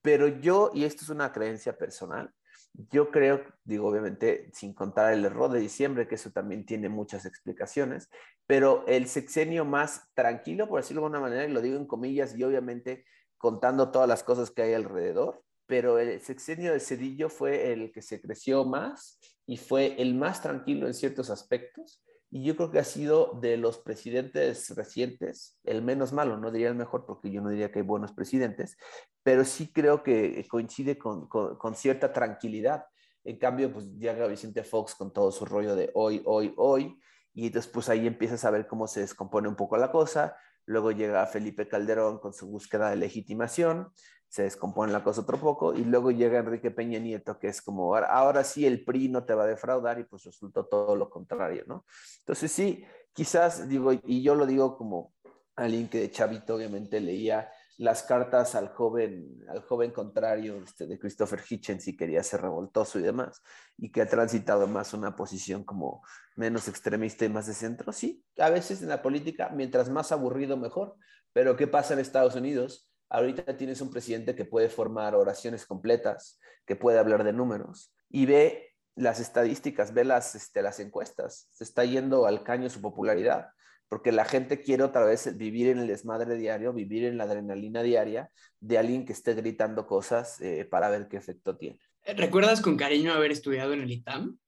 Pero 0.00 0.26
yo, 0.26 0.70
y 0.72 0.84
esto 0.84 1.04
es 1.04 1.10
una 1.10 1.32
creencia 1.32 1.76
personal, 1.76 2.32
yo 2.72 3.10
creo, 3.10 3.42
digo, 3.62 3.88
obviamente, 3.88 4.50
sin 4.54 4.72
contar 4.72 5.12
el 5.12 5.26
error 5.26 5.50
de 5.50 5.60
diciembre, 5.60 6.08
que 6.08 6.14
eso 6.14 6.30
también 6.30 6.64
tiene 6.64 6.88
muchas 6.88 7.26
explicaciones, 7.26 8.08
pero 8.46 8.86
el 8.86 9.06
sexenio 9.06 9.66
más 9.66 10.10
tranquilo, 10.14 10.66
por 10.66 10.80
decirlo 10.80 11.02
de 11.02 11.06
alguna 11.08 11.20
manera, 11.20 11.44
y 11.44 11.52
lo 11.52 11.60
digo 11.60 11.76
en 11.76 11.86
comillas, 11.86 12.34
y 12.38 12.42
obviamente 12.42 13.04
contando 13.36 13.90
todas 13.90 14.08
las 14.08 14.24
cosas 14.24 14.50
que 14.50 14.62
hay 14.62 14.72
alrededor, 14.72 15.43
pero 15.66 15.98
el 15.98 16.20
sexenio 16.20 16.72
de 16.72 16.80
Cedillo 16.80 17.28
fue 17.28 17.72
el 17.72 17.92
que 17.92 18.02
se 18.02 18.20
creció 18.20 18.64
más 18.64 19.18
y 19.46 19.56
fue 19.56 20.00
el 20.00 20.14
más 20.14 20.42
tranquilo 20.42 20.86
en 20.86 20.94
ciertos 20.94 21.30
aspectos. 21.30 22.02
Y 22.30 22.42
yo 22.42 22.56
creo 22.56 22.70
que 22.70 22.80
ha 22.80 22.84
sido 22.84 23.38
de 23.40 23.56
los 23.56 23.78
presidentes 23.78 24.74
recientes 24.74 25.58
el 25.62 25.82
menos 25.82 26.12
malo, 26.12 26.36
no 26.36 26.50
diría 26.50 26.68
el 26.68 26.74
mejor 26.74 27.06
porque 27.06 27.30
yo 27.30 27.40
no 27.40 27.50
diría 27.50 27.70
que 27.70 27.78
hay 27.78 27.84
buenos 27.84 28.12
presidentes, 28.12 28.76
pero 29.22 29.44
sí 29.44 29.72
creo 29.72 30.02
que 30.02 30.44
coincide 30.50 30.98
con, 30.98 31.28
con, 31.28 31.74
cierta 31.76 32.12
tranquilidad. 32.12 32.86
En 33.22 33.38
cambio, 33.38 33.72
pues 33.72 33.86
llega 33.96 34.26
Vicente 34.26 34.64
Fox 34.64 34.96
con 34.96 35.12
todo 35.12 35.30
su 35.30 35.44
rollo 35.44 35.76
de 35.76 35.90
hoy, 35.94 36.22
hoy, 36.26 36.52
hoy, 36.56 37.00
y 37.32 37.50
después 37.50 37.88
ahí 37.88 38.06
empiezas 38.06 38.44
a 38.44 38.50
ver 38.50 38.66
cómo 38.66 38.88
se 38.88 39.00
descompone 39.00 39.48
un 39.48 39.56
poco 39.56 39.76
la 39.76 39.92
cosa. 39.92 40.36
Luego 40.66 40.90
llega 40.90 41.26
Felipe 41.26 41.68
Calderón 41.68 42.18
con 42.18 42.32
su 42.32 42.48
búsqueda 42.48 42.90
de 42.90 42.96
legitimación 42.96 43.92
se 44.34 44.42
descompone 44.42 44.92
la 44.92 45.04
cosa 45.04 45.20
otro 45.20 45.38
poco 45.38 45.74
y 45.74 45.84
luego 45.84 46.10
llega 46.10 46.40
Enrique 46.40 46.72
Peña 46.72 46.98
Nieto, 46.98 47.38
que 47.38 47.46
es 47.46 47.62
como, 47.62 47.94
ahora, 47.94 48.42
sí 48.42 48.66
el 48.66 48.84
PRI 48.84 49.08
no 49.08 49.24
te 49.24 49.32
va 49.32 49.44
a 49.44 49.46
defraudar 49.46 50.00
y 50.00 50.04
pues 50.04 50.24
resultó 50.24 50.66
todo 50.66 50.96
lo 50.96 51.08
contrario, 51.08 51.62
¿no? 51.68 51.86
Entonces 52.18 52.50
sí, 52.50 52.84
quizás 53.12 53.68
digo, 53.68 53.92
y 53.92 54.24
yo 54.24 54.34
lo 54.34 54.44
digo 54.44 54.76
como 54.76 55.14
alguien 55.54 55.88
que 55.88 56.00
de 56.00 56.10
chavito 56.10 56.56
obviamente 56.56 56.98
leía 56.98 57.48
las 57.78 58.02
cartas 58.02 58.56
al 58.56 58.70
joven, 58.70 59.38
al 59.48 59.62
joven 59.62 59.92
contrario 59.92 60.60
este, 60.64 60.88
de 60.88 60.98
Christopher 60.98 61.40
Hitchens 61.48 61.86
y 61.86 61.96
quería 61.96 62.24
ser 62.24 62.42
revoltoso 62.42 62.98
y 62.98 63.02
demás, 63.02 63.40
y 63.76 63.92
que 63.92 64.02
ha 64.02 64.08
transitado 64.08 64.66
más 64.66 64.94
una 64.94 65.14
posición 65.14 65.62
como 65.62 66.02
menos 66.34 66.66
extremista 66.66 67.24
y 67.24 67.28
más 67.28 67.46
de 67.46 67.54
centro. 67.54 67.92
Sí, 67.92 68.24
a 68.38 68.50
veces 68.50 68.82
en 68.82 68.88
la 68.88 69.00
política, 69.00 69.50
mientras 69.50 69.90
más 69.90 70.10
aburrido, 70.10 70.56
mejor. 70.56 70.96
Pero 71.32 71.54
¿qué 71.56 71.68
pasa 71.68 71.94
en 71.94 72.00
Estados 72.00 72.34
Unidos? 72.34 72.90
Ahorita 73.08 73.56
tienes 73.56 73.80
un 73.80 73.90
presidente 73.90 74.34
que 74.34 74.44
puede 74.44 74.68
formar 74.68 75.14
oraciones 75.14 75.66
completas, 75.66 76.40
que 76.66 76.76
puede 76.76 76.98
hablar 76.98 77.24
de 77.24 77.32
números 77.32 77.94
y 78.10 78.26
ve 78.26 78.74
las 78.96 79.20
estadísticas, 79.20 79.92
ve 79.92 80.04
las, 80.04 80.34
este, 80.34 80.62
las 80.62 80.80
encuestas. 80.80 81.48
Se 81.52 81.64
está 81.64 81.84
yendo 81.84 82.26
al 82.26 82.42
caño 82.42 82.70
su 82.70 82.80
popularidad 82.80 83.48
porque 83.88 84.10
la 84.12 84.24
gente 84.24 84.60
quiere 84.60 84.82
otra 84.82 85.04
vez 85.04 85.36
vivir 85.36 85.68
en 85.68 85.78
el 85.78 85.86
desmadre 85.86 86.36
diario, 86.36 86.72
vivir 86.72 87.04
en 87.04 87.16
la 87.16 87.24
adrenalina 87.24 87.82
diaria 87.82 88.28
de 88.58 88.78
alguien 88.78 89.04
que 89.04 89.12
esté 89.12 89.34
gritando 89.34 89.86
cosas 89.86 90.40
eh, 90.40 90.64
para 90.64 90.90
ver 90.90 91.06
qué 91.06 91.16
efecto 91.16 91.56
tiene. 91.56 91.78
¿Recuerdas 92.04 92.60
con 92.60 92.76
cariño 92.76 93.12
haber 93.12 93.30
estudiado 93.30 93.72
en 93.72 93.82
el 93.82 93.90
ITAM? 93.92 94.38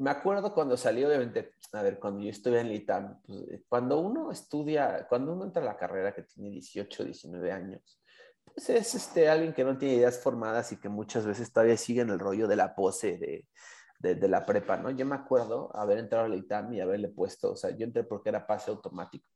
Me 0.00 0.08
acuerdo 0.08 0.54
cuando 0.54 0.78
salió, 0.78 1.08
obviamente, 1.08 1.52
a 1.72 1.82
ver, 1.82 1.98
cuando 2.00 2.22
yo 2.22 2.30
estuve 2.30 2.58
en 2.58 2.68
el 2.68 2.72
ITAM, 2.72 3.20
pues, 3.20 3.64
cuando 3.68 4.00
uno 4.00 4.32
estudia, 4.32 5.06
cuando 5.06 5.34
uno 5.34 5.44
entra 5.44 5.60
a 5.60 5.66
la 5.66 5.76
carrera 5.76 6.14
que 6.14 6.22
tiene 6.22 6.48
18, 6.48 7.04
19 7.04 7.52
años, 7.52 8.00
pues 8.42 8.70
es 8.70 8.94
este, 8.94 9.28
alguien 9.28 9.52
que 9.52 9.62
no 9.62 9.76
tiene 9.76 9.96
ideas 9.96 10.18
formadas 10.18 10.72
y 10.72 10.78
que 10.78 10.88
muchas 10.88 11.26
veces 11.26 11.52
todavía 11.52 11.76
sigue 11.76 12.00
en 12.00 12.08
el 12.08 12.18
rollo 12.18 12.48
de 12.48 12.56
la 12.56 12.74
pose, 12.74 13.18
de, 13.18 14.14
de, 14.14 14.28
la 14.28 14.46
prepa, 14.46 14.78
¿no? 14.78 14.90
Yo 14.90 15.04
me 15.04 15.16
acuerdo 15.16 15.70
haber 15.76 15.98
entrado 15.98 16.24
a 16.24 16.28
la 16.30 16.36
ITAM 16.36 16.72
y 16.72 16.80
haberle 16.80 17.08
puesto, 17.08 17.52
o 17.52 17.56
sea, 17.56 17.68
yo 17.76 17.84
entré 17.84 18.02
porque 18.02 18.30
era 18.30 18.46
pase 18.46 18.70
automático. 18.70 19.28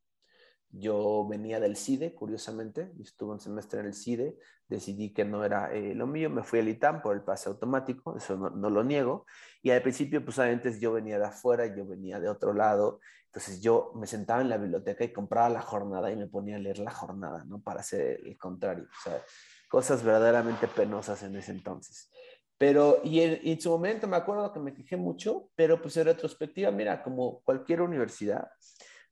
Yo 0.76 1.26
venía 1.28 1.60
del 1.60 1.76
CIDE, 1.76 2.14
curiosamente, 2.14 2.90
estuve 3.00 3.32
un 3.32 3.40
semestre 3.40 3.80
en 3.80 3.86
el 3.86 3.94
CIDE, 3.94 4.36
decidí 4.68 5.12
que 5.12 5.24
no 5.24 5.44
era 5.44 5.72
eh, 5.72 5.94
lo 5.94 6.06
mío, 6.06 6.30
me 6.30 6.42
fui 6.42 6.58
al 6.58 6.68
ITAM 6.68 7.00
por 7.00 7.14
el 7.14 7.22
pase 7.22 7.48
automático, 7.48 8.16
eso 8.16 8.36
no, 8.36 8.70
lo 8.70 8.82
niego, 8.82 9.24
y 9.62 9.70
al 9.70 9.82
principio, 9.82 10.24
pues 10.24 10.38
antes 10.40 10.80
yo 10.80 10.92
venía 10.92 11.18
de 11.18 11.26
afuera, 11.26 11.66
yo 11.74 11.86
venía 11.86 12.18
de 12.18 12.28
otro 12.28 12.52
lado, 12.52 13.00
entonces 13.26 13.60
yo 13.60 13.92
me 13.94 14.06
sentaba 14.06 14.40
en 14.40 14.48
la 14.48 14.56
biblioteca 14.56 15.04
y 15.04 15.12
compraba 15.12 15.48
la 15.48 15.62
jornada 15.62 16.10
y 16.10 16.16
me 16.16 16.26
ponía 16.26 16.56
a 16.56 16.58
leer 16.60 16.78
la 16.78 16.90
jornada, 16.90 17.44
¿no? 17.44 17.60
Para 17.60 17.80
hacer 17.80 18.20
el 18.24 18.36
contrario, 18.36 18.84
o 18.84 19.02
sea, 19.02 19.22
cosas 19.68 20.02
verdaderamente 20.02 20.66
penosas 20.66 21.22
en 21.22 21.36
ese 21.36 21.52
entonces. 21.52 22.10
Pero, 22.58 23.00
y 23.02 23.20
en, 23.20 23.60
su 23.60 23.70
momento 23.70 24.06
me 24.06 24.16
acuerdo 24.16 24.52
que 24.52 24.60
me 24.60 24.74
quejé 24.74 24.96
mucho, 24.96 25.50
pero 25.54 25.80
pues 25.82 25.96
en 25.96 26.06
retrospectiva, 26.06 26.70
mira, 26.70 27.02
como 27.02 27.40
cualquier 27.40 27.82
universidad, 27.82 28.48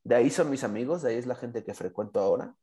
de 0.03 0.15
ahí 0.15 0.29
son 0.29 0.49
mis 0.49 0.63
amigos, 0.63 1.01
de 1.01 1.11
ahí 1.11 1.17
es 1.17 1.25
la 1.25 1.35
gente 1.35 1.63
que 1.63 1.73
frecuento 1.73 2.19
ahora, 2.19 2.55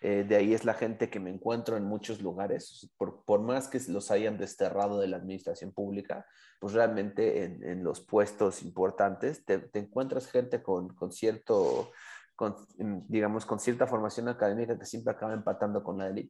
eh, 0.00 0.24
de 0.28 0.36
ahí 0.36 0.52
es 0.52 0.66
la 0.66 0.74
gente 0.74 1.08
que 1.08 1.18
me 1.18 1.30
encuentro 1.30 1.78
en 1.78 1.84
muchos 1.84 2.20
lugares, 2.20 2.90
por, 2.98 3.24
por, 3.24 3.40
más 3.40 3.68
que 3.68 3.80
los 3.88 4.10
hayan 4.10 4.36
desterrado 4.36 5.00
de 5.00 5.08
la 5.08 5.16
administración 5.16 5.72
pública, 5.72 6.26
pues 6.60 6.74
realmente 6.74 7.44
en, 7.44 7.64
en 7.64 7.82
los 7.82 8.00
puestos 8.00 8.62
importantes 8.62 9.46
te, 9.46 9.58
te 9.58 9.78
encuentras 9.78 10.26
gente 10.26 10.62
con, 10.62 10.94
con 10.94 11.10
cierto, 11.10 11.90
con, 12.36 12.54
digamos, 13.08 13.46
con 13.46 13.58
cierta 13.60 13.86
formación 13.86 14.28
académica 14.28 14.78
que 14.78 14.84
siempre 14.84 15.14
acaba 15.14 15.32
empatando 15.32 15.82
con 15.82 15.96
la 15.96 16.10
del. 16.10 16.28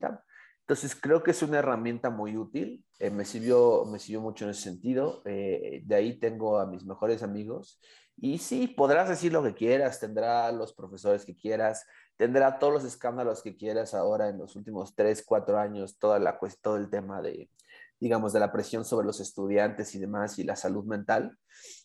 Entonces 0.60 0.94
creo 0.94 1.22
que 1.22 1.32
es 1.32 1.42
una 1.42 1.58
herramienta 1.58 2.10
muy 2.10 2.36
útil, 2.36 2.84
eh, 2.98 3.10
me, 3.10 3.24
sirvió, 3.24 3.84
me 3.86 3.98
sirvió 3.98 4.20
mucho 4.20 4.44
en 4.44 4.52
ese 4.52 4.62
sentido, 4.62 5.20
eh, 5.24 5.82
de 5.84 5.94
ahí 5.94 6.18
tengo 6.20 6.58
a 6.58 6.66
mis 6.66 6.84
mejores 6.84 7.22
amigos 7.22 7.80
y 8.16 8.38
sí, 8.38 8.68
podrás 8.68 9.08
decir 9.08 9.32
lo 9.32 9.42
que 9.42 9.54
quieras, 9.54 10.00
tendrá 10.00 10.50
los 10.52 10.72
profesores 10.72 11.24
que 11.24 11.36
quieras, 11.36 11.86
tendrá 12.16 12.58
todos 12.58 12.72
los 12.72 12.84
escándalos 12.84 13.42
que 13.42 13.56
quieras 13.56 13.94
ahora 13.94 14.28
en 14.28 14.38
los 14.38 14.56
últimos 14.56 14.94
tres, 14.94 15.24
cuatro 15.26 15.58
años, 15.58 15.98
toda 15.98 16.18
la, 16.18 16.38
todo 16.62 16.76
el 16.76 16.90
tema 16.90 17.20
de, 17.22 17.50
digamos, 17.98 18.32
de 18.32 18.40
la 18.40 18.52
presión 18.52 18.84
sobre 18.84 19.06
los 19.06 19.20
estudiantes 19.20 19.94
y 19.94 19.98
demás 19.98 20.38
y 20.38 20.44
la 20.44 20.56
salud 20.56 20.84
mental, 20.84 21.36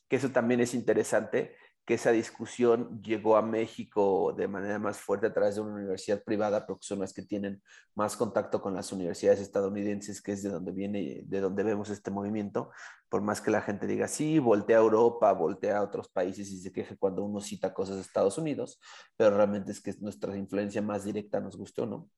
que 0.07 0.17
eso 0.17 0.29
también 0.29 0.59
es 0.59 0.73
interesante, 0.73 1.55
que 1.89 1.95
esa 1.95 2.11
discusión 2.11 3.01
llegó 3.01 3.35
a 3.35 3.41
México 3.41 4.31
de 4.37 4.47
manera 4.47 4.77
más 4.77 4.99
fuerte 4.99 5.25
a 5.25 5.33
través 5.33 5.55
de 5.55 5.61
una 5.61 5.73
universidad 5.73 6.23
privada, 6.23 6.67
porque 6.67 6.85
son 6.85 6.99
las 6.99 7.13
que 7.13 7.23
tienen 7.23 7.63
más 7.95 8.15
contacto 8.15 8.61
con 8.61 8.75
las 8.75 8.91
universidades 8.91 9.39
estadounidenses, 9.39 10.21
que 10.21 10.33
es 10.33 10.43
de 10.43 10.49
donde 10.49 10.71
viene, 10.71 11.23
de 11.25 11.39
donde 11.39 11.63
vemos 11.63 11.89
este 11.89 12.11
movimiento, 12.11 12.69
por 13.09 13.23
más 13.23 13.41
que 13.41 13.49
la 13.49 13.63
gente 13.63 13.87
diga, 13.87 14.07
sí, 14.07 14.37
voltea 14.37 14.77
a 14.77 14.81
Europa, 14.81 15.33
voltea 15.33 15.79
a 15.79 15.81
otros 15.81 16.09
países 16.09 16.51
y 16.51 16.59
se 16.59 16.71
queje 16.71 16.95
cuando 16.95 17.23
uno 17.23 17.41
cita 17.41 17.73
cosas 17.73 17.95
de 17.95 18.03
Estados 18.03 18.37
Unidos, 18.37 18.79
pero 19.17 19.35
realmente 19.35 19.71
es 19.71 19.81
que 19.81 19.89
es 19.89 19.99
nuestra 19.99 20.37
influencia 20.37 20.83
más 20.83 21.05
directa, 21.05 21.39
nos 21.39 21.57
gustó, 21.57 21.87
¿no? 21.87 22.11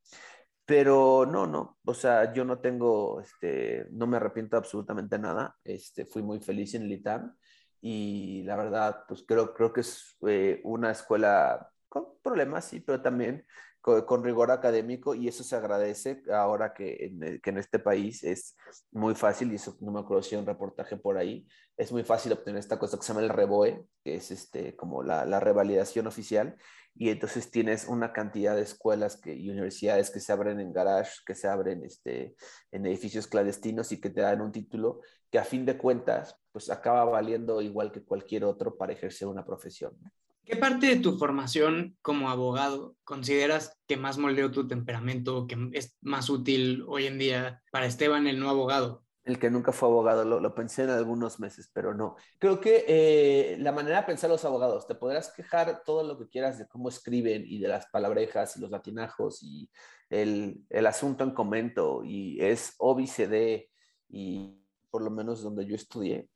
Pero 0.66 1.26
no, 1.26 1.48
no, 1.48 1.78
o 1.86 1.94
sea, 1.94 2.34
yo 2.34 2.44
no 2.44 2.60
tengo, 2.60 3.22
este, 3.22 3.88
no 3.92 4.06
me 4.06 4.18
arrepiento 4.18 4.58
absolutamente 4.58 5.18
nada, 5.18 5.56
este, 5.64 6.06
fui 6.06 6.24
muy 6.24 6.42
feliz 6.42 6.76
en 6.76 6.82
el 6.82 6.92
ITAM, 6.92 7.34
y 7.82 8.44
la 8.44 8.56
verdad, 8.56 9.06
pues 9.08 9.24
creo, 9.28 9.54
creo 9.54 9.74
que 9.74 9.82
es 9.82 10.16
eh, 10.28 10.62
una 10.64 10.92
escuela 10.92 11.72
con 11.90 12.06
problemas, 12.24 12.66
sí, 12.66 12.80
pero 12.80 13.02
también 13.02 13.46
con, 13.82 14.24
rigor 14.24 14.52
académico 14.52 15.16
y 15.16 15.28
eso 15.28 15.44
se 15.44 15.56
agradece 15.56 16.22
ahora 16.32 16.74
que 16.74 17.06
en, 17.06 17.42
que 17.42 17.50
en, 17.50 17.58
este 17.58 17.80
país 17.80 18.24
es 18.24 18.56
muy 18.92 19.16
fácil, 19.16 19.52
y 19.52 19.56
eso 19.56 19.76
no 19.82 19.92
me 19.92 20.00
acuerdo 20.00 20.24
si 20.24 20.36
hay 20.36 20.42
un 20.42 20.48
reportaje 20.48 20.98
por 20.98 21.18
ahí, 21.18 21.48
es 21.78 21.92
muy 21.92 22.04
fácil 22.04 22.32
obtener 22.32 22.60
esta 22.60 22.78
cosa 22.78 22.98
que 22.98 23.04
se 23.04 23.14
llama 23.14 23.26
el 23.26 23.30
REBOE, 23.30 23.86
que 24.04 24.16
es 24.16 24.32
este, 24.32 24.76
como 24.76 25.04
la, 25.04 25.26
la 25.26 25.40
revalidación 25.40 26.08
oficial, 26.08 26.58
y 26.96 27.10
entonces 27.10 27.50
tienes 27.50 27.88
una 27.88 28.14
cantidad 28.14 28.56
de 28.56 28.62
escuelas 28.62 29.18
que, 29.18 29.34
y 29.34 29.50
universidades 29.50 30.12
que 30.12 30.20
se 30.20 30.32
abren 30.32 30.60
en 30.60 30.74
garage, 30.74 31.22
que 31.26 31.36
se 31.36 31.48
abren 31.48 31.84
este, 31.84 32.36
en 32.72 32.86
edificios 32.86 33.28
clandestinos 33.28 33.92
y 33.92 34.00
que 34.00 34.10
te 34.10 34.22
dan 34.22 34.42
un 34.42 34.52
título 34.52 35.02
que 35.32 35.40
a 35.40 35.46
fin 35.46 35.66
de 35.66 35.78
cuentas 35.78 36.36
pues 36.52 36.70
acaba 36.70 37.06
valiendo 37.06 37.62
igual 37.62 37.92
que 37.92 38.04
cualquier 38.04 38.44
otro 38.44 38.78
para 38.78 38.94
ejercer 38.94 39.28
una 39.28 39.46
profesión. 39.46 39.98
¿Qué 40.44 40.56
parte 40.56 40.88
de 40.88 40.96
tu 40.98 41.18
formación 41.18 41.98
como 42.02 42.30
abogado 42.30 42.96
consideras 43.04 43.78
que 43.88 43.96
más 43.96 44.18
moldeó 44.18 44.52
tu 44.52 44.68
temperamento, 44.68 45.48
que 45.48 45.70
es 45.74 45.98
más 46.02 46.30
útil 46.30 46.84
hoy 46.88 47.06
en 47.06 47.18
día 47.20 47.62
para 47.72 47.86
Esteban, 47.86 48.28
el 48.28 48.40
no 48.40 48.50
abogado? 48.50 49.04
El 49.24 49.38
que 49.38 49.52
nunca 49.52 49.72
fue 49.72 49.88
abogado, 49.88 50.26
lo, 50.26 50.56
pensé 50.56 50.84
en 50.84 50.90
algunos 50.90 51.40
meses, 51.40 51.70
pero 51.72 51.94
no. 51.94 52.16
Creo 52.40 52.60
que 52.60 52.86
eh, 52.88 53.58
la 53.60 53.72
manera 53.72 54.02
de 54.02 54.08
pensar 54.08 54.32
los 54.32 54.44
abogados, 54.44 54.88
te 54.88 54.96
podrás 54.96 55.32
quejar 55.32 55.84
todo 55.86 56.04
lo 56.04 56.18
que 56.18 56.28
quieras 56.28 56.58
de 56.58 56.68
cómo 56.68 56.90
escriben 56.90 57.44
y 57.46 57.60
de 57.60 57.68
las 57.68 57.86
palabrejas 57.88 58.58
y 58.58 58.62
los 58.62 58.72
latinajos 58.72 59.44
y 59.44 59.70
el, 60.10 60.66
el 60.70 60.88
asunto 60.88 61.24
en 61.24 61.32
comento 61.32 62.04
y 62.04 62.44
es 62.44 62.74
OBCD 62.80 63.70
y 64.10 64.58
por 64.90 65.04
lo 65.04 65.12
menos 65.12 65.44
donde 65.44 65.66
yo 65.68 65.76
estudié, 65.76 66.28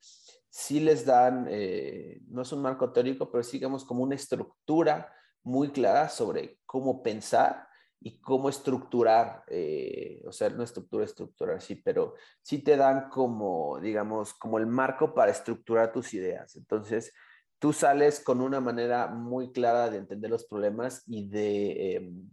sí 0.48 0.80
les 0.80 1.04
dan, 1.04 1.46
eh, 1.50 2.20
no 2.28 2.42
es 2.42 2.52
un 2.52 2.62
marco 2.62 2.92
teórico, 2.92 3.30
pero 3.30 3.42
sigamos 3.42 3.84
como 3.84 4.02
una 4.02 4.14
estructura 4.14 5.12
muy 5.42 5.70
clara 5.70 6.08
sobre 6.08 6.58
cómo 6.66 7.02
pensar 7.02 7.68
y 8.00 8.20
cómo 8.20 8.48
estructurar, 8.48 9.42
eh, 9.48 10.22
o 10.26 10.32
sea, 10.32 10.50
no 10.50 10.62
estructura, 10.62 11.04
estructurar, 11.04 11.60
sí, 11.62 11.76
pero 11.76 12.14
sí 12.42 12.58
te 12.58 12.76
dan 12.76 13.08
como, 13.08 13.78
digamos, 13.80 14.34
como 14.34 14.58
el 14.58 14.66
marco 14.66 15.14
para 15.14 15.32
estructurar 15.32 15.92
tus 15.92 16.14
ideas. 16.14 16.56
Entonces, 16.56 17.12
tú 17.58 17.72
sales 17.72 18.20
con 18.20 18.40
una 18.40 18.60
manera 18.60 19.08
muy 19.08 19.52
clara 19.52 19.90
de 19.90 19.98
entender 19.98 20.30
los 20.30 20.44
problemas 20.44 21.02
y 21.06 21.28
de, 21.28 21.96
em, 21.96 22.30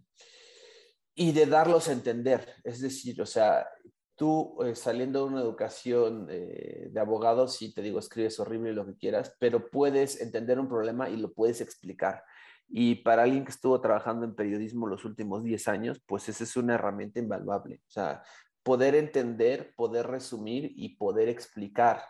y 1.16 1.32
de 1.32 1.45
darlos 1.45 1.88
a 1.88 1.93
entender. 1.93 2.55
Es 2.64 2.82
decir, 2.82 3.22
o 3.22 3.26
sea, 3.26 3.68
tú 4.16 4.57
eh, 4.64 4.76
saliendo 4.76 5.20
de 5.20 5.26
una 5.26 5.41
educación 5.41 6.28
eh, 6.30 6.89
de 6.91 6.99
abogado, 6.99 7.47
sí 7.47 7.74
te 7.74 7.82
digo, 7.82 7.99
escribes 7.99 8.39
horrible 8.39 8.74
lo 8.74 8.86
que 8.86 8.97
quieras, 8.97 9.36
pero 9.39 9.70
puedes 9.70 10.22
entender 10.22 10.59
un 10.59 10.70
problema 10.70 11.09
y 11.09 11.18
lo 11.18 11.34
puedes 11.34 11.61
explicar. 11.61 12.24
Y 12.68 12.95
para 12.95 13.24
alguien 13.24 13.45
que 13.45 13.51
estuvo 13.51 13.80
trabajando 13.82 14.26
en 14.26 14.36
periodismo 14.36 14.88
los 14.88 15.05
últimos 15.05 15.43
10 15.43 15.68
años, 15.68 16.01
pues 16.05 16.30
esa 16.30 16.43
es 16.43 16.55
una 16.55 16.76
herramienta 16.76 17.20
invaluable. 17.20 17.82
O 17.88 17.91
sea, 17.91 18.24
poder 18.64 18.95
entender, 18.95 19.74
poder 19.76 20.07
resumir 20.07 20.72
y 20.76 20.95
poder 20.95 21.30
explicar 21.30 22.03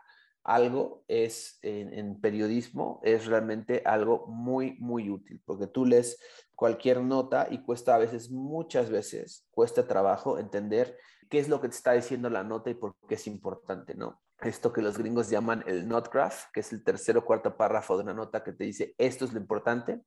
algo 0.43 1.05
es 1.07 1.57
en, 1.61 2.19
periodismo 2.19 2.99
es 3.03 3.25
realmente 3.25 3.81
algo 3.85 4.27
muy, 4.27 4.77
muy 4.79 5.09
útil, 5.09 5.41
porque 5.45 5.67
tú 5.67 5.85
lees 5.85 6.19
cualquier 6.55 7.01
nota 7.01 7.47
y 7.49 7.59
cuesta 7.59 7.95
a 7.95 7.97
veces, 7.97 8.29
muchas 8.29 8.89
veces, 8.89 9.47
cuesta 9.51 9.87
trabajo 9.87 10.37
entender 10.37 10.97
qué 11.29 11.39
es 11.39 11.49
lo 11.49 11.61
que 11.61 11.69
te 11.69 11.75
está 11.75 11.93
diciendo 11.93 12.29
la 12.29 12.43
nota 12.43 12.69
y 12.69 12.75
por 12.75 12.95
qué 13.07 13.15
es 13.15 13.27
importante, 13.27 13.95
¿no? 13.95 14.21
Esto 14.41 14.73
que 14.73 14.81
los 14.81 14.97
gringos 14.97 15.29
llaman 15.29 15.63
el 15.67 15.87
not 15.87 16.11
graph, 16.11 16.45
que 16.53 16.59
es 16.59 16.73
el 16.73 16.83
tercer 16.83 17.17
o 17.17 17.25
cuarto 17.25 17.55
párrafo 17.55 17.95
de 17.97 18.03
una 18.03 18.13
nota 18.13 18.43
que 18.43 18.51
te 18.51 18.65
dice 18.65 18.93
esto 18.97 19.25
es 19.25 19.33
lo 19.33 19.39
importante. 19.39 20.01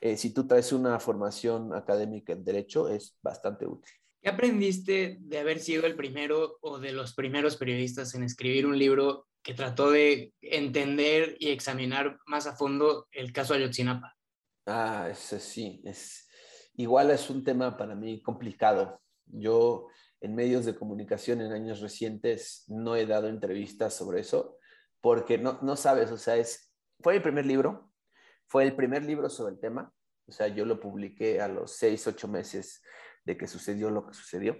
Eh, 0.00 0.16
si 0.16 0.34
tú 0.34 0.46
traes 0.46 0.72
una 0.72 0.98
formación 0.98 1.74
académica 1.74 2.32
en 2.32 2.44
derecho, 2.44 2.88
es 2.88 3.16
bastante 3.22 3.66
útil. 3.66 3.92
¿Qué 4.20 4.28
aprendiste 4.28 5.18
de 5.20 5.38
haber 5.38 5.58
sido 5.58 5.86
el 5.86 5.96
primero 5.96 6.58
o 6.60 6.78
de 6.78 6.92
los 6.92 7.14
primeros 7.14 7.56
periodistas 7.56 8.14
en 8.14 8.22
escribir 8.22 8.66
un 8.66 8.78
libro 8.78 9.26
que 9.42 9.54
trató 9.54 9.90
de 9.90 10.32
entender 10.40 11.36
y 11.38 11.50
examinar 11.50 12.18
más 12.26 12.46
a 12.46 12.56
fondo 12.56 13.08
el 13.10 13.32
caso 13.32 13.54
Ayotzinapa? 13.54 14.16
Ah, 14.66 15.08
ese 15.10 15.40
sí, 15.40 15.82
es 15.84 16.28
igual 16.74 17.10
es 17.10 17.28
un 17.30 17.42
tema 17.42 17.76
para 17.76 17.94
mí 17.94 18.22
complicado, 18.22 19.00
Yo 19.26 19.88
en 20.22 20.34
medios 20.34 20.64
de 20.64 20.74
comunicación 20.74 21.40
en 21.40 21.52
años 21.52 21.80
recientes 21.80 22.64
no 22.68 22.96
he 22.96 23.06
dado 23.06 23.28
entrevistas 23.28 23.94
sobre 23.94 24.20
eso 24.20 24.56
porque 25.00 25.36
no, 25.36 25.58
no 25.62 25.76
sabes, 25.76 26.10
o 26.12 26.16
sea, 26.16 26.36
es, 26.36 26.72
fue 27.00 27.14
mi 27.14 27.20
primer 27.20 27.44
libro, 27.44 27.90
fue 28.46 28.62
el 28.62 28.74
primer 28.74 29.04
libro 29.04 29.28
sobre 29.28 29.54
el 29.54 29.60
tema, 29.60 29.92
o 30.26 30.32
sea, 30.32 30.46
yo 30.46 30.64
lo 30.64 30.80
publiqué 30.80 31.40
a 31.40 31.48
los 31.48 31.72
seis, 31.72 32.06
ocho 32.06 32.28
meses 32.28 32.82
de 33.24 33.36
que 33.36 33.48
sucedió 33.48 33.90
lo 33.90 34.06
que 34.06 34.14
sucedió. 34.14 34.56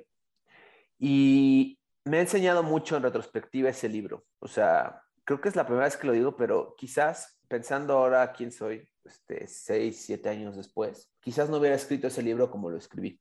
Y 0.98 1.78
me 2.04 2.18
ha 2.18 2.20
enseñado 2.22 2.64
mucho 2.64 2.96
en 2.96 3.04
retrospectiva 3.04 3.70
ese 3.70 3.88
libro. 3.88 4.24
O 4.40 4.48
sea, 4.48 5.02
creo 5.24 5.40
que 5.40 5.48
es 5.48 5.56
la 5.56 5.64
primera 5.64 5.86
vez 5.86 5.96
que 5.96 6.08
lo 6.08 6.12
digo, 6.12 6.36
pero 6.36 6.74
quizás 6.76 7.38
pensando 7.46 7.94
ahora 7.94 8.32
quién 8.32 8.50
soy, 8.50 8.88
este, 9.04 9.46
seis, 9.46 10.04
siete 10.04 10.28
años 10.28 10.56
después, 10.56 11.12
quizás 11.20 11.48
no 11.48 11.58
hubiera 11.58 11.76
escrito 11.76 12.08
ese 12.08 12.22
libro 12.22 12.50
como 12.50 12.68
lo 12.70 12.78
escribí. 12.78 13.20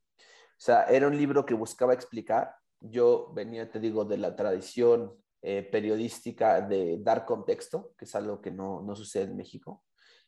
Sea, 0.61 0.83
era 0.83 1.07
un 1.07 1.17
libro 1.17 1.43
que 1.43 1.55
buscaba 1.55 1.95
explicar. 1.95 2.53
Yo 2.79 3.31
venía, 3.33 3.71
te 3.71 3.79
digo, 3.79 4.05
de 4.05 4.17
la 4.17 4.35
tradición 4.35 5.11
eh, 5.41 5.63
periodística 5.63 6.61
de 6.61 6.99
dar 6.99 7.25
contexto, 7.25 7.95
que 7.97 8.05
es 8.05 8.13
algo 8.13 8.41
que 8.41 8.51
no, 8.51 8.83
no 8.83 8.95
sucede 8.95 9.23
en 9.23 9.37
México. 9.37 9.83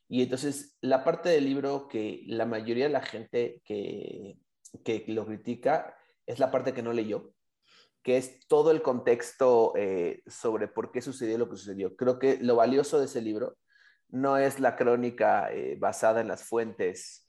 Y 0.10 0.24
entonces 0.24 0.76
la 0.82 1.04
parte 1.04 1.30
del 1.30 1.46
libro 1.46 1.88
que 1.88 2.24
la 2.26 2.48
mayoría 2.48 2.86
de 2.86 2.90
la 2.90 3.04
gente 3.04 3.62
que, 3.64 4.40
que 4.84 5.06
lo 5.10 5.24
critica 5.28 5.96
es 6.26 6.40
la 6.40 6.50
parte 6.50 6.74
que 6.74 6.82
no 6.82 6.94
leyó, 6.94 7.32
que 8.02 8.18
es 8.18 8.40
todo 8.48 8.72
el 8.72 8.82
contexto 8.82 9.74
eh, 9.76 10.24
sobre 10.26 10.68
por 10.68 10.92
qué 10.92 11.04
sucedió 11.04 11.38
lo 11.38 11.48
que 11.48 11.58
sucedió. 11.58 11.96
Creo 11.96 12.18
que 12.18 12.40
lo 12.42 12.56
valioso 12.56 12.98
de 12.98 13.06
ese 13.06 13.22
libro 13.22 13.56
no 14.10 14.40
es 14.40 14.60
la 14.60 14.76
crónica 14.76 15.54
eh, 15.54 15.78
basada 15.80 16.22
en 16.22 16.28
las 16.28 16.44
fuentes 16.44 17.23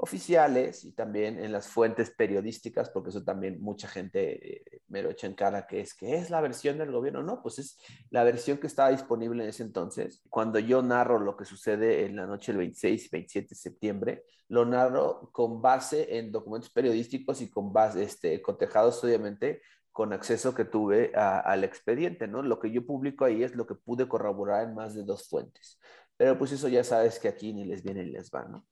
oficiales 0.00 0.84
y 0.84 0.92
también 0.92 1.40
en 1.40 1.50
las 1.50 1.66
fuentes 1.66 2.10
periodísticas, 2.10 2.88
porque 2.88 3.10
eso 3.10 3.24
también 3.24 3.60
mucha 3.60 3.88
gente 3.88 4.54
eh, 4.54 4.80
me 4.86 5.02
lo 5.02 5.10
echa 5.10 5.26
en 5.26 5.34
cara, 5.34 5.66
que 5.66 5.80
es 5.80 5.92
que 5.92 6.14
es 6.14 6.30
la 6.30 6.40
versión 6.40 6.78
del 6.78 6.92
gobierno. 6.92 7.22
No, 7.24 7.42
pues 7.42 7.58
es 7.58 7.78
la 8.10 8.22
versión 8.22 8.58
que 8.58 8.68
estaba 8.68 8.90
disponible 8.90 9.42
en 9.42 9.50
ese 9.50 9.64
entonces. 9.64 10.22
Cuando 10.30 10.60
yo 10.60 10.82
narro 10.82 11.18
lo 11.18 11.36
que 11.36 11.44
sucede 11.44 12.06
en 12.06 12.14
la 12.14 12.26
noche 12.26 12.52
del 12.52 12.58
26 12.58 13.06
y 13.06 13.08
27 13.10 13.48
de 13.48 13.54
septiembre, 13.56 14.24
lo 14.46 14.64
narro 14.64 15.30
con 15.32 15.60
base 15.60 16.16
en 16.16 16.30
documentos 16.30 16.70
periodísticos 16.70 17.40
y 17.40 17.50
con 17.50 17.72
base, 17.72 18.04
este, 18.04 18.40
cotejados 18.40 19.02
obviamente 19.02 19.62
con 19.90 20.12
acceso 20.12 20.54
que 20.54 20.64
tuve 20.64 21.12
al 21.16 21.64
expediente, 21.64 22.28
¿no? 22.28 22.40
Lo 22.42 22.60
que 22.60 22.70
yo 22.70 22.86
publico 22.86 23.24
ahí 23.24 23.42
es 23.42 23.56
lo 23.56 23.66
que 23.66 23.74
pude 23.74 24.06
corroborar 24.06 24.68
en 24.68 24.76
más 24.76 24.94
de 24.94 25.02
dos 25.02 25.28
fuentes. 25.28 25.80
Pero 26.16 26.38
pues 26.38 26.52
eso 26.52 26.68
ya 26.68 26.84
sabes 26.84 27.18
que 27.18 27.26
aquí 27.26 27.52
ni 27.52 27.64
les 27.64 27.82
viene 27.82 28.04
ni 28.04 28.12
les 28.12 28.30
va, 28.30 28.44
¿no? 28.44 28.64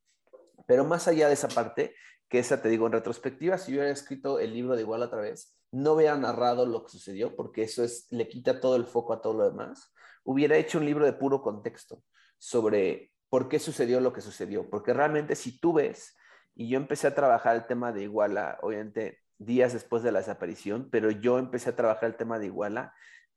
Pero 0.67 0.85
más 0.85 1.09
allá 1.09 1.29
de 1.29 1.35
esa 1.35 1.49
parte, 1.49 1.95
que 2.29 2.39
esa 2.39 2.61
te 2.61 2.69
digo 2.69 2.87
en 2.87 2.93
retrospectiva, 2.93 3.59
si 3.59 3.73
yo 3.73 3.79
hubiera 3.79 3.93
escrito 3.93 4.39
el 4.39 4.53
libro 4.53 4.75
de 4.75 4.83
igual 4.83 5.03
otra 5.03 5.21
vez, 5.21 5.57
no 5.73 5.93
hubiera 5.93 6.17
narrado 6.17 6.67
lo 6.67 6.85
que 6.85 6.91
sucedió, 6.91 7.35
porque 7.37 7.63
eso 7.63 7.85
es, 7.85 8.07
le 8.11 8.29
quita 8.29 8.61
todo 8.61 8.77
el 8.77 8.87
foco 8.87 9.13
a 9.13 9.21
todo 9.21 9.35
lo 9.35 9.49
demás. 9.49 9.93
Hubiera 10.25 10.57
hecho 10.57 10.79
un 10.79 10.87
libro 10.87 11.05
de 11.05 11.13
puro 11.13 11.43
contexto 11.43 12.03
sobre 12.39 13.13
por 13.29 13.49
qué 13.49 13.59
sucedió 13.59 14.01
lo 14.01 14.13
que 14.13 14.21
sucedió, 14.21 14.69
porque 14.69 14.93
realmente 14.93 15.35
si 15.37 15.59
tú 15.59 15.75
ves, 15.75 16.17
y 16.55 16.69
yo 16.69 16.79
empecé 16.79 17.07
a 17.07 17.15
trabajar 17.15 17.57
el 17.57 17.67
tema 17.67 17.93
de 17.93 18.03
Iguala, 18.05 18.59
obviamente 18.63 19.19
días 19.39 19.73
después 19.73 20.03
de 20.03 20.13
la 20.13 20.21
desaparición, 20.21 20.89
pero 20.91 21.11
yo 21.11 21.39
empecé 21.39 21.71
a 21.71 21.77
trabajar 21.77 22.05
el 22.05 22.17
tema 22.17 22.39
de 22.39 22.47
Iguala 22.47 22.95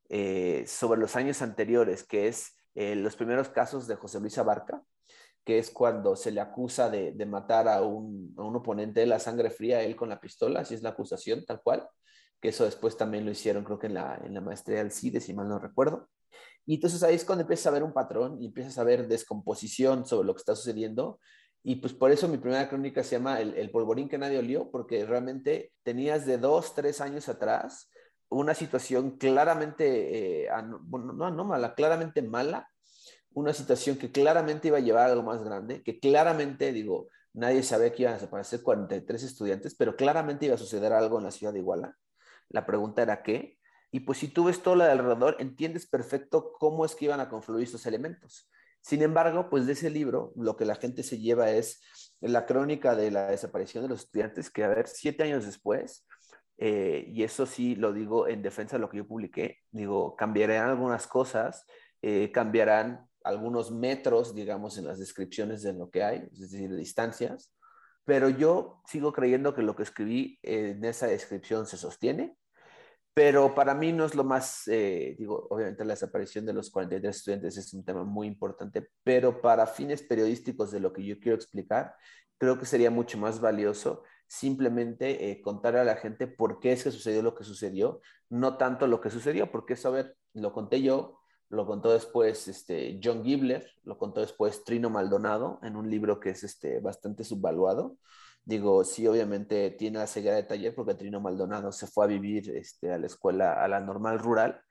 eh, 0.08 0.64
sobre 0.68 1.00
los 1.00 1.16
años 1.16 1.42
anteriores, 1.42 2.04
que 2.04 2.28
es 2.28 2.58
eh, 2.76 2.96
los 2.96 3.16
primeros 3.16 3.50
casos 3.50 3.88
de 3.88 3.96
José 3.96 4.20
Luis 4.20 4.38
Abarca, 4.38 4.82
que 5.50 5.58
es 5.58 5.72
cuando 5.72 6.16
se 6.16 6.30
le 6.30 6.42
acusa 6.42 6.92
de, 6.92 7.26
matar 7.26 7.68
a 7.68 7.82
un, 7.82 8.36
oponente 8.38 9.00
de 9.00 9.08
la 9.08 9.18
sangre 9.18 9.50
fría, 9.50 9.82
él 9.82 9.96
con 9.96 10.08
la 10.08 10.22
pistola, 10.22 10.60
así 10.60 10.76
es 10.76 10.84
la 10.84 10.90
acusación, 10.90 11.44
tal 11.44 11.60
cual, 11.64 11.90
que 12.40 12.50
eso 12.50 12.66
después 12.66 12.96
también 12.96 13.26
lo 13.26 13.32
hicieron, 13.32 13.64
creo 13.64 13.80
que 13.80 13.88
en 13.88 13.96
la, 13.96 14.22
en 14.24 14.36
la 14.36 14.42
maestría 14.42 14.78
del 14.78 14.92
CIDE, 14.92 15.20
si 15.20 15.34
mal 15.34 15.50
no 15.50 15.58
recuerdo. 15.58 16.08
Y 16.68 16.76
entonces 16.76 17.02
ahí 17.02 17.16
es 17.16 17.26
cuando 17.26 17.42
empiezas 17.42 17.66
a 17.66 17.72
ver 17.72 17.82
un 17.82 17.94
patrón 17.94 18.40
y 18.40 18.46
empiezas 18.46 18.78
a 18.78 18.84
ver 18.84 19.08
descomposición 19.08 20.06
sobre 20.06 20.28
lo 20.28 20.36
que 20.36 20.42
está 20.42 20.56
sucediendo. 20.56 21.20
Y 21.64 21.78
pues 21.78 21.94
por 21.94 22.12
eso 22.12 22.28
mi 22.28 22.38
primera 22.38 22.70
crónica 22.70 23.04
se 23.04 23.16
llama 23.16 23.42
El, 23.42 23.72
polvorín 23.72 24.08
que 24.08 24.20
nadie 24.20 24.38
olió, 24.38 24.70
porque 24.70 25.04
realmente 25.04 25.74
tenías 25.82 26.28
de 26.28 26.38
dos, 26.38 26.76
tres 26.76 27.02
años 27.02 27.28
atrás 27.28 27.90
una 28.30 28.54
situación 28.54 29.18
claramente, 29.18 30.44
eh, 30.44 30.50
bueno, 30.82 31.12
no 31.12 31.26
anómala, 31.26 31.74
claramente 31.74 32.22
mala, 32.22 32.70
una 33.34 33.54
situación 33.54 33.98
que 33.98 34.12
claramente 34.12 34.68
iba 34.68 34.78
a 34.78 34.82
llevar 34.82 35.08
a 35.08 35.12
algo 35.12 35.24
más 35.24 35.44
grande, 35.44 35.84
que 35.84 36.00
claramente, 36.00 36.72
digo, 36.72 37.08
nadie 37.34 37.64
sabía 37.64 37.94
que 37.94 38.04
iban 38.04 38.14
a 38.14 38.18
desaparecer 38.18 38.62
43 38.62 39.24
estudiantes, 39.24 39.76
pero 39.76 39.96
claramente 39.96 40.46
iba 40.46 40.56
a 40.56 40.58
suceder 40.58 40.94
algo 40.94 41.18
en 41.18 41.26
la 41.26 41.32
ciudad 41.32 41.54
de 41.54 41.60
Iguala. 41.60 41.96
La 42.50 42.66
pregunta 42.66 43.02
era 43.02 43.22
qué. 43.24 43.58
Y 43.92 44.02
pues 44.02 44.20
si 44.20 44.28
tú 44.28 44.46
ves 44.46 44.62
todo 44.62 44.76
lo 44.76 44.84
de 44.84 44.92
alrededor, 44.92 45.36
entiendes 45.40 45.88
perfecto 45.88 46.54
cómo 46.54 46.86
es 46.86 46.96
que 46.96 47.06
iban 47.06 47.20
a 47.20 47.30
confluir 47.30 47.64
estos 47.64 47.86
elementos. 47.86 48.50
Sin 48.82 49.02
embargo, 49.02 49.50
pues 49.50 49.66
de 49.66 49.74
ese 49.74 49.90
libro, 49.90 50.32
lo 50.36 50.56
que 50.56 50.66
la 50.66 50.76
gente 50.76 51.04
se 51.04 51.20
lleva 51.20 51.52
es 51.52 51.82
la 52.22 52.46
crónica 52.46 52.96
de 52.96 53.12
la 53.12 53.28
desaparición 53.28 53.84
de 53.84 53.90
los 53.90 54.02
estudiantes, 54.02 54.50
que 54.50 54.64
a 54.64 54.68
ver, 54.68 54.88
siete 54.88 55.24
años 55.24 55.46
después, 55.46 56.06
eh, 56.58 57.06
y 57.08 57.24
eso 57.24 57.46
sí 57.46 57.76
lo 57.76 57.94
digo 57.94 58.28
en 58.28 58.42
defensa 58.42 58.76
de 58.76 58.82
lo 58.82 58.90
que 58.90 58.98
yo 58.98 59.08
publiqué, 59.08 59.60
digo, 59.72 60.16
cambiarán 60.16 60.70
algunas 60.70 61.08
cosas, 61.08 61.66
eh, 62.02 62.32
cambiarán 62.32 63.09
algunos 63.30 63.72
metros, 63.72 64.36
digamos, 64.36 64.78
en 64.78 64.86
las 64.86 65.00
descripciones 65.00 65.62
de 65.62 65.74
lo 65.74 65.90
que 65.90 66.04
hay, 66.04 66.28
es 66.34 66.40
decir, 66.40 66.76
distancias, 66.76 67.52
pero 68.06 68.30
yo 68.30 68.82
sigo 68.88 69.14
creyendo 69.14 69.54
que 69.54 69.62
lo 69.62 69.76
que 69.76 69.84
escribí 69.84 70.40
en 70.42 70.84
esa 70.84 71.08
descripción 71.08 71.66
se 71.66 71.78
sostiene, 71.78 72.36
pero 73.14 73.54
para 73.54 73.76
mí 73.76 73.92
no 73.92 74.06
es 74.06 74.16
lo 74.16 74.24
más, 74.24 74.68
eh, 74.68 75.16
digo, 75.18 75.48
obviamente 75.50 75.86
la 75.86 75.94
desaparición 75.94 76.46
de 76.46 76.54
los 76.54 76.70
43 76.72 77.16
estudiantes 77.16 77.58
es 77.58 77.74
un 77.74 77.84
tema 77.84 78.04
muy 78.04 78.28
importante, 78.28 78.90
pero 79.04 79.42
para 79.42 79.68
fines 79.68 80.02
periodísticos 80.02 80.72
de 80.72 80.80
lo 80.80 80.94
que 80.94 81.04
yo 81.04 81.20
quiero 81.20 81.36
explicar, 81.36 81.94
creo 82.38 82.58
que 82.58 82.66
sería 82.66 82.90
mucho 82.90 83.18
más 83.18 83.40
valioso 83.42 84.04
simplemente 84.28 85.32
eh, 85.32 85.42
contar 85.42 85.76
a 85.76 85.84
la 85.84 85.96
gente 85.96 86.28
por 86.28 86.60
qué 86.60 86.72
es 86.72 86.84
que 86.84 86.92
sucedió 86.92 87.22
lo 87.22 87.36
que 87.36 87.44
sucedió, 87.44 88.00
no 88.30 88.58
tanto 88.58 88.88
lo 88.88 89.02
que 89.02 89.10
sucedió, 89.10 89.52
porque 89.52 89.74
eso, 89.74 89.90
a 89.90 89.92
ver, 89.92 90.16
lo 90.34 90.54
conté 90.54 90.82
yo, 90.82 91.19
lo 91.50 91.66
contó 91.66 91.92
después 91.92 92.48
este, 92.48 93.00
John 93.04 93.24
Gibler, 93.24 93.68
lo 93.84 93.98
contó 93.98 94.22
después 94.22 94.64
Trino 94.64 94.90
Maldonado 94.90 95.60
en 95.64 95.76
un 95.76 95.90
libro 95.90 96.20
que 96.20 96.30
es 96.30 96.44
este, 96.44 96.80
bastante 96.80 97.24
subvaluado. 97.24 97.98
Digo, 98.46 98.84
sí, 98.84 99.08
obviamente 99.08 99.72
tiene 99.72 100.00
la 100.00 100.08
ceguera 100.08 100.36
de 100.36 100.44
taller 100.44 100.76
porque 100.76 100.94
Trino 100.94 101.20
Maldonado 101.20 101.72
se 101.72 101.88
fue 101.88 102.06
a 102.06 102.08
vivir 102.08 102.50
este, 102.56 102.92
a 102.92 102.98
la 102.98 103.08
escuela, 103.08 103.64
a 103.64 103.68
la 103.68 103.80
normal 103.80 104.20
rural, 104.20 104.62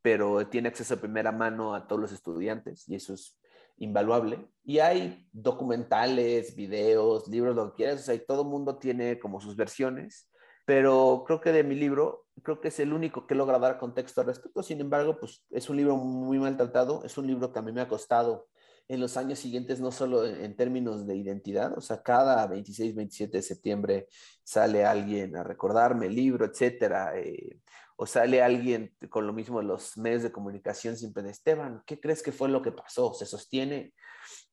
pero 0.00 0.48
tiene 0.48 0.68
acceso 0.68 0.94
a 0.94 0.98
primera 0.98 1.32
mano 1.32 1.74
a 1.74 1.86
todos 1.86 2.00
los 2.00 2.12
estudiantes 2.12 2.88
y 2.88 2.94
eso 2.94 3.14
es 3.14 3.38
invaluable. 3.76 4.48
Y 4.64 4.78
hay 4.78 5.28
documentales, 5.32 6.56
videos, 6.56 7.28
libros, 7.28 7.54
lo 7.54 7.70
que 7.70 7.76
quieras, 7.76 8.00
o 8.00 8.04
sea, 8.04 8.26
todo 8.26 8.44
mundo 8.44 8.78
tiene 8.78 9.18
como 9.18 9.40
sus 9.40 9.54
versiones 9.54 10.28
pero 10.64 11.24
creo 11.26 11.40
que 11.40 11.52
de 11.52 11.64
mi 11.64 11.74
libro, 11.74 12.26
creo 12.42 12.60
que 12.60 12.68
es 12.68 12.80
el 12.80 12.92
único 12.92 13.26
que 13.26 13.34
logra 13.34 13.58
dar 13.58 13.78
contexto 13.78 14.20
al 14.20 14.28
respecto. 14.28 14.62
Sin 14.62 14.80
embargo, 14.80 15.18
pues 15.18 15.44
es 15.50 15.68
un 15.68 15.76
libro 15.76 15.96
muy 15.96 16.38
maltratado, 16.38 17.04
es 17.04 17.18
un 17.18 17.26
libro 17.26 17.52
que 17.52 17.58
a 17.58 17.62
mí 17.62 17.72
me 17.72 17.80
ha 17.80 17.88
costado 17.88 18.48
en 18.88 19.00
los 19.00 19.16
años 19.16 19.38
siguientes, 19.38 19.80
no 19.80 19.90
solo 19.92 20.26
en 20.26 20.56
términos 20.56 21.06
de 21.06 21.16
identidad, 21.16 21.76
o 21.76 21.80
sea, 21.80 22.02
cada 22.02 22.46
26, 22.46 22.94
27 22.94 23.38
de 23.38 23.42
septiembre 23.42 24.08
sale 24.42 24.84
alguien 24.84 25.36
a 25.36 25.44
recordarme 25.44 26.06
el 26.06 26.14
libro, 26.14 26.44
etcétera, 26.44 27.18
eh, 27.18 27.60
o 27.96 28.06
sale 28.06 28.42
alguien 28.42 28.94
con 29.08 29.26
lo 29.26 29.32
mismo 29.32 29.60
de 29.60 29.66
los 29.66 29.96
medios 29.96 30.22
de 30.22 30.32
comunicación 30.32 30.96
siempre 30.96 31.22
de 31.22 31.30
Esteban, 31.30 31.82
¿qué 31.86 32.00
crees 32.00 32.22
que 32.22 32.32
fue 32.32 32.48
lo 32.48 32.60
que 32.60 32.72
pasó? 32.72 33.14
¿Se 33.14 33.24
sostiene? 33.24 33.94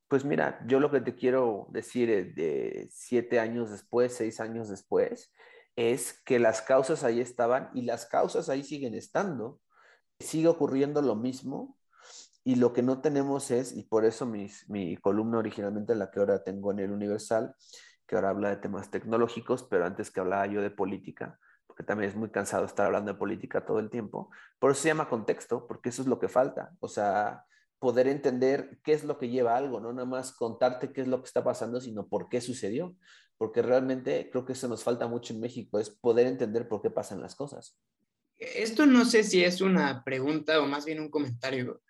Pues 0.07 0.24
mira, 0.24 0.64
yo 0.68 0.80
lo 0.80 0.89
que 0.89 1.01
te 1.01 1.16
quiero 1.16 1.68
decir 1.72 2.10
es 2.10 2.36
de 2.36 2.88
siete 2.91 3.39
años 3.39 3.72
después, 3.72 4.14
seis 4.14 4.39
años 4.39 4.70
después, 4.70 5.34
es 5.80 6.22
que 6.26 6.40
las 6.40 6.62
causas 6.62 7.04
ahí 7.04 7.22
estaban 7.22 7.70
y 7.74 7.84
las 7.84 8.06
causas 8.06 8.50
ahí 8.50 8.64
siguen 8.64 8.96
estando. 8.96 9.62
Sigue 10.20 10.50
ocurriendo 10.50 11.02
lo 11.02 11.16
mismo 11.16 11.78
y 12.44 12.56
lo 12.56 12.74
que 12.74 12.82
no 12.82 13.02
tenemos 13.02 13.52
es, 13.52 13.76
y 13.76 13.84
por 13.84 14.04
eso 14.04 14.26
mi 14.26 14.98
columna 14.98 15.38
originalmente 15.38 15.96
la 15.96 16.12
que 16.12 16.20
ahora 16.20 16.44
tengo 16.44 16.72
en 16.72 16.80
el 16.80 16.92
Universal, 16.92 17.56
que 18.06 18.16
ahora 18.16 18.32
habla 18.32 18.50
de 18.50 18.58
temas 18.58 18.90
tecnológicos, 18.90 19.64
pero 19.64 19.86
antes 19.86 20.12
que 20.12 20.20
hablaba 20.20 20.48
yo 20.48 20.62
de 20.62 20.72
política, 20.72 21.40
porque 21.68 21.84
también 21.84 22.10
es 22.10 22.16
muy 22.18 22.30
cansado 22.30 22.66
estar 22.66 22.88
hablando 22.88 23.14
de 23.14 23.20
política 23.20 23.66
todo 23.66 23.80
el 23.80 23.90
tiempo, 23.90 24.32
por 24.58 24.72
eso 24.72 24.82
se 24.82 24.88
llama 24.90 25.08
contexto, 25.08 25.68
porque 25.68 25.90
eso 25.90 26.02
es 26.02 26.08
lo 26.08 26.20
que 26.20 26.28
falta. 26.28 26.72
O 26.80 26.88
sea, 26.88 27.46
poder 27.80 28.08
entender 28.08 28.80
qué 28.84 28.94
es 28.94 29.04
lo 29.04 29.18
que 29.18 29.30
lleva 29.30 29.56
algo, 29.56 29.80
no 29.80 29.94
nada 29.94 30.06
más 30.06 30.34
contarte 30.34 30.92
qué 30.92 31.02
es 31.02 31.08
lo 31.08 31.22
que 31.22 31.28
está 31.28 31.44
pasando, 31.44 31.82
sino 31.82 32.08
por 32.08 32.30
qué 32.30 32.42
sucedió 32.42 32.96
porque 33.40 33.62
realmente 33.62 34.30
creo 34.30 34.46
que 34.46 34.52
eso 34.52 34.68
nos 34.68 34.84
falta 34.84 35.08
mucho 35.08 35.34
en 35.34 35.40
México, 35.40 35.80
es 35.80 35.90
poder 35.90 36.28
entender 36.28 36.68
por 36.68 36.82
qué 36.82 36.90
pasan 36.92 37.22
las 37.22 37.36
cosas. 37.36 37.80
Esto 38.38 38.86
no 38.86 39.06
sé 39.06 39.24
si 39.24 39.44
es 39.44 39.62
una 39.62 40.04
pregunta 40.04 40.60
o 40.60 40.68
más 40.68 40.86
bien 40.86 41.00
un 41.00 41.10
comentario. 41.10 41.82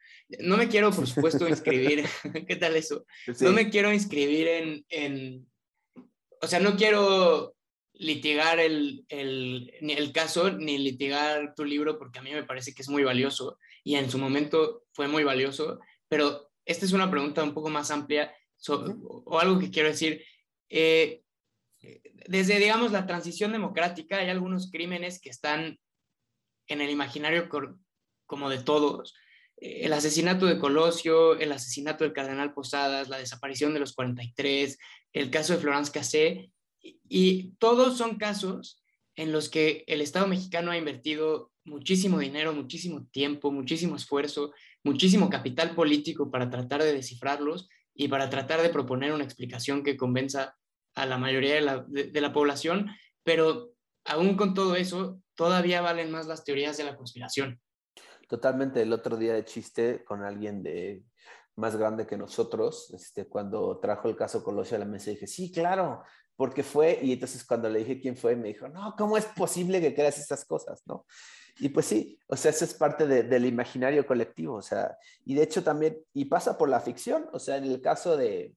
No 0.42 0.58
me 0.58 0.68
quiero, 0.68 0.92
por 0.92 1.08
supuesto, 1.08 1.50
inscribir. 1.50 2.06
¿Qué 2.48 2.56
tal 2.56 2.76
eso? 2.76 3.04
No 3.42 3.52
me 3.52 3.72
quiero 3.72 3.92
inscribir 3.92 4.48
en, 4.48 4.86
en, 4.90 5.48
o 6.40 6.46
sea, 6.46 6.60
no 6.60 6.76
quiero 6.76 7.56
litigar 7.94 8.60
el, 8.60 9.04
el, 9.10 9.74
el, 9.82 10.12
caso 10.12 10.52
ni 10.52 10.78
litigar 10.78 11.56
tu 11.56 11.66
libro 11.66 11.98
porque 11.98 12.20
a 12.20 12.22
mí 12.22 12.32
me 12.32 12.44
parece 12.44 12.74
que 12.74 12.84
es 12.84 12.90
muy 12.90 13.04
valioso 13.04 13.58
y 13.84 13.96
en 13.96 14.10
su 14.10 14.18
momento 14.18 14.84
fue 14.94 15.08
muy 15.08 15.24
valioso, 15.24 15.80
pero 16.08 16.52
esta 16.66 16.86
es 16.86 16.92
una 16.92 17.10
pregunta 17.10 17.44
un 17.44 17.54
poco 17.54 17.70
más 17.70 17.92
amplia 17.92 18.34
o, 18.68 19.40
algo 19.40 19.60
que 19.60 19.72
quiero 19.72 19.90
decir. 19.90 20.24
Eh, 20.70 21.24
desde, 22.28 22.60
digamos, 22.60 22.92
la 22.92 23.08
transición 23.08 23.52
democrática 23.52 24.18
hay 24.18 24.30
algunos 24.30 24.70
crímenes 24.70 25.20
que 25.22 25.30
están 25.30 25.80
en 26.68 26.82
el 26.82 26.90
imaginario 26.90 27.50
como 28.26 28.50
de 28.50 28.62
todos. 28.62 29.16
Eh, 29.58 29.82
el 29.86 29.94
asesinato 29.94 30.46
de 30.46 30.60
Colosio, 30.60 31.38
el 31.40 31.52
asesinato 31.52 32.04
del 32.04 32.14
cardenal 32.14 32.54
Posadas, 32.54 33.10
la 33.10 33.18
desaparición 33.18 33.74
de 33.74 33.80
los 33.80 33.94
43, 33.94 34.78
el 35.14 35.32
caso 35.32 35.54
de 35.54 35.60
Florence 35.60 35.92
Cassé, 35.92 36.52
y 36.82 37.52
todos 37.60 37.98
son 37.98 38.18
casos 38.18 38.84
en 39.16 39.32
los 39.32 39.50
que 39.50 39.84
el 39.88 40.02
Estado 40.02 40.28
mexicano 40.28 40.72
ha 40.72 40.78
invertido 40.78 41.52
muchísimo 41.70 42.20
dinero, 42.20 42.54
muchísimo 42.54 43.06
tiempo, 43.12 43.52
muchísimo 43.52 43.96
esfuerzo, 43.96 44.52
muchísimo 44.84 45.30
capital 45.30 45.76
político 45.76 46.30
para 46.30 46.50
tratar 46.50 46.84
de 46.84 46.94
descifrarlos 46.94 47.70
y 47.94 48.08
para 48.08 48.30
tratar 48.30 48.62
de 48.62 48.70
proponer 48.70 49.14
una 49.14 49.24
explicación 49.24 49.84
que 49.84 49.98
convenza 49.98 50.58
a 50.96 51.06
la 51.06 51.18
mayoría 51.18 51.56
de 51.56 51.62
la, 51.62 51.86
de 51.88 52.22
la 52.22 52.34
población, 52.34 52.90
pero 53.24 53.74
aún 54.06 54.36
con 54.36 54.54
todo 54.54 54.76
eso, 54.76 55.22
todavía 55.36 55.82
valen 55.82 56.12
más 56.12 56.28
las 56.28 56.44
teorías 56.44 56.78
de 56.78 56.84
la 56.84 56.98
conspiración. 56.98 57.62
Totalmente. 58.28 58.82
El 58.82 58.94
otro 58.94 59.18
día 59.18 59.34
de 59.34 59.46
chiste 59.46 60.04
con 60.04 60.24
alguien 60.24 60.62
de 60.62 61.04
más 61.56 61.76
grande 61.76 62.08
que 62.08 62.18
nosotros, 62.18 62.92
este, 62.94 63.28
cuando 63.28 63.80
trajo 63.80 64.08
el 64.08 64.16
caso 64.16 64.44
Colosio 64.44 64.78
a 64.78 64.80
la 64.80 64.86
mesa, 64.86 65.12
dije, 65.12 65.28
sí, 65.28 65.52
claro, 65.52 66.04
porque 66.36 66.64
fue, 66.64 67.00
y 67.02 67.14
entonces 67.14 67.44
cuando 67.44 67.70
le 67.70 67.80
dije 67.80 68.00
quién 68.00 68.16
fue, 68.16 68.36
me 68.36 68.48
dijo, 68.50 68.68
no, 68.70 68.96
¿cómo 68.98 69.18
es 69.18 69.26
posible 69.26 69.82
que 69.82 69.94
creas 69.94 70.18
estas 70.20 70.46
cosas, 70.46 70.82
no? 70.86 71.06
Y 71.60 71.70
pues 71.70 71.88
sí, 71.88 72.18
o 72.28 72.36
sea, 72.38 72.52
eso 72.52 72.64
es 72.66 72.74
parte 72.74 73.06
del 73.06 73.46
imaginario 73.46 74.06
colectivo, 74.08 74.56
o 74.56 74.62
sea, 74.62 74.98
y 75.26 75.36
de 75.36 75.44
hecho 75.44 75.64
también, 75.64 75.98
y 76.14 76.26
pasa 76.26 76.58
por 76.58 76.70
la 76.70 76.80
ficción, 76.80 77.28
o 77.34 77.40
sea, 77.40 77.58
en 77.58 77.66
el 77.66 77.82
caso 77.82 78.16
de, 78.16 78.56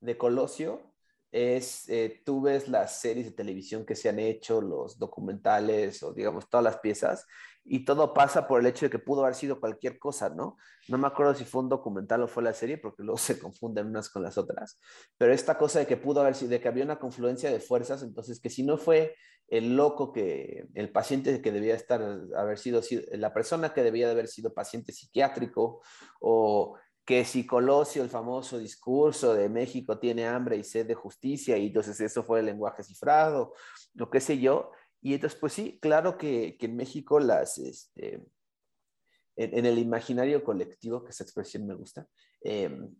de 0.00 0.18
Colosio, 0.18 0.90
es, 1.32 1.88
eh, 1.88 2.22
tú 2.24 2.42
ves 2.42 2.68
las 2.68 3.00
series 3.00 3.26
de 3.26 3.32
televisión 3.32 3.86
que 3.86 3.94
se 3.94 4.08
han 4.08 4.18
hecho, 4.18 4.60
los 4.60 4.98
documentales 4.98 6.02
o 6.02 6.12
digamos 6.12 6.48
todas 6.50 6.64
las 6.64 6.78
piezas, 6.78 7.26
y 7.64 7.84
todo 7.84 8.14
pasa 8.14 8.46
por 8.48 8.60
el 8.60 8.66
hecho 8.66 8.86
de 8.86 8.90
que 8.90 8.98
pudo 8.98 9.22
haber 9.22 9.34
sido 9.34 9.60
cualquier 9.60 9.98
cosa, 9.98 10.30
¿no? 10.30 10.56
No 10.88 10.98
me 10.98 11.06
acuerdo 11.06 11.34
si 11.34 11.44
fue 11.44 11.62
un 11.62 11.68
documental 11.68 12.22
o 12.22 12.28
fue 12.28 12.42
la 12.42 12.52
serie, 12.52 12.78
porque 12.78 13.02
luego 13.04 13.18
se 13.18 13.38
confunden 13.38 13.86
unas 13.86 14.08
con 14.08 14.22
las 14.22 14.38
otras, 14.38 14.78
pero 15.18 15.32
esta 15.32 15.58
cosa 15.58 15.80
de 15.80 15.86
que 15.86 15.96
pudo 15.96 16.20
haber 16.20 16.34
sido, 16.34 16.50
de 16.50 16.60
que 16.60 16.68
había 16.68 16.84
una 16.84 16.98
confluencia 16.98 17.50
de 17.50 17.60
fuerzas, 17.60 18.02
entonces 18.02 18.40
que 18.40 18.50
si 18.50 18.62
no 18.62 18.76
fue 18.78 19.14
el 19.48 19.76
loco 19.76 20.12
que, 20.12 20.68
el 20.74 20.92
paciente 20.92 21.42
que 21.42 21.52
debía 21.52 21.74
estar, 21.74 22.00
haber 22.36 22.58
sido, 22.58 22.80
la 23.12 23.34
persona 23.34 23.74
que 23.74 23.82
debía 23.82 24.06
de 24.06 24.12
haber 24.12 24.28
sido 24.28 24.54
paciente 24.54 24.92
psiquiátrico 24.92 25.82
o 26.20 26.76
que 27.04 27.24
si 27.24 27.44
Colosio, 27.44 28.04
el 28.04 28.08
famoso 28.08 28.58
discurso 28.58 29.34
de 29.34 29.48
México 29.48 29.98
tiene 29.98 30.28
hambre 30.28 30.56
y 30.56 30.62
sed 30.62 30.86
de 30.86 30.94
justicia, 30.94 31.56
y 31.56 31.66
entonces 31.66 32.00
eso 32.00 32.22
fue 32.22 32.38
el 32.38 32.46
lenguaje 32.46 32.84
cifrado, 32.84 33.52
lo 33.94 34.08
que 34.08 34.20
sé 34.20 34.38
yo. 34.38 34.70
Y 35.02 35.14
entonces, 35.14 35.38
pues 35.38 35.52
sí, 35.52 35.78
claro 35.80 36.18
que, 36.18 36.56
que 36.58 36.66
en 36.66 36.76
México 36.76 37.20
las, 37.20 37.58
este, 37.58 38.22
en, 39.36 39.66
el 39.66 39.78
imaginario 39.78 40.44
colectivo, 40.44 41.02
que 41.02 41.10
esa 41.10 41.24
expresión 41.24 41.66
me 41.66 41.74
gusta, 41.74 42.06
em, 42.42 42.94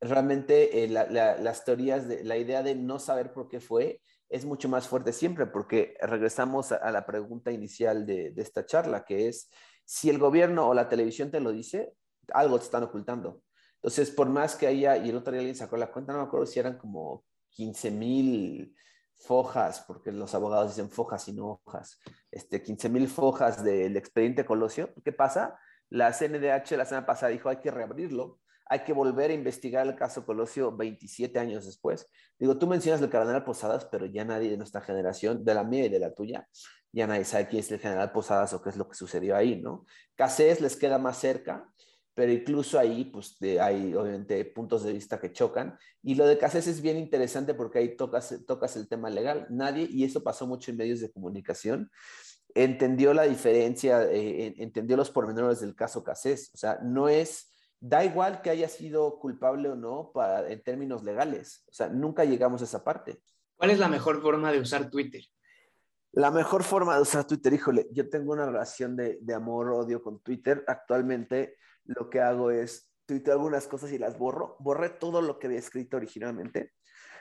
realmente 0.00 0.84
eh, 0.84 0.88
las 0.88 1.64
teorías, 1.64 2.08
de, 2.08 2.24
la 2.24 2.36
idea 2.36 2.62
de 2.62 2.74
no 2.74 2.98
saber 2.98 3.32
por 3.32 3.48
qué 3.48 3.60
fue, 3.60 4.02
es 4.28 4.44
mucho 4.44 4.68
más 4.68 4.86
fuerte 4.86 5.12
siempre, 5.12 5.46
porque 5.46 5.96
regresamos 6.00 6.72
a, 6.72 6.76
a 6.76 6.90
la 6.90 7.06
pregunta 7.06 7.52
inicial 7.52 8.04
de, 8.04 8.30
de 8.30 8.42
esta 8.42 8.66
charla, 8.66 9.04
que 9.04 9.28
es, 9.28 9.50
si 9.84 10.10
el 10.10 10.18
gobierno 10.18 10.68
o 10.68 10.74
la 10.74 10.88
televisión 10.88 11.30
te 11.30 11.40
lo 11.40 11.52
dice, 11.52 11.94
algo 12.32 12.58
te 12.58 12.64
están 12.64 12.82
ocultando. 12.82 13.42
Entonces, 13.76 14.10
por 14.10 14.28
más 14.28 14.56
que 14.56 14.66
haya, 14.66 14.96
y 14.96 15.10
el 15.10 15.16
otro 15.16 15.32
día 15.32 15.40
alguien 15.40 15.56
sacó 15.56 15.76
la 15.76 15.92
cuenta, 15.92 16.12
no 16.12 16.20
me 16.20 16.24
acuerdo 16.24 16.46
si 16.46 16.58
eran 16.58 16.78
como 16.78 17.24
15 17.50 17.90
mil 17.90 18.74
fojas, 19.16 19.80
porque 19.86 20.12
los 20.12 20.34
abogados 20.34 20.76
dicen 20.76 20.90
fojas 20.90 21.28
y 21.28 21.32
no 21.32 21.60
hojas, 21.64 21.98
este, 22.30 22.62
15 22.62 22.88
mil 22.88 23.08
fojas 23.08 23.62
del 23.62 23.96
expediente 23.96 24.44
Colosio. 24.44 24.92
¿Qué 25.04 25.12
pasa? 25.12 25.58
La 25.88 26.12
CNDH 26.12 26.76
la 26.76 26.84
semana 26.84 27.06
pasada 27.06 27.32
dijo 27.32 27.48
hay 27.48 27.58
que 27.58 27.70
reabrirlo, 27.70 28.40
hay 28.66 28.80
que 28.80 28.92
volver 28.92 29.30
a 29.30 29.34
investigar 29.34 29.86
el 29.86 29.94
caso 29.94 30.24
Colosio 30.24 30.74
27 30.76 31.38
años 31.38 31.66
después. 31.66 32.08
Digo, 32.38 32.58
tú 32.58 32.66
mencionas 32.66 33.00
el 33.02 33.10
cardenal 33.10 33.44
Posadas, 33.44 33.84
pero 33.86 34.06
ya 34.06 34.24
nadie 34.24 34.50
de 34.50 34.56
nuestra 34.56 34.80
generación, 34.80 35.44
de 35.44 35.54
la 35.54 35.64
mía 35.64 35.86
y 35.86 35.88
de 35.90 35.98
la 35.98 36.14
tuya, 36.14 36.48
ya 36.92 37.06
nadie 37.06 37.24
sabe 37.24 37.48
quién 37.48 37.60
es 37.60 37.70
el 37.72 37.80
general 37.80 38.12
Posadas 38.12 38.52
o 38.54 38.62
qué 38.62 38.70
es 38.70 38.76
lo 38.76 38.88
que 38.88 38.94
sucedió 38.94 39.36
ahí, 39.36 39.60
¿no? 39.60 39.84
Casés 40.14 40.60
les 40.60 40.76
queda 40.76 40.98
más 40.98 41.18
cerca, 41.18 41.68
pero 42.14 42.30
incluso 42.30 42.78
ahí, 42.78 43.04
pues 43.06 43.36
hay 43.60 43.92
obviamente 43.94 44.44
puntos 44.44 44.84
de 44.84 44.92
vista 44.92 45.18
que 45.18 45.32
chocan. 45.32 45.76
Y 46.00 46.14
lo 46.14 46.26
de 46.26 46.38
Casés 46.38 46.68
es 46.68 46.80
bien 46.80 46.96
interesante 46.96 47.54
porque 47.54 47.80
ahí 47.80 47.96
tocas, 47.96 48.42
tocas 48.46 48.76
el 48.76 48.88
tema 48.88 49.10
legal. 49.10 49.46
Nadie, 49.50 49.88
y 49.90 50.04
eso 50.04 50.22
pasó 50.22 50.46
mucho 50.46 50.70
en 50.70 50.76
medios 50.76 51.00
de 51.00 51.10
comunicación, 51.10 51.90
entendió 52.54 53.14
la 53.14 53.24
diferencia, 53.24 54.04
eh, 54.04 54.54
entendió 54.58 54.96
los 54.96 55.10
pormenores 55.10 55.60
del 55.60 55.74
caso 55.74 56.04
Casés. 56.04 56.52
O 56.54 56.56
sea, 56.56 56.78
no 56.84 57.08
es, 57.08 57.50
da 57.80 58.04
igual 58.04 58.42
que 58.42 58.50
haya 58.50 58.68
sido 58.68 59.18
culpable 59.18 59.68
o 59.70 59.74
no 59.74 60.12
para, 60.14 60.48
en 60.48 60.62
términos 60.62 61.02
legales. 61.02 61.64
O 61.68 61.72
sea, 61.72 61.88
nunca 61.88 62.24
llegamos 62.24 62.62
a 62.62 62.66
esa 62.66 62.84
parte. 62.84 63.20
¿Cuál 63.56 63.70
es 63.70 63.80
la 63.80 63.88
mejor 63.88 64.22
forma 64.22 64.52
de 64.52 64.60
usar 64.60 64.88
Twitter? 64.88 65.22
La 66.12 66.30
mejor 66.30 66.62
forma 66.62 66.94
de 66.94 67.02
usar 67.02 67.26
Twitter, 67.26 67.52
híjole, 67.52 67.88
yo 67.90 68.08
tengo 68.08 68.32
una 68.32 68.46
relación 68.46 68.94
de, 68.94 69.18
de 69.20 69.34
amor-odio 69.34 70.00
con 70.00 70.20
Twitter. 70.20 70.62
Actualmente 70.68 71.56
lo 71.84 72.10
que 72.10 72.20
hago 72.20 72.50
es 72.50 72.90
tuiteo 73.06 73.34
algunas 73.34 73.66
cosas 73.66 73.92
y 73.92 73.98
las 73.98 74.18
borro. 74.18 74.56
Borré 74.58 74.90
todo 74.90 75.22
lo 75.22 75.38
que 75.38 75.46
había 75.46 75.58
escrito 75.58 75.96
originalmente, 75.96 76.72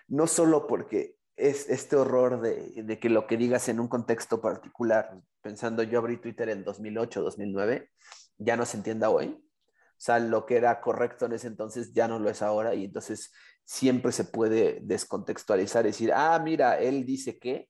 no 0.07 0.27
solo 0.27 0.67
porque 0.67 1.17
es 1.35 1.69
este 1.69 1.95
horror 1.95 2.41
de, 2.41 2.99
que 2.99 3.09
lo 3.09 3.25
que 3.27 3.37
digas 3.37 3.67
en 3.69 3.79
un 3.79 3.87
contexto 3.87 4.41
particular, 4.41 5.19
pensando 5.41 5.83
yo 5.83 5.99
abrí 5.99 6.17
Twitter 6.17 6.49
en 6.49 6.63
2008, 6.63 7.21
2009, 7.21 7.89
ya 8.37 8.55
no 8.55 8.65
se 8.65 8.77
entienda 8.77 9.09
hoy. 9.09 9.27
O 9.27 10.05
sea, 10.05 10.19
lo 10.19 10.45
que 10.45 10.57
era 10.57 10.81
correcto 10.81 11.25
en 11.25 11.33
ese 11.33 11.47
entonces 11.47 11.93
ya 11.93 12.07
no 12.07 12.19
lo 12.19 12.29
es 12.29 12.41
ahora 12.41 12.75
y 12.75 12.85
entonces 12.85 13.31
siempre 13.63 14.11
se 14.11 14.25
puede 14.25 14.79
descontextualizar 14.83 15.85
decir, 15.85 16.11
ah, 16.13 16.39
mira, 16.43 16.79
él 16.79 17.05
dice 17.05 17.39
que. 17.39 17.69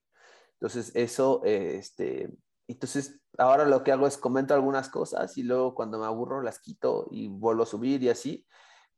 Entonces 0.54 0.92
eso, 0.96 1.42
este, 1.44 2.30
entonces, 2.68 3.20
ahora 3.38 3.66
lo 3.66 3.84
que 3.84 3.92
hago 3.92 4.08
es 4.08 4.18
comento 4.18 4.54
algunas 4.54 4.90
cosas 4.90 5.38
y 5.38 5.44
luego 5.44 5.76
cuando 5.76 6.00
me 6.00 6.06
aburro 6.06 6.42
las 6.42 6.60
quito 6.60 7.08
y 7.12 7.28
vuelvo 7.28 7.64
a 7.64 7.68
subir 7.68 8.02
y 8.04 8.10
así. 8.10 8.46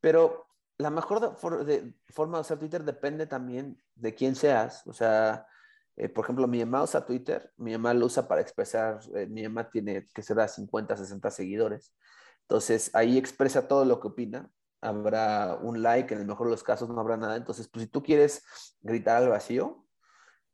Pero 0.02 0.48
la 0.78 0.90
mejor 0.90 1.36
forma 1.38 1.64
de 1.64 2.42
usar 2.42 2.60
Twitter 2.60 2.84
depende 2.84 3.28
también 3.28 3.82
de 3.96 4.14
quién 4.14 4.36
seas. 4.36 4.86
O 4.88 4.94
sea, 4.94 5.48
eh, 5.96 6.10
por 6.10 6.26
ejemplo, 6.26 6.48
mi 6.48 6.60
mamá 6.60 6.84
usa 6.84 7.06
Twitter, 7.06 7.52
mi 7.58 7.72
mamá 7.72 7.94
lo 7.94 8.06
usa 8.06 8.28
para 8.28 8.42
expresar, 8.42 9.00
eh, 9.16 9.28
mi 9.28 9.44
mamá 9.44 9.70
tiene 9.70 10.06
que 10.14 10.22
ser 10.22 10.40
a 10.40 10.48
50, 10.48 10.98
60 10.98 11.32
seguidores. 11.32 11.96
Entonces, 12.42 12.92
ahí 12.94 13.18
expresa 13.18 13.68
todo 13.68 13.86
lo 13.86 14.00
que 14.00 14.08
opina. 14.10 14.50
Habrá 14.82 15.58
un 15.62 15.82
like, 15.82 16.14
en 16.14 16.22
el 16.22 16.28
mejor 16.28 16.48
de 16.48 16.52
los 16.52 16.64
casos 16.64 16.90
no 16.90 17.00
habrá 17.00 17.18
nada. 17.18 17.38
Entonces, 17.38 17.68
pues 17.70 17.86
si 17.86 17.92
tú 17.92 18.04
quieres 18.04 18.44
gritar 18.82 19.24
al 19.24 19.30
vacío, 19.30 19.85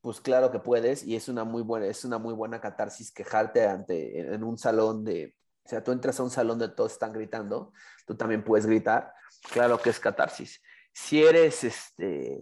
pues 0.01 0.19
claro 0.19 0.51
que 0.51 0.59
puedes 0.59 1.03
y 1.03 1.15
es 1.15 1.29
una 1.29 1.43
muy 1.43 1.61
buena, 1.61 1.85
es 1.87 2.03
una 2.03 2.17
muy 2.17 2.33
buena 2.33 2.59
catarsis 2.59 3.11
quejarte 3.11 3.67
ante, 3.67 4.19
en 4.19 4.43
un 4.43 4.57
salón 4.57 5.03
de, 5.03 5.35
o 5.63 5.69
sea, 5.69 5.83
tú 5.83 5.91
entras 5.91 6.19
a 6.19 6.23
un 6.23 6.31
salón 6.31 6.57
donde 6.57 6.75
todos 6.75 6.93
están 6.93 7.13
gritando, 7.13 7.71
tú 8.05 8.15
también 8.15 8.43
puedes 8.43 8.65
gritar, 8.65 9.13
claro 9.51 9.79
que 9.79 9.91
es 9.91 9.99
catarsis. 9.99 10.61
Si 10.93 11.23
eres, 11.23 11.63
este, 11.63 12.39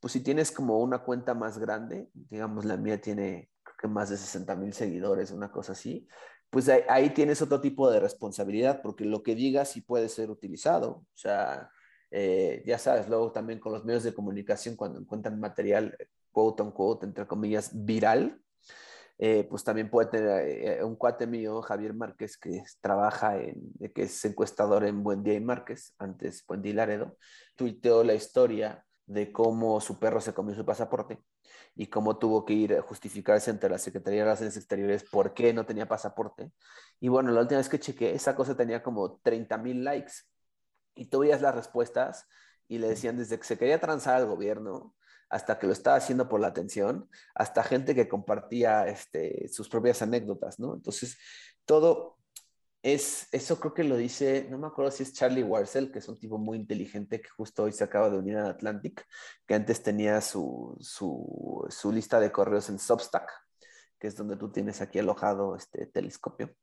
pues 0.00 0.12
si 0.12 0.20
tienes 0.20 0.50
como 0.50 0.78
una 0.78 1.00
cuenta 1.00 1.34
más 1.34 1.58
grande, 1.58 2.08
digamos 2.14 2.64
la 2.64 2.76
mía 2.76 3.00
tiene 3.00 3.50
más 3.88 4.10
de 4.10 4.16
60 4.16 4.54
mil 4.56 4.72
seguidores, 4.72 5.30
una 5.30 5.50
cosa 5.50 5.72
así, 5.72 6.08
pues 6.50 6.68
ahí, 6.68 7.10
tienes 7.10 7.40
otro 7.40 7.60
tipo 7.60 7.90
de 7.90 7.98
responsabilidad, 7.98 8.82
porque 8.82 9.04
lo 9.04 9.22
que 9.22 9.34
digas 9.34 9.70
sí 9.70 9.80
puede 9.80 10.08
ser 10.08 10.30
utilizado, 10.30 10.90
o 10.90 11.06
sea, 11.14 11.70
eh, 12.10 12.62
ya 12.66 12.78
sabes, 12.78 13.08
luego 13.08 13.32
también 13.32 13.58
con 13.58 13.72
los 13.72 13.84
medios 13.84 14.02
de 14.02 14.12
comunicación, 14.12 14.76
cuando 14.76 15.00
encuentran 15.00 15.40
material 15.40 15.96
quote 16.32 16.62
unquote, 16.62 17.06
entre 17.06 17.26
comillas, 17.26 17.70
viral, 17.72 18.42
eh, 19.18 19.46
pues 19.48 19.62
también 19.62 19.88
puede 19.88 20.08
tener 20.08 20.48
eh, 20.48 20.84
un 20.84 20.96
cuate 20.96 21.28
mío, 21.28 21.62
Javier 21.62 21.94
Márquez, 21.94 22.36
que 22.36 22.64
trabaja 22.80 23.38
en, 23.38 23.72
que 23.94 24.02
es 24.02 24.24
encuestador 24.24 24.84
en 24.84 25.04
Buen 25.04 25.22
Día 25.22 25.34
y 25.34 25.40
Márquez, 25.40 25.94
antes 25.98 26.44
Buen 26.46 26.60
Día 26.60 26.72
y 26.72 26.74
Laredo, 26.74 27.16
tuiteó 27.54 28.02
la 28.02 28.14
historia 28.14 28.84
de 29.06 29.30
cómo 29.30 29.80
su 29.80 29.98
perro 29.98 30.20
se 30.20 30.34
comió 30.34 30.54
su 30.54 30.64
pasaporte 30.64 31.18
y 31.74 31.86
cómo 31.86 32.18
tuvo 32.18 32.44
que 32.44 32.52
ir 32.54 32.74
a 32.74 32.82
justificarse 32.82 33.50
ante 33.50 33.68
la 33.68 33.78
Secretaría 33.78 34.20
de 34.20 34.24
Relaciones 34.24 34.56
Exteriores 34.56 35.04
por 35.04 35.34
qué 35.34 35.52
no 35.52 35.66
tenía 35.66 35.86
pasaporte. 35.86 36.50
Y 36.98 37.08
bueno, 37.08 37.30
la 37.30 37.42
última 37.42 37.58
vez 37.58 37.68
que 37.68 37.78
chequé, 37.78 38.14
esa 38.14 38.34
cosa 38.34 38.56
tenía 38.56 38.82
como 38.82 39.20
30 39.22 39.56
mil 39.58 39.84
likes. 39.84 40.12
Y 40.94 41.06
tú 41.06 41.20
veías 41.20 41.40
las 41.40 41.54
respuestas 41.54 42.26
y 42.68 42.78
le 42.78 42.88
decían 42.88 43.16
desde 43.16 43.38
que 43.38 43.44
se 43.44 43.58
quería 43.58 43.80
transar 43.80 44.16
al 44.16 44.26
gobierno 44.26 44.94
hasta 45.32 45.58
que 45.58 45.66
lo 45.66 45.72
estaba 45.72 45.96
haciendo 45.96 46.28
por 46.28 46.40
la 46.40 46.48
atención, 46.48 47.08
hasta 47.34 47.64
gente 47.64 47.94
que 47.94 48.06
compartía 48.06 48.86
este, 48.86 49.48
sus 49.48 49.66
propias 49.66 50.02
anécdotas, 50.02 50.60
¿no? 50.60 50.74
Entonces, 50.74 51.16
todo 51.64 52.18
es, 52.82 53.28
eso 53.32 53.58
creo 53.58 53.72
que 53.72 53.82
lo 53.82 53.96
dice, 53.96 54.46
no 54.50 54.58
me 54.58 54.66
acuerdo 54.66 54.90
si 54.90 55.04
es 55.04 55.14
Charlie 55.14 55.42
Warcel, 55.42 55.90
que 55.90 56.00
es 56.00 56.08
un 56.08 56.18
tipo 56.18 56.36
muy 56.36 56.58
inteligente 56.58 57.22
que 57.22 57.30
justo 57.30 57.62
hoy 57.62 57.72
se 57.72 57.82
acaba 57.82 58.10
de 58.10 58.18
unir 58.18 58.36
a 58.36 58.50
Atlantic, 58.50 59.06
que 59.46 59.54
antes 59.54 59.82
tenía 59.82 60.20
su, 60.20 60.76
su, 60.80 61.92
lista 61.92 62.20
de 62.20 62.30
correos 62.30 62.68
en 62.68 62.78
Substack, 62.78 63.30
que 63.98 64.08
es 64.08 64.16
donde 64.16 64.36
tú 64.36 64.52
tienes 64.52 64.82
aquí 64.82 64.98
alojado 64.98 65.56
este 65.56 65.86
telescopio. 65.86 66.54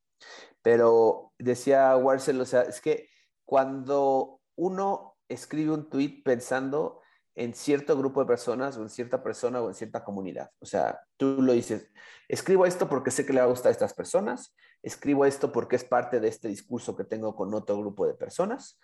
Pero 0.61 1.33
decía 1.39 1.95
Warcel, 1.97 2.39
o 2.39 2.45
sea, 2.45 2.61
es 2.61 2.81
que 2.81 3.09
cuando 3.45 4.41
uno 4.55 5.15
escribe 5.27 5.71
un 5.71 5.89
tweet 5.89 6.21
pensando 6.23 7.01
en 7.39 7.53
cierto 7.53 7.97
grupo 7.97 8.19
de 8.19 8.27
personas 8.27 8.77
o 8.77 8.81
en 8.81 8.89
cierta 8.89 9.23
persona 9.23 9.61
o 9.61 9.69
en 9.69 9.73
cierta 9.73 10.03
comunidad. 10.03 10.51
O 10.59 10.65
sea, 10.65 10.99
tú 11.15 11.41
lo 11.41 11.53
dices, 11.53 11.89
escribo 12.27 12.65
esto 12.65 12.89
porque 12.89 13.11
sé 13.11 13.25
que 13.25 13.31
le 13.31 13.39
va 13.39 13.45
a 13.45 13.49
gustar 13.49 13.69
a 13.69 13.71
estas 13.71 13.93
personas, 13.93 14.53
escribo 14.83 15.25
esto 15.25 15.49
porque 15.49 15.77
es 15.77 15.85
parte 15.85 16.19
de 16.19 16.27
este 16.27 16.49
discurso 16.49 16.97
que 16.97 17.05
tengo 17.05 17.35
con 17.37 17.53
otro 17.53 17.79
grupo 17.79 18.05
de 18.05 18.13
personas, 18.13 18.77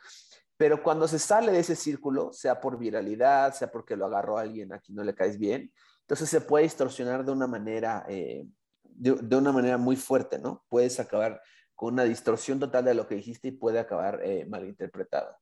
pero 0.55 0.81
cuando 0.81 1.05
se 1.05 1.19
sale 1.19 1.51
de 1.51 1.59
ese 1.59 1.75
círculo, 1.75 2.31
sea 2.31 2.61
por 2.61 2.77
viralidad, 2.79 3.53
sea 3.53 3.69
porque 3.69 3.97
lo 3.97 4.05
agarró 4.05 4.37
alguien 4.37 4.71
a 4.71 4.79
quien 4.79 4.95
no 4.95 5.03
le 5.03 5.13
caes 5.13 5.37
bien, 5.37 5.73
entonces 6.01 6.29
se 6.29 6.39
puede 6.39 6.63
distorsionar 6.63 7.25
de 7.25 7.33
una 7.33 7.47
manera, 7.47 8.05
eh, 8.07 8.47
de, 8.83 9.35
una 9.35 9.51
manera 9.51 9.77
muy 9.77 9.97
fuerte, 9.97 10.39
¿no? 10.39 10.63
Puedes 10.69 10.97
acabar 11.01 11.41
con 11.73 11.95
una 11.95 12.05
distorsión 12.05 12.57
total 12.57 12.85
de 12.85 12.93
lo 12.93 13.05
que 13.05 13.15
dijiste 13.15 13.49
y 13.49 13.51
puede 13.51 13.79
acabar 13.79 14.21
eh, 14.23 14.45
malinterpretado. 14.45 15.35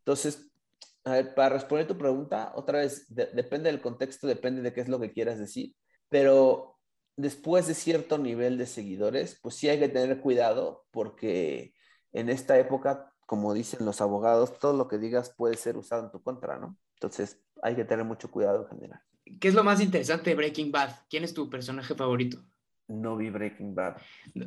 Entonces, 0.00 0.50
a 1.04 1.12
ver, 1.12 1.34
para 1.34 1.50
responder 1.50 1.86
tu 1.86 1.96
pregunta, 1.96 2.52
otra 2.54 2.80
vez, 2.80 3.06
depende 3.08 3.70
del 3.70 3.80
contexto, 3.80 4.26
depende 4.26 4.62
de 4.62 4.72
qué 4.72 4.80
es 4.80 4.88
lo 4.88 5.00
que 5.00 5.12
quieras 5.12 5.38
decir, 5.38 5.74
pero 6.08 6.78
después 7.16 7.66
de 7.66 7.74
cierto 7.74 8.18
nivel 8.18 8.58
de 8.58 8.66
seguidores, 8.66 9.38
pues 9.42 9.56
sí 9.56 9.68
hay 9.68 9.78
que 9.78 9.88
tener 9.88 10.20
cuidado 10.20 10.86
porque 10.90 11.74
en 12.12 12.28
esta 12.28 12.58
época, 12.58 13.12
como 13.26 13.54
dicen 13.54 13.84
los 13.84 14.00
abogados, 14.00 14.58
todo 14.58 14.76
lo 14.76 14.88
que 14.88 14.98
digas 14.98 15.34
puede 15.36 15.56
ser 15.56 15.76
usado 15.76 16.04
en 16.04 16.10
tu 16.10 16.22
contra, 16.22 16.58
¿no? 16.58 16.78
Entonces 16.94 17.40
hay 17.62 17.74
que 17.74 17.84
tener 17.84 18.04
mucho 18.04 18.30
cuidado 18.30 18.62
en 18.62 18.68
general. 18.68 19.00
¿Qué 19.40 19.48
es 19.48 19.54
lo 19.54 19.64
más 19.64 19.80
interesante 19.80 20.30
de 20.30 20.36
Breaking 20.36 20.72
Bad? 20.72 20.90
¿Quién 21.10 21.24
es 21.24 21.34
tu 21.34 21.50
personaje 21.50 21.94
favorito? 21.94 22.38
No 22.86 23.16
vi 23.16 23.28
Breaking 23.28 23.74
Bad. 23.74 23.96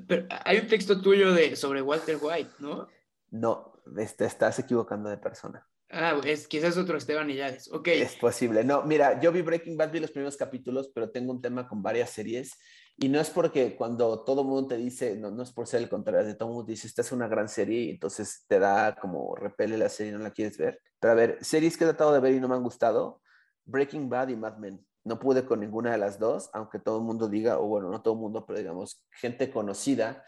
Pero 0.07 0.27
hay 0.43 0.57
un 0.59 0.67
texto 0.67 0.99
tuyo 1.01 1.33
de, 1.33 1.55
sobre 1.55 1.81
Walter 1.81 2.17
White, 2.19 2.51
¿no? 2.59 2.87
No, 3.29 3.73
este, 3.97 4.25
estás 4.25 4.57
equivocando 4.59 5.09
de 5.09 5.17
persona. 5.17 5.67
Ah, 5.93 6.19
es, 6.23 6.47
quizás 6.47 6.77
otro 6.77 6.97
Esteban 6.97 7.29
Illades. 7.29 7.69
Ok. 7.71 7.89
Es 7.89 8.15
posible. 8.15 8.63
No, 8.63 8.83
mira, 8.83 9.19
yo 9.19 9.31
vi 9.31 9.41
Breaking 9.41 9.75
Bad, 9.75 9.91
vi 9.91 9.99
los 9.99 10.11
primeros 10.11 10.37
capítulos, 10.37 10.89
pero 10.93 11.11
tengo 11.11 11.33
un 11.33 11.41
tema 11.41 11.67
con 11.67 11.83
varias 11.83 12.11
series. 12.11 12.53
Y 12.97 13.09
no 13.09 13.19
es 13.19 13.29
porque 13.29 13.75
cuando 13.75 14.23
todo 14.23 14.43
mundo 14.43 14.69
te 14.69 14.77
dice, 14.77 15.15
no, 15.17 15.31
no 15.31 15.43
es 15.43 15.51
por 15.51 15.67
ser 15.67 15.81
el 15.81 15.89
contrario, 15.89 16.25
de 16.25 16.35
todo 16.35 16.49
mundo 16.49 16.63
dice, 16.65 16.87
esta 16.87 17.01
es 17.01 17.11
una 17.11 17.27
gran 17.27 17.49
serie 17.49 17.81
y 17.81 17.89
entonces 17.89 18.45
te 18.47 18.59
da 18.59 18.95
como 18.95 19.35
repele 19.35 19.77
la 19.77 19.89
serie 19.89 20.11
y 20.11 20.15
no 20.15 20.21
la 20.21 20.31
quieres 20.31 20.57
ver. 20.57 20.79
Pero 20.99 21.11
a 21.11 21.15
ver, 21.15 21.37
series 21.41 21.77
que 21.77 21.83
he 21.83 21.87
tratado 21.87 22.13
de 22.13 22.19
ver 22.19 22.33
y 22.35 22.39
no 22.39 22.47
me 22.47 22.55
han 22.55 22.63
gustado, 22.63 23.21
Breaking 23.65 24.07
Bad 24.07 24.29
y 24.29 24.35
Mad 24.35 24.57
Men. 24.57 24.85
No 25.03 25.19
pude 25.19 25.45
con 25.45 25.61
ninguna 25.61 25.91
de 25.91 25.97
las 25.97 26.19
dos, 26.19 26.51
aunque 26.53 26.77
todo 26.77 26.99
el 26.99 27.03
mundo 27.03 27.27
diga, 27.27 27.57
o 27.57 27.65
bueno, 27.65 27.89
no 27.89 28.03
todo 28.03 28.13
el 28.13 28.19
mundo, 28.19 28.45
pero 28.45 28.59
digamos, 28.59 29.03
gente 29.09 29.49
conocida 29.49 30.23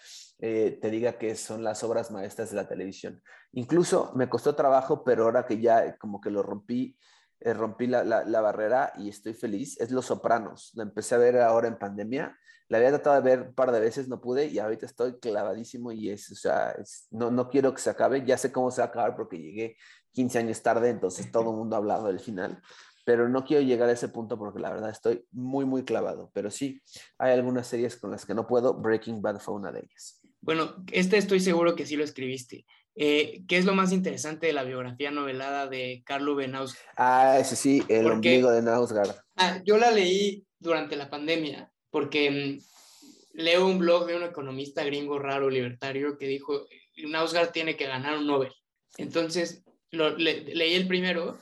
eh, 0.46 0.78
te 0.82 0.90
diga 0.90 1.14
que 1.14 1.36
son 1.36 1.64
las 1.64 1.86
obras 1.86 2.12
maestras 2.12 2.50
de 2.50 2.58
la 2.58 2.68
televisión. 2.68 3.24
Incluso 3.54 4.12
me 4.14 4.28
costó 4.28 4.54
trabajo, 4.56 5.02
pero 5.02 5.24
ahora 5.24 5.46
que 5.46 5.62
ya 5.62 5.98
como 5.98 6.20
que 6.20 6.30
lo 6.30 6.44
rompí, 6.44 6.98
eh, 7.40 7.54
rompí 7.54 7.88
la, 7.88 8.04
la, 8.04 8.42
barrera 8.42 8.92
y 8.98 9.08
estoy 9.08 9.36
feliz, 9.36 9.80
es 9.80 9.90
Los 9.92 10.08
Sopranos. 10.08 10.72
La 10.76 10.84
empecé 10.84 11.16
a 11.16 11.20
ver 11.20 11.40
ahora 11.40 11.70
en 11.70 11.78
pandemia. 11.78 12.38
La 12.68 12.78
había 12.78 12.90
tratado 12.90 13.16
de 13.16 13.22
ver 13.22 13.48
un 13.48 13.54
par 13.56 13.72
de 13.72 13.80
veces, 13.80 14.10
no 14.10 14.20
pude 14.20 14.48
y 14.48 14.60
ahorita 14.60 14.86
estoy 14.86 15.18
clavadísimo 15.18 15.94
y 15.94 16.10
es, 16.10 16.30
o 16.30 16.36
sea, 16.36 16.76
no, 17.12 17.32
no 17.32 17.48
quiero 17.48 17.74
que 17.74 17.82
se 17.82 17.92
acabe. 17.92 18.26
Ya 18.26 18.38
sé 18.38 18.52
cómo 18.52 18.70
se 18.70 18.82
va 18.82 18.88
a 18.88 18.90
acabar 18.90 19.16
porque 19.16 19.38
llegué 19.38 19.78
15 20.12 20.40
años 20.40 20.62
tarde, 20.62 20.90
entonces 20.90 21.32
todo 21.32 21.52
el 21.52 21.56
mundo 21.56 21.78
ha 21.78 21.80
hablado 21.80 22.08
del 22.08 22.20
final 22.20 22.62
pero 23.06 23.28
no 23.28 23.44
quiero 23.44 23.64
llegar 23.64 23.90
a 23.90 23.92
ese 23.94 24.08
punto 24.08 24.38
porque 24.38 24.60
la 24.60 24.72
verdad 24.72 24.90
estoy 24.90 25.26
muy, 25.32 25.66
muy 25.66 25.84
clavado. 25.84 26.32
Pero 26.34 26.50
sí, 26.50 26.82
hay 27.18 27.34
algunas 27.34 27.68
series 27.68 27.98
con 27.98 28.12
las 28.12 28.26
que 28.26 28.34
no 28.34 28.48
puedo. 28.48 28.74
Breaking 28.74 29.22
Bad 29.22 29.40
fue 29.40 29.56
una 29.56 29.74
de 29.74 29.80
ellas. 29.80 30.23
Bueno, 30.44 30.76
este 30.92 31.18
estoy 31.18 31.40
seguro 31.40 31.74
que 31.74 31.86
sí 31.86 31.96
lo 31.96 32.04
escribiste. 32.04 32.66
Eh, 32.96 33.44
¿Qué 33.48 33.58
es 33.58 33.66
lo 33.66 33.74
más 33.74 33.94
interesante 33.94 34.48
de 34.48 34.54
la 34.54 34.66
biografía 34.66 35.10
novelada 35.10 35.68
de 35.68 36.04
Carlo 36.06 36.36
Benaus? 36.36 36.76
Ah, 36.98 37.38
ese 37.40 37.56
sí, 37.56 37.82
el 37.88 38.08
ombligo 38.08 38.52
de 38.52 38.62
Nausgard. 38.62 39.16
Ah, 39.38 39.62
yo 39.66 39.78
la 39.78 39.90
leí 39.90 40.46
durante 40.60 40.98
la 40.98 41.10
pandemia 41.10 41.72
porque 41.90 42.30
mm, 42.30 43.38
leo 43.40 43.66
un 43.66 43.80
blog 43.80 44.06
de 44.06 44.18
un 44.18 44.24
economista 44.24 44.84
gringo 44.84 45.18
raro 45.18 45.50
libertario 45.50 46.18
que 46.18 46.28
dijo, 46.28 46.68
Nausgard 46.98 47.52
tiene 47.52 47.78
que 47.78 47.88
ganar 47.88 48.18
un 48.18 48.28
Nobel. 48.28 48.52
Entonces, 48.98 49.64
leí 49.92 50.74
el 50.74 50.88
primero 50.88 51.40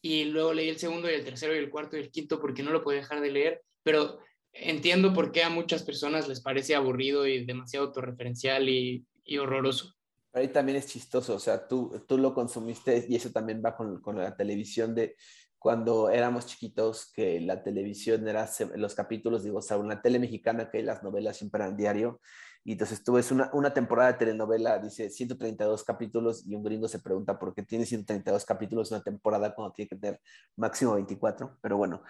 y 0.00 0.26
luego 0.26 0.54
leí 0.54 0.68
el 0.68 0.78
segundo 0.78 1.10
y 1.10 1.14
el 1.14 1.24
tercero 1.24 1.52
y 1.52 1.58
el 1.58 1.68
cuarto 1.68 1.96
y 1.96 2.00
el 2.00 2.12
quinto 2.12 2.40
porque 2.40 2.62
no 2.62 2.70
lo 2.70 2.84
podía 2.84 3.00
dejar 3.00 3.20
de 3.20 3.32
leer, 3.32 3.62
pero 3.82 4.20
entiendo 4.60 5.12
por 5.12 5.32
qué 5.32 5.42
a 5.42 5.50
muchas 5.50 5.82
personas 5.82 6.28
les 6.28 6.40
parece 6.40 6.74
aburrido 6.74 7.26
y 7.26 7.44
demasiado 7.44 7.86
autorreferencial 7.86 8.68
y, 8.68 9.06
y 9.24 9.38
horroroso. 9.38 9.94
Ahí 10.32 10.48
también 10.48 10.76
es 10.76 10.86
chistoso, 10.86 11.34
o 11.34 11.38
sea, 11.38 11.66
tú, 11.66 12.04
tú 12.06 12.18
lo 12.18 12.34
consumiste 12.34 13.06
y 13.08 13.16
eso 13.16 13.30
también 13.30 13.62
va 13.64 13.74
con, 13.74 14.00
con 14.02 14.18
la 14.18 14.36
televisión 14.36 14.94
de 14.94 15.16
cuando 15.58 16.10
éramos 16.10 16.46
chiquitos, 16.46 17.10
que 17.12 17.40
la 17.40 17.62
televisión 17.62 18.28
era 18.28 18.48
los 18.76 18.94
capítulos, 18.94 19.42
digo, 19.42 19.58
o 19.58 19.62
sea, 19.62 19.78
una 19.78 20.02
tele 20.02 20.18
mexicana 20.18 20.70
que 20.70 20.82
las 20.82 21.02
novelas 21.02 21.38
siempre 21.38 21.62
eran 21.62 21.76
diario 21.76 22.20
y 22.66 22.72
entonces 22.72 23.04
tú 23.04 23.12
ves 23.12 23.30
una, 23.30 23.48
una 23.52 23.72
temporada 23.72 24.10
de 24.10 24.18
telenovela, 24.18 24.80
dice 24.80 25.08
132 25.08 25.84
capítulos, 25.84 26.44
y 26.44 26.56
un 26.56 26.64
gringo 26.64 26.88
se 26.88 26.98
pregunta 26.98 27.38
por 27.38 27.54
qué 27.54 27.62
tiene 27.62 27.86
132 27.86 28.44
capítulos 28.44 28.90
una 28.90 29.04
temporada 29.04 29.54
cuando 29.54 29.72
tiene 29.72 29.88
que 29.88 29.94
tener 29.94 30.20
máximo 30.56 30.94
24. 30.94 31.58
Pero 31.62 31.76
bueno, 31.76 32.02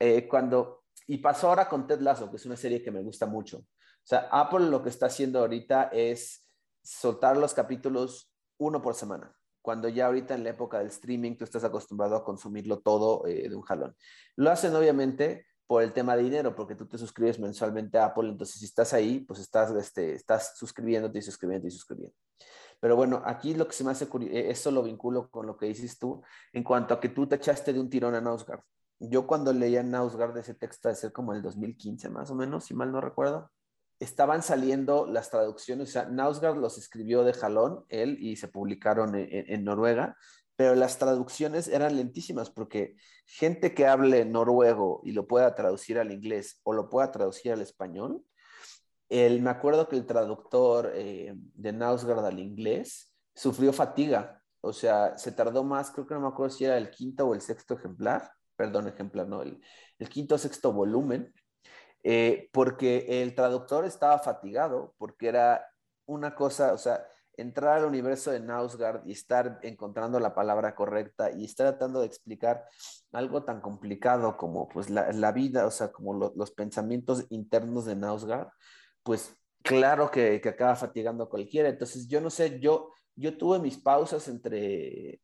eh, 0.00 0.26
cuando. 0.26 0.79
Y 1.06 1.18
pasó 1.18 1.48
ahora 1.48 1.68
con 1.68 1.86
Ted 1.86 2.00
Lasso, 2.00 2.30
que 2.30 2.36
es 2.36 2.46
una 2.46 2.56
serie 2.56 2.82
que 2.82 2.90
me 2.90 3.02
gusta 3.02 3.26
mucho. 3.26 3.58
O 3.58 4.04
sea, 4.04 4.28
Apple 4.30 4.66
lo 4.66 4.82
que 4.82 4.88
está 4.88 5.06
haciendo 5.06 5.40
ahorita 5.40 5.90
es 5.92 6.46
soltar 6.82 7.36
los 7.36 7.54
capítulos 7.54 8.32
uno 8.58 8.80
por 8.80 8.94
semana 8.94 9.34
cuando 9.62 9.88
ya 9.88 10.06
ahorita 10.06 10.34
en 10.34 10.44
la 10.44 10.50
época 10.50 10.78
del 10.78 10.88
streaming 10.88 11.36
tú 11.36 11.44
estás 11.44 11.64
acostumbrado 11.64 12.16
a 12.16 12.24
consumirlo 12.24 12.80
todo 12.80 13.26
eh, 13.26 13.48
de 13.48 13.54
un 13.54 13.62
jalón. 13.62 13.94
Lo 14.36 14.50
hacen 14.50 14.74
obviamente 14.74 15.46
por 15.66 15.82
el 15.82 15.92
tema 15.92 16.16
de 16.16 16.24
dinero, 16.24 16.56
porque 16.56 16.74
tú 16.74 16.86
te 16.86 16.98
suscribes 16.98 17.38
mensualmente 17.38 17.98
a 17.98 18.06
Apple, 18.06 18.28
entonces 18.28 18.58
si 18.58 18.64
estás 18.64 18.92
ahí, 18.92 19.20
pues 19.20 19.38
estás, 19.38 19.70
este, 19.70 20.14
estás 20.14 20.56
suscribiéndote 20.56 21.18
y 21.18 21.22
suscribiendo 21.22 21.68
y 21.68 21.70
suscribiendo. 21.70 22.16
Pero 22.80 22.96
bueno, 22.96 23.22
aquí 23.24 23.54
lo 23.54 23.68
que 23.68 23.74
se 23.74 23.84
me 23.84 23.92
hace 23.92 24.08
curioso, 24.08 24.34
eh, 24.34 24.50
eso 24.50 24.70
lo 24.70 24.82
vinculo 24.82 25.30
con 25.30 25.46
lo 25.46 25.56
que 25.56 25.66
dices 25.66 25.98
tú, 25.98 26.22
en 26.52 26.64
cuanto 26.64 26.94
a 26.94 27.00
que 27.00 27.10
tú 27.10 27.28
te 27.28 27.36
echaste 27.36 27.72
de 27.72 27.78
un 27.78 27.88
tirón 27.88 28.14
a 28.14 28.20
Nausgard. 28.20 28.62
Yo 29.00 29.26
cuando 29.26 29.52
leía 29.52 29.82
Nausgard 29.82 30.36
ese 30.36 30.54
texto 30.54 30.88
de 30.88 30.94
ser 30.94 31.12
como 31.12 31.32
el 31.32 31.42
2015 31.42 32.08
más 32.10 32.30
o 32.30 32.34
menos, 32.34 32.66
si 32.66 32.74
mal 32.74 32.92
no 32.92 33.00
recuerdo, 33.00 33.50
estaban 33.98 34.42
saliendo 34.42 35.06
las 35.06 35.30
traducciones, 35.30 35.88
o 35.88 35.92
sea, 35.92 36.04
Nausgard 36.06 36.56
los 36.56 36.78
escribió 36.78 37.24
de 37.24 37.32
jalón, 37.32 37.84
él, 37.88 38.16
y 38.20 38.36
se 38.36 38.48
publicaron 38.48 39.14
en 39.14 39.64
Noruega, 39.64 40.16
pero 40.56 40.74
las 40.74 40.98
traducciones 40.98 41.68
eran 41.68 41.96
lentísimas 41.96 42.50
porque 42.50 42.96
gente 43.24 43.74
que 43.74 43.86
hable 43.86 44.26
noruego 44.26 45.00
y 45.04 45.12
lo 45.12 45.26
pueda 45.26 45.54
traducir 45.54 45.98
al 45.98 46.12
inglés 46.12 46.60
o 46.64 46.74
lo 46.74 46.90
pueda 46.90 47.10
traducir 47.10 47.52
al 47.52 47.62
español, 47.62 48.22
el, 49.08 49.40
me 49.40 49.48
acuerdo 49.50 49.88
que 49.88 49.96
el 49.96 50.04
traductor 50.04 50.92
eh, 50.94 51.32
de 51.34 51.72
Nausgard 51.72 52.24
al 52.24 52.38
inglés 52.38 53.12
sufrió 53.34 53.72
fatiga, 53.72 54.42
o 54.60 54.72
sea, 54.72 55.16
se 55.16 55.32
tardó 55.32 55.64
más, 55.64 55.90
creo 55.90 56.06
que 56.06 56.14
no 56.14 56.20
me 56.20 56.28
acuerdo 56.28 56.54
si 56.54 56.64
era 56.64 56.76
el 56.76 56.90
quinto 56.90 57.26
o 57.26 57.34
el 57.34 57.40
sexto 57.40 57.74
ejemplar, 57.74 58.30
perdón, 58.60 58.88
ejemplar, 58.88 59.26
no, 59.26 59.40
el, 59.40 59.58
quinto 60.10 60.34
o 60.34 60.38
sexto 60.38 60.70
volumen, 60.70 61.32
eh, 62.02 62.50
porque 62.52 63.22
el 63.22 63.34
traductor 63.34 63.86
estaba 63.86 64.18
fatigado, 64.18 64.94
porque 64.98 65.28
era 65.28 65.66
una 66.04 66.34
cosa, 66.34 66.74
o 66.74 66.76
sea, 66.76 67.06
entrar 67.38 67.78
al 67.78 67.86
universo 67.86 68.30
de 68.30 68.40
Nausgard 68.40 69.06
y 69.06 69.12
estar 69.12 69.60
encontrando 69.62 70.20
la 70.20 70.34
palabra 70.34 70.74
correcta 70.74 71.30
y 71.30 71.46
estar 71.46 71.70
tratando 71.70 72.00
de 72.00 72.06
explicar 72.06 72.66
algo 73.12 73.44
tan 73.44 73.62
complicado 73.62 74.36
como 74.36 74.68
pues 74.68 74.90
la, 74.90 75.32
vida, 75.32 75.64
o 75.66 75.70
sea, 75.70 75.90
como 75.90 76.12
los 76.12 76.50
pensamientos 76.50 77.24
internos 77.30 77.86
de 77.86 77.96
Nausgard, 77.96 78.48
pues 79.02 79.34
claro 79.62 80.10
que, 80.10 80.38
que, 80.42 80.50
acaba 80.50 80.76
fatigando 80.76 81.24
a 81.24 81.30
cualquiera. 81.30 81.70
Entonces, 81.70 82.06
yo 82.08 82.20
no 82.20 82.28
sé, 82.28 82.60
yo, 82.60 82.92
yo 83.16 83.38
tuve 83.38 83.58
mis 83.58 83.78
pausas 83.78 84.28
entre, 84.28 85.22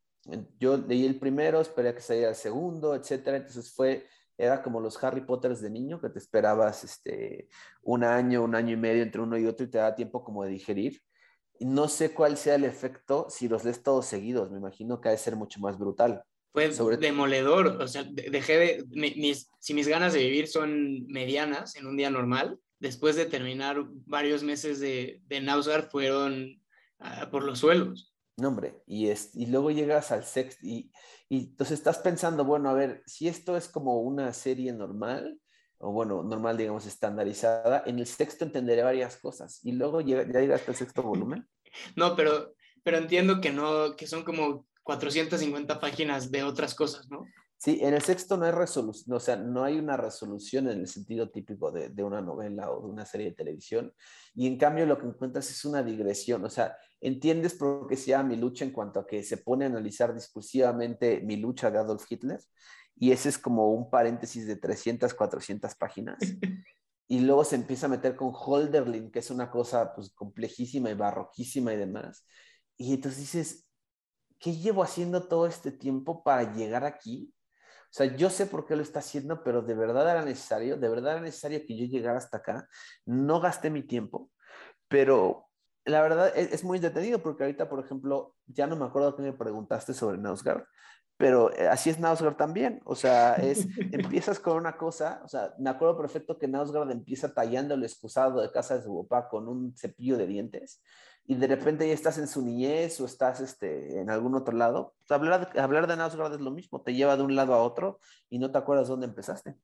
yo 0.58 0.76
leí 0.76 1.06
el 1.06 1.18
primero, 1.18 1.60
esperé 1.60 1.90
a 1.90 1.94
que 1.94 2.00
saliera 2.00 2.30
el 2.30 2.36
segundo, 2.36 2.94
etcétera. 2.94 3.36
Entonces 3.36 3.72
fue, 3.72 4.06
era 4.36 4.62
como 4.62 4.80
los 4.80 5.02
Harry 5.02 5.22
Potters 5.22 5.60
de 5.60 5.70
niño, 5.70 6.00
que 6.00 6.08
te 6.08 6.18
esperabas 6.18 6.84
este, 6.84 7.48
un 7.82 8.04
año, 8.04 8.42
un 8.42 8.54
año 8.54 8.74
y 8.74 8.76
medio 8.76 9.02
entre 9.02 9.20
uno 9.20 9.38
y 9.38 9.46
otro 9.46 9.66
y 9.66 9.70
te 9.70 9.78
da 9.78 9.94
tiempo 9.94 10.24
como 10.24 10.44
de 10.44 10.50
digerir. 10.50 11.00
No 11.60 11.88
sé 11.88 12.12
cuál 12.12 12.36
sea 12.36 12.56
el 12.56 12.64
efecto 12.64 13.26
si 13.30 13.48
los 13.48 13.64
lees 13.64 13.82
todos 13.82 14.06
seguidos, 14.06 14.50
me 14.50 14.58
imagino 14.58 15.00
que 15.00 15.08
ha 15.08 15.12
de 15.12 15.18
ser 15.18 15.36
mucho 15.36 15.60
más 15.60 15.78
brutal. 15.78 16.22
fue 16.52 16.68
demoledor. 16.98 17.80
O 17.80 17.88
sea, 17.88 18.04
dejé 18.04 18.58
de, 18.58 18.84
mis, 18.90 19.50
si 19.58 19.74
mis 19.74 19.88
ganas 19.88 20.12
de 20.12 20.20
vivir 20.20 20.48
son 20.48 21.06
medianas 21.06 21.76
en 21.76 21.86
un 21.86 21.96
día 21.96 22.10
normal, 22.10 22.58
después 22.78 23.16
de 23.16 23.26
terminar 23.26 23.82
varios 24.04 24.42
meses 24.42 24.80
de, 24.80 25.22
de 25.26 25.40
Nausgard 25.40 25.88
fueron 25.88 26.60
ah, 26.98 27.28
por 27.30 27.42
los 27.42 27.60
suelos. 27.60 28.15
No, 28.36 28.48
hombre, 28.48 28.82
y, 28.86 29.08
es, 29.08 29.34
y 29.34 29.46
luego 29.46 29.70
llegas 29.70 30.12
al 30.12 30.24
sexto 30.24 30.66
y, 30.66 30.92
y 31.28 31.50
entonces 31.50 31.78
estás 31.78 31.98
pensando, 31.98 32.44
bueno, 32.44 32.68
a 32.68 32.74
ver, 32.74 33.02
si 33.06 33.28
esto 33.28 33.56
es 33.56 33.68
como 33.68 34.00
una 34.00 34.32
serie 34.34 34.72
normal, 34.72 35.40
o 35.78 35.92
bueno, 35.92 36.22
normal, 36.22 36.56
digamos, 36.56 36.86
estandarizada, 36.86 37.82
en 37.86 37.98
el 37.98 38.06
sexto 38.06 38.44
entenderé 38.44 38.82
varias 38.82 39.16
cosas. 39.16 39.60
Y 39.62 39.72
luego 39.72 40.00
ya 40.00 40.22
llegas 40.24 40.68
al 40.68 40.74
sexto 40.76 41.02
volumen. 41.02 41.46
No, 41.94 42.16
pero, 42.16 42.54
pero 42.82 42.96
entiendo 42.96 43.38
que 43.42 43.52
no, 43.52 43.96
que 43.96 44.06
son 44.06 44.24
como 44.24 44.64
450 44.82 45.78
páginas 45.78 46.30
de 46.30 46.42
otras 46.42 46.74
cosas, 46.74 47.10
¿no? 47.10 47.26
Sí, 47.58 47.78
en 47.82 47.94
el 47.94 48.02
sexto 48.02 48.36
no 48.36 48.44
hay 48.44 48.52
resolución, 48.52 49.16
o 49.16 49.20
sea, 49.20 49.36
no 49.36 49.64
hay 49.64 49.78
una 49.78 49.96
resolución 49.96 50.68
en 50.68 50.80
el 50.80 50.88
sentido 50.88 51.30
típico 51.30 51.72
de, 51.72 51.88
de, 51.88 52.04
una 52.04 52.20
novela 52.20 52.70
o 52.70 52.82
de 52.82 52.88
una 52.88 53.06
serie 53.06 53.28
de 53.28 53.36
televisión. 53.36 53.92
Y 54.34 54.46
en 54.46 54.58
cambio 54.58 54.84
lo 54.84 54.98
que 54.98 55.06
encuentras 55.06 55.50
es 55.50 55.64
una 55.64 55.82
digresión, 55.82 56.44
o 56.44 56.50
sea, 56.50 56.76
entiendes 57.00 57.54
por 57.54 57.86
qué 57.86 57.96
se 57.96 58.10
llama 58.10 58.30
mi 58.30 58.36
lucha 58.36 58.64
en 58.64 58.72
cuanto 58.72 59.00
a 59.00 59.06
que 59.06 59.22
se 59.22 59.38
pone 59.38 59.64
a 59.64 59.68
analizar 59.68 60.14
discursivamente 60.14 61.20
mi 61.22 61.36
lucha 61.36 61.70
de 61.70 61.78
Adolf 61.78 62.04
Hitler. 62.10 62.40
Y 62.98 63.12
ese 63.12 63.28
es 63.28 63.38
como 63.38 63.70
un 63.72 63.90
paréntesis 63.90 64.46
de 64.46 64.56
300, 64.56 65.14
400 65.14 65.74
páginas. 65.74 66.18
Y 67.08 67.20
luego 67.20 67.44
se 67.44 67.54
empieza 67.54 67.86
a 67.86 67.88
meter 67.88 68.16
con 68.16 68.32
Holderlin, 68.34 69.12
que 69.12 69.20
es 69.20 69.30
una 69.30 69.48
cosa 69.48 69.94
pues 69.94 70.10
complejísima 70.10 70.90
y 70.90 70.94
barroquísima 70.94 71.72
y 71.72 71.76
demás. 71.76 72.26
Y 72.76 72.94
entonces 72.94 73.20
dices, 73.20 73.68
¿qué 74.40 74.56
llevo 74.56 74.82
haciendo 74.82 75.28
todo 75.28 75.46
este 75.46 75.70
tiempo 75.70 76.24
para 76.24 76.52
llegar 76.52 76.84
aquí? 76.84 77.32
O 77.96 77.98
sea, 77.98 78.14
yo 78.14 78.28
sé 78.28 78.44
por 78.44 78.66
qué 78.66 78.76
lo 78.76 78.82
está 78.82 78.98
haciendo, 78.98 79.42
pero 79.42 79.62
de 79.62 79.72
verdad 79.72 80.10
era 80.10 80.22
necesario, 80.22 80.76
de 80.76 80.86
verdad 80.86 81.12
era 81.14 81.22
necesario 81.22 81.62
que 81.66 81.78
yo 81.78 81.86
llegara 81.86 82.18
hasta 82.18 82.36
acá. 82.36 82.68
No 83.06 83.40
gasté 83.40 83.70
mi 83.70 83.82
tiempo, 83.82 84.30
pero 84.86 85.48
la 85.86 86.02
verdad 86.02 86.30
es, 86.36 86.62
muy 86.62 86.78
detenido 86.78 87.22
porque 87.22 87.44
ahorita, 87.44 87.70
por 87.70 87.82
ejemplo, 87.82 88.34
ya 88.48 88.66
no 88.66 88.76
me 88.76 88.84
acuerdo 88.84 89.16
que 89.16 89.22
me 89.22 89.32
preguntaste 89.32 89.94
sobre 89.94 90.18
Nausgard, 90.18 90.64
pero 91.16 91.50
eh, 91.56 91.68
así 91.68 91.88
es 91.88 91.98
Nausgard 91.98 92.36
también. 92.36 92.82
O 92.84 92.94
sea, 92.94 93.36
es, 93.36 93.66
empiezas 93.92 94.40
con 94.40 94.58
una 94.58 94.76
cosa, 94.76 95.22
o 95.24 95.28
sea, 95.28 95.54
me 95.58 95.70
acuerdo 95.70 95.96
perfecto 95.96 96.38
que 96.38 96.48
Nausgard 96.48 96.90
empieza 96.90 97.32
tallando 97.32 97.72
el 97.72 97.82
excusado 97.82 98.42
de 98.42 98.52
casa 98.52 98.76
de 98.76 98.82
su 98.82 99.08
papá 99.08 99.30
con 99.30 99.48
un 99.48 99.74
cepillo 99.74 100.18
de 100.18 100.26
dientes 100.26 100.82
y 101.26 101.34
de 101.34 101.46
repente 101.46 101.86
ya 101.86 101.94
estás 101.94 102.18
en 102.18 102.28
su 102.28 102.42
niñez 102.42 103.00
o 103.00 103.06
estás 103.06 103.40
este, 103.40 104.00
en 104.00 104.10
algún 104.10 104.34
otro 104.34 104.56
lado, 104.56 104.94
pues, 104.98 105.10
hablar, 105.10 105.50
hablar 105.58 105.86
de 105.86 105.96
Nausgard 105.96 106.34
es 106.34 106.40
lo 106.40 106.50
mismo, 106.50 106.82
te 106.82 106.94
lleva 106.94 107.16
de 107.16 107.22
un 107.22 107.34
lado 107.34 107.54
a 107.54 107.62
otro 107.62 108.00
y 108.28 108.38
no 108.38 108.50
te 108.50 108.58
acuerdas 108.58 108.88
dónde 108.88 109.06
empezaste. 109.06 109.54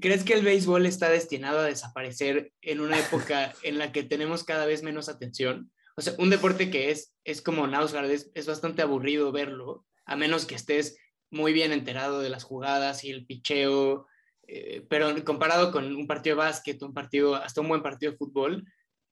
¿Crees 0.00 0.24
que 0.24 0.32
el 0.32 0.44
béisbol 0.44 0.86
está 0.86 1.10
destinado 1.10 1.58
a 1.58 1.64
desaparecer 1.64 2.52
en 2.62 2.80
una 2.80 2.98
época 2.98 3.52
en 3.62 3.78
la 3.78 3.92
que 3.92 4.02
tenemos 4.02 4.44
cada 4.44 4.66
vez 4.66 4.82
menos 4.82 5.08
atención? 5.08 5.70
O 5.96 6.02
sea, 6.02 6.14
un 6.18 6.30
deporte 6.30 6.70
que 6.70 6.90
es, 6.90 7.14
es 7.24 7.42
como 7.42 7.66
Nausgard, 7.66 8.10
es, 8.10 8.30
es 8.34 8.46
bastante 8.46 8.82
aburrido 8.82 9.30
verlo, 9.30 9.84
a 10.06 10.16
menos 10.16 10.46
que 10.46 10.54
estés 10.54 10.96
muy 11.30 11.52
bien 11.52 11.72
enterado 11.72 12.20
de 12.20 12.30
las 12.30 12.44
jugadas 12.44 13.04
y 13.04 13.10
el 13.10 13.26
picheo, 13.26 14.06
eh, 14.46 14.84
pero 14.88 15.12
comparado 15.24 15.72
con 15.72 15.94
un 15.94 16.06
partido 16.06 16.36
de 16.36 16.42
básquet, 16.42 16.82
un 16.82 16.94
partido, 16.94 17.34
hasta 17.34 17.60
un 17.60 17.68
buen 17.68 17.82
partido 17.82 18.12
de 18.12 18.18
fútbol, 18.18 18.64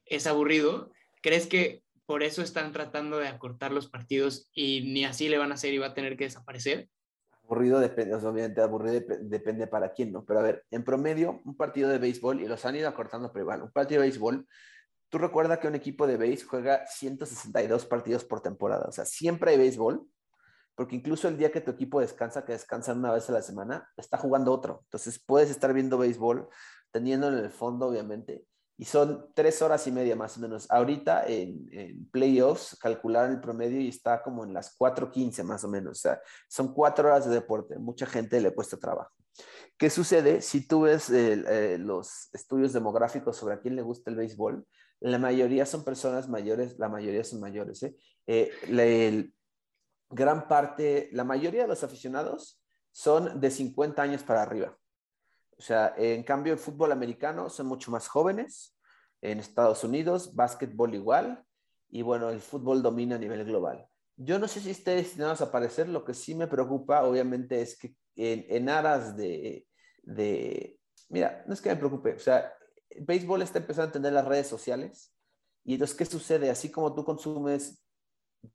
es 0.04 0.26
aburrido. 0.26 0.92
¿Crees 1.22 1.46
que 1.46 1.82
por 2.04 2.22
eso 2.22 2.42
están 2.42 2.72
tratando 2.72 3.18
de 3.18 3.28
acortar 3.28 3.72
los 3.72 3.88
partidos 3.88 4.50
y 4.52 4.92
ni 4.92 5.04
así 5.04 5.28
le 5.28 5.38
van 5.38 5.52
a 5.52 5.54
hacer 5.54 5.72
y 5.72 5.78
va 5.78 5.86
a 5.86 5.94
tener 5.94 6.16
que 6.16 6.24
desaparecer? 6.24 6.88
Aburrido 7.44 7.80
depende, 7.80 8.14
obviamente 8.14 8.60
aburrido 8.60 9.02
depende 9.22 9.66
para 9.66 9.92
quién, 9.92 10.12
¿no? 10.12 10.24
Pero 10.24 10.40
a 10.40 10.42
ver, 10.42 10.64
en 10.70 10.84
promedio, 10.84 11.40
un 11.44 11.56
partido 11.56 11.88
de 11.88 11.98
béisbol, 11.98 12.40
y 12.40 12.46
los 12.46 12.64
han 12.64 12.76
ido 12.76 12.88
acortando, 12.88 13.32
pero 13.32 13.44
igual, 13.44 13.62
un 13.62 13.70
partido 13.70 14.00
de 14.00 14.08
béisbol, 14.08 14.46
tú 15.08 15.18
recuerdas 15.18 15.58
que 15.58 15.68
un 15.68 15.74
equipo 15.74 16.06
de 16.06 16.16
béis 16.16 16.44
juega 16.44 16.86
162 16.86 17.86
partidos 17.86 18.24
por 18.24 18.40
temporada, 18.40 18.86
o 18.88 18.92
sea, 18.92 19.04
siempre 19.04 19.52
hay 19.52 19.58
béisbol, 19.58 20.06
porque 20.74 20.96
incluso 20.96 21.28
el 21.28 21.36
día 21.36 21.52
que 21.52 21.60
tu 21.60 21.70
equipo 21.70 22.00
descansa, 22.00 22.44
que 22.44 22.52
descansan 22.52 22.98
una 22.98 23.12
vez 23.12 23.28
a 23.28 23.32
la 23.32 23.42
semana, 23.42 23.88
está 23.96 24.16
jugando 24.16 24.52
otro. 24.52 24.80
Entonces 24.84 25.22
puedes 25.24 25.50
estar 25.50 25.72
viendo 25.74 25.98
béisbol, 25.98 26.48
teniendo 26.90 27.28
en 27.28 27.34
el 27.34 27.50
fondo, 27.50 27.86
obviamente, 27.88 28.46
y 28.78 28.84
son 28.84 29.30
tres 29.34 29.62
horas 29.62 29.86
y 29.86 29.92
media 29.92 30.16
más 30.16 30.36
o 30.36 30.40
menos. 30.40 30.70
Ahorita 30.70 31.24
en, 31.26 32.08
playoffs 32.10 32.76
calcularon 32.80 33.32
el 33.32 33.40
promedio 33.40 33.80
y 33.80 33.88
está 33.88 34.22
como 34.22 34.44
en 34.44 34.54
las 34.54 34.76
4.15 34.78 35.44
más 35.44 35.62
o 35.64 35.68
menos. 35.68 35.98
O 35.98 36.00
sea, 36.00 36.20
son 36.48 36.74
cuatro 36.74 37.08
horas 37.08 37.26
de 37.26 37.34
deporte. 37.34 37.78
Mucha 37.78 38.06
gente 38.06 38.40
le 38.40 38.50
puesto 38.50 38.78
trabajo. 38.78 39.12
¿Qué 39.78 39.90
sucede 39.90 40.42
si 40.42 40.66
tú 40.66 40.82
ves 40.82 41.10
eh, 41.10 41.76
los 41.78 42.28
estudios 42.32 42.72
demográficos 42.72 43.36
sobre 43.36 43.54
a 43.54 43.60
quién 43.60 43.76
le 43.76 43.82
gusta 43.82 44.10
el 44.10 44.16
béisbol? 44.16 44.66
La 45.00 45.18
mayoría 45.18 45.66
son 45.66 45.84
personas 45.84 46.28
mayores, 46.28 46.78
la 46.78 46.88
mayoría 46.88 47.24
son 47.24 47.40
mayores. 47.40 47.82
¿eh? 47.82 47.96
eh 48.26 49.30
gran 50.12 50.46
parte, 50.46 51.08
la 51.12 51.24
mayoría 51.24 51.62
de 51.62 51.68
los 51.68 51.82
aficionados 51.82 52.62
son 52.92 53.40
de 53.40 53.50
50 53.50 54.02
años 54.02 54.22
para 54.22 54.42
arriba. 54.42 54.76
O 55.62 55.64
sea, 55.64 55.94
en 55.96 56.24
cambio, 56.24 56.52
el 56.52 56.58
fútbol 56.58 56.90
americano 56.90 57.48
son 57.48 57.66
mucho 57.68 57.92
más 57.92 58.08
jóvenes. 58.08 58.76
En 59.20 59.38
Estados 59.38 59.84
Unidos, 59.84 60.34
básquetbol 60.34 60.92
igual. 60.92 61.44
Y 61.88 62.02
bueno, 62.02 62.30
el 62.30 62.40
fútbol 62.40 62.82
domina 62.82 63.14
a 63.14 63.18
nivel 63.20 63.44
global. 63.44 63.86
Yo 64.16 64.40
no 64.40 64.48
sé 64.48 64.58
si 64.58 64.70
esté 64.70 64.96
destinado 64.96 65.30
a 65.30 65.34
desaparecer. 65.34 65.88
Lo 65.88 66.04
que 66.04 66.14
sí 66.14 66.34
me 66.34 66.48
preocupa, 66.48 67.04
obviamente, 67.04 67.62
es 67.62 67.78
que 67.78 67.94
en, 68.16 68.68
aras 68.68 69.16
de, 69.16 69.64
de, 70.02 70.80
Mira, 71.08 71.44
no 71.46 71.54
es 71.54 71.60
que 71.60 71.68
me 71.68 71.76
preocupe. 71.76 72.14
O 72.14 72.18
sea, 72.18 72.52
el 72.90 73.04
béisbol 73.04 73.42
está 73.42 73.60
empezando 73.60 73.90
a 73.90 73.92
tener 73.92 74.12
las 74.12 74.26
redes 74.26 74.48
sociales. 74.48 75.14
Y 75.62 75.74
entonces, 75.74 75.96
¿qué 75.96 76.06
sucede? 76.06 76.50
Así 76.50 76.72
como 76.72 76.92
tú 76.92 77.04
consumes... 77.04 77.80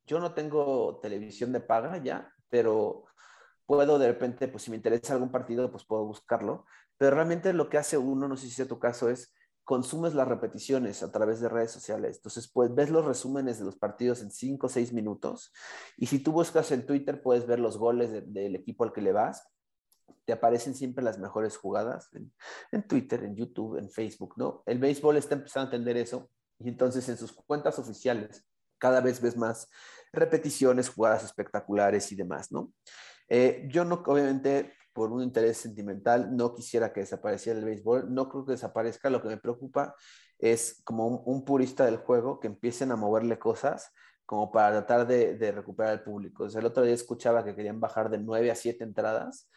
Yo 0.06 0.20
no 0.20 0.34
tengo 0.34 1.00
televisión 1.00 1.54
de 1.54 1.62
paga 1.62 2.04
ya, 2.04 2.34
pero 2.50 3.06
puedo 3.66 3.98
de 3.98 4.08
repente, 4.08 4.50
pues 4.50 4.64
si 4.64 4.72
me 4.72 4.76
interesa 4.76 5.14
algún 5.14 5.32
partido, 5.32 5.72
pues 5.72 5.86
puedo 5.86 6.04
buscarlo 6.04 6.66
pero 6.98 7.16
realmente 7.16 7.54
lo 7.54 7.70
que 7.70 7.78
hace 7.78 7.98
uno, 7.98 8.28
no 8.28 8.38
sé 8.38 8.48
si 8.48 8.54
sea 8.54 8.68
tu 8.68 8.80
caso, 8.80 9.10
es 9.10 9.34
consumes 9.68 10.14
las 10.14 10.30
repeticiones 10.30 11.04
a 11.04 11.12
través 11.12 11.42
de 11.42 11.50
redes 11.50 11.72
sociales. 11.72 12.16
Entonces, 12.16 12.50
pues 12.50 12.74
ves 12.74 12.90
los 12.90 13.04
resúmenes 13.04 13.60
de 13.60 13.66
los 13.66 13.76
partidos 13.76 14.22
en 14.22 14.32
5 14.32 14.66
o 14.66 14.70
6 14.70 14.94
minutos. 14.94 15.52
Y 15.98 16.06
si 16.06 16.20
tú 16.20 16.32
buscas 16.32 16.72
en 16.72 16.86
Twitter, 16.86 17.22
puedes 17.22 17.46
ver 17.46 17.60
los 17.60 17.78
goles 17.78 18.12
del 18.34 18.56
equipo 18.56 18.86
al 18.86 18.94
que 18.94 19.02
le 19.02 19.12
vas. 19.12 19.46
Te 20.24 20.32
aparecen 20.32 20.74
siempre 20.74 21.04
las 21.04 21.20
mejores 21.20 21.58
jugadas 21.58 22.10
en, 22.72 22.88
Twitter, 22.88 23.26
en 23.26 23.36
YouTube, 23.36 23.78
en 23.78 23.90
Facebook, 23.92 24.36
¿no? 24.38 24.64
El 24.66 24.80
béisbol 24.80 25.18
está 25.18 25.36
empezando 25.36 25.70
a 25.70 25.76
entender 25.76 25.98
eso. 25.98 26.30
Y 26.60 26.70
entonces 26.70 27.10
en 27.10 27.18
sus 27.18 27.34
cuentas 27.34 27.78
oficiales 27.78 28.48
cada 28.78 29.02
vez 29.02 29.20
ves 29.20 29.36
más 29.36 29.70
repeticiones, 30.14 30.88
jugadas 30.88 31.26
espectaculares 31.26 32.10
y 32.14 32.16
demás, 32.16 32.54
¿no? 32.54 32.72
Eh, 33.28 33.68
yo 33.70 33.84
no, 33.84 34.02
obviamente, 34.06 34.77
por 34.98 35.12
un 35.12 35.22
interés 35.22 35.58
sentimental, 35.60 36.36
no 36.36 36.56
quisiera 36.56 36.92
que 36.92 37.02
desapareciera 37.02 37.60
el 37.60 37.66
béisbol, 37.66 38.12
no 38.12 38.28
creo 38.28 38.44
que 38.44 38.54
desaparezca, 38.54 39.12
lo 39.12 39.22
que 39.22 39.28
me 39.28 39.38
preocupa 39.38 39.94
es 40.40 40.82
como 40.84 41.06
un, 41.08 41.46
purista 41.46 41.86
del 41.86 41.98
juego 41.98 42.40
que 42.40 42.48
empiecen 42.48 42.92
a 42.92 42.96
moverle 42.96 43.38
cosas 43.38 43.92
como 44.26 44.52
para 44.52 44.72
tratar 44.72 45.06
de, 45.06 45.52
recuperar 45.52 45.94
el 45.94 46.02
público. 46.02 46.48
el 46.48 46.66
otro 46.66 46.82
día 46.82 46.96
escuchaba 46.96 47.46
que 47.46 47.56
querían 47.56 47.80
bajar 47.80 48.10
de 48.10 48.18
9 48.18 48.50
a 48.50 48.56
7 48.56 48.84
entradas, 48.84 49.48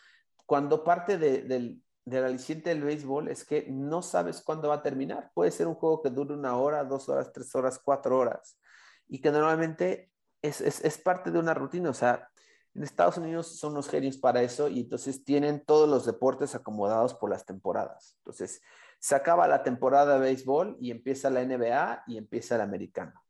cuando 0.44 0.84
parte 0.84 1.16
de, 1.16 1.40
del, 1.40 1.82
del 2.04 2.24
aliciente 2.24 2.68
del 2.68 2.84
béisbol 2.84 3.28
es 3.28 3.46
que 3.46 3.66
no 3.70 4.02
sabes 4.02 4.42
cuándo 4.42 4.68
va 4.68 4.74
a 4.74 4.82
terminar. 4.82 5.30
Puede 5.32 5.52
ser 5.52 5.68
un 5.68 5.74
juego 5.74 6.02
que 6.02 6.10
dure 6.10 6.34
una 6.34 6.54
hora, 6.58 6.84
dos 6.84 7.08
horas, 7.08 7.32
tres 7.32 7.54
horas, 7.54 7.80
cuatro 7.82 8.18
horas, 8.18 8.60
y 9.08 9.22
que 9.22 9.30
normalmente 9.30 10.10
es, 10.42 10.60
es, 10.60 10.84
es 10.84 10.98
parte 10.98 11.30
de 11.30 11.38
una 11.38 11.54
rutina. 11.54 11.88
O 11.88 11.94
sea, 11.94 12.28
en 12.74 12.82
Estados 12.82 13.18
Unidos 13.18 13.58
son 13.58 13.74
los 13.74 13.88
genios 13.88 14.16
para 14.16 14.42
eso 14.42 14.68
y 14.68 14.80
entonces 14.80 15.24
tienen 15.24 15.64
todos 15.64 15.88
los 15.88 16.06
deportes 16.06 16.54
acomodados 16.54 17.14
por 17.14 17.30
las 17.30 17.44
temporadas. 17.44 18.16
Entonces, 18.18 18.62
se 19.00 19.14
acaba 19.14 19.48
la 19.48 19.62
temporada 19.62 20.14
de 20.14 20.20
béisbol 20.20 20.76
y 20.80 20.90
empieza 20.90 21.30
la 21.30 21.44
NBA 21.44 22.04
y 22.06 22.18
empieza 22.18 22.54
el 22.54 22.60
americano. 22.60 23.24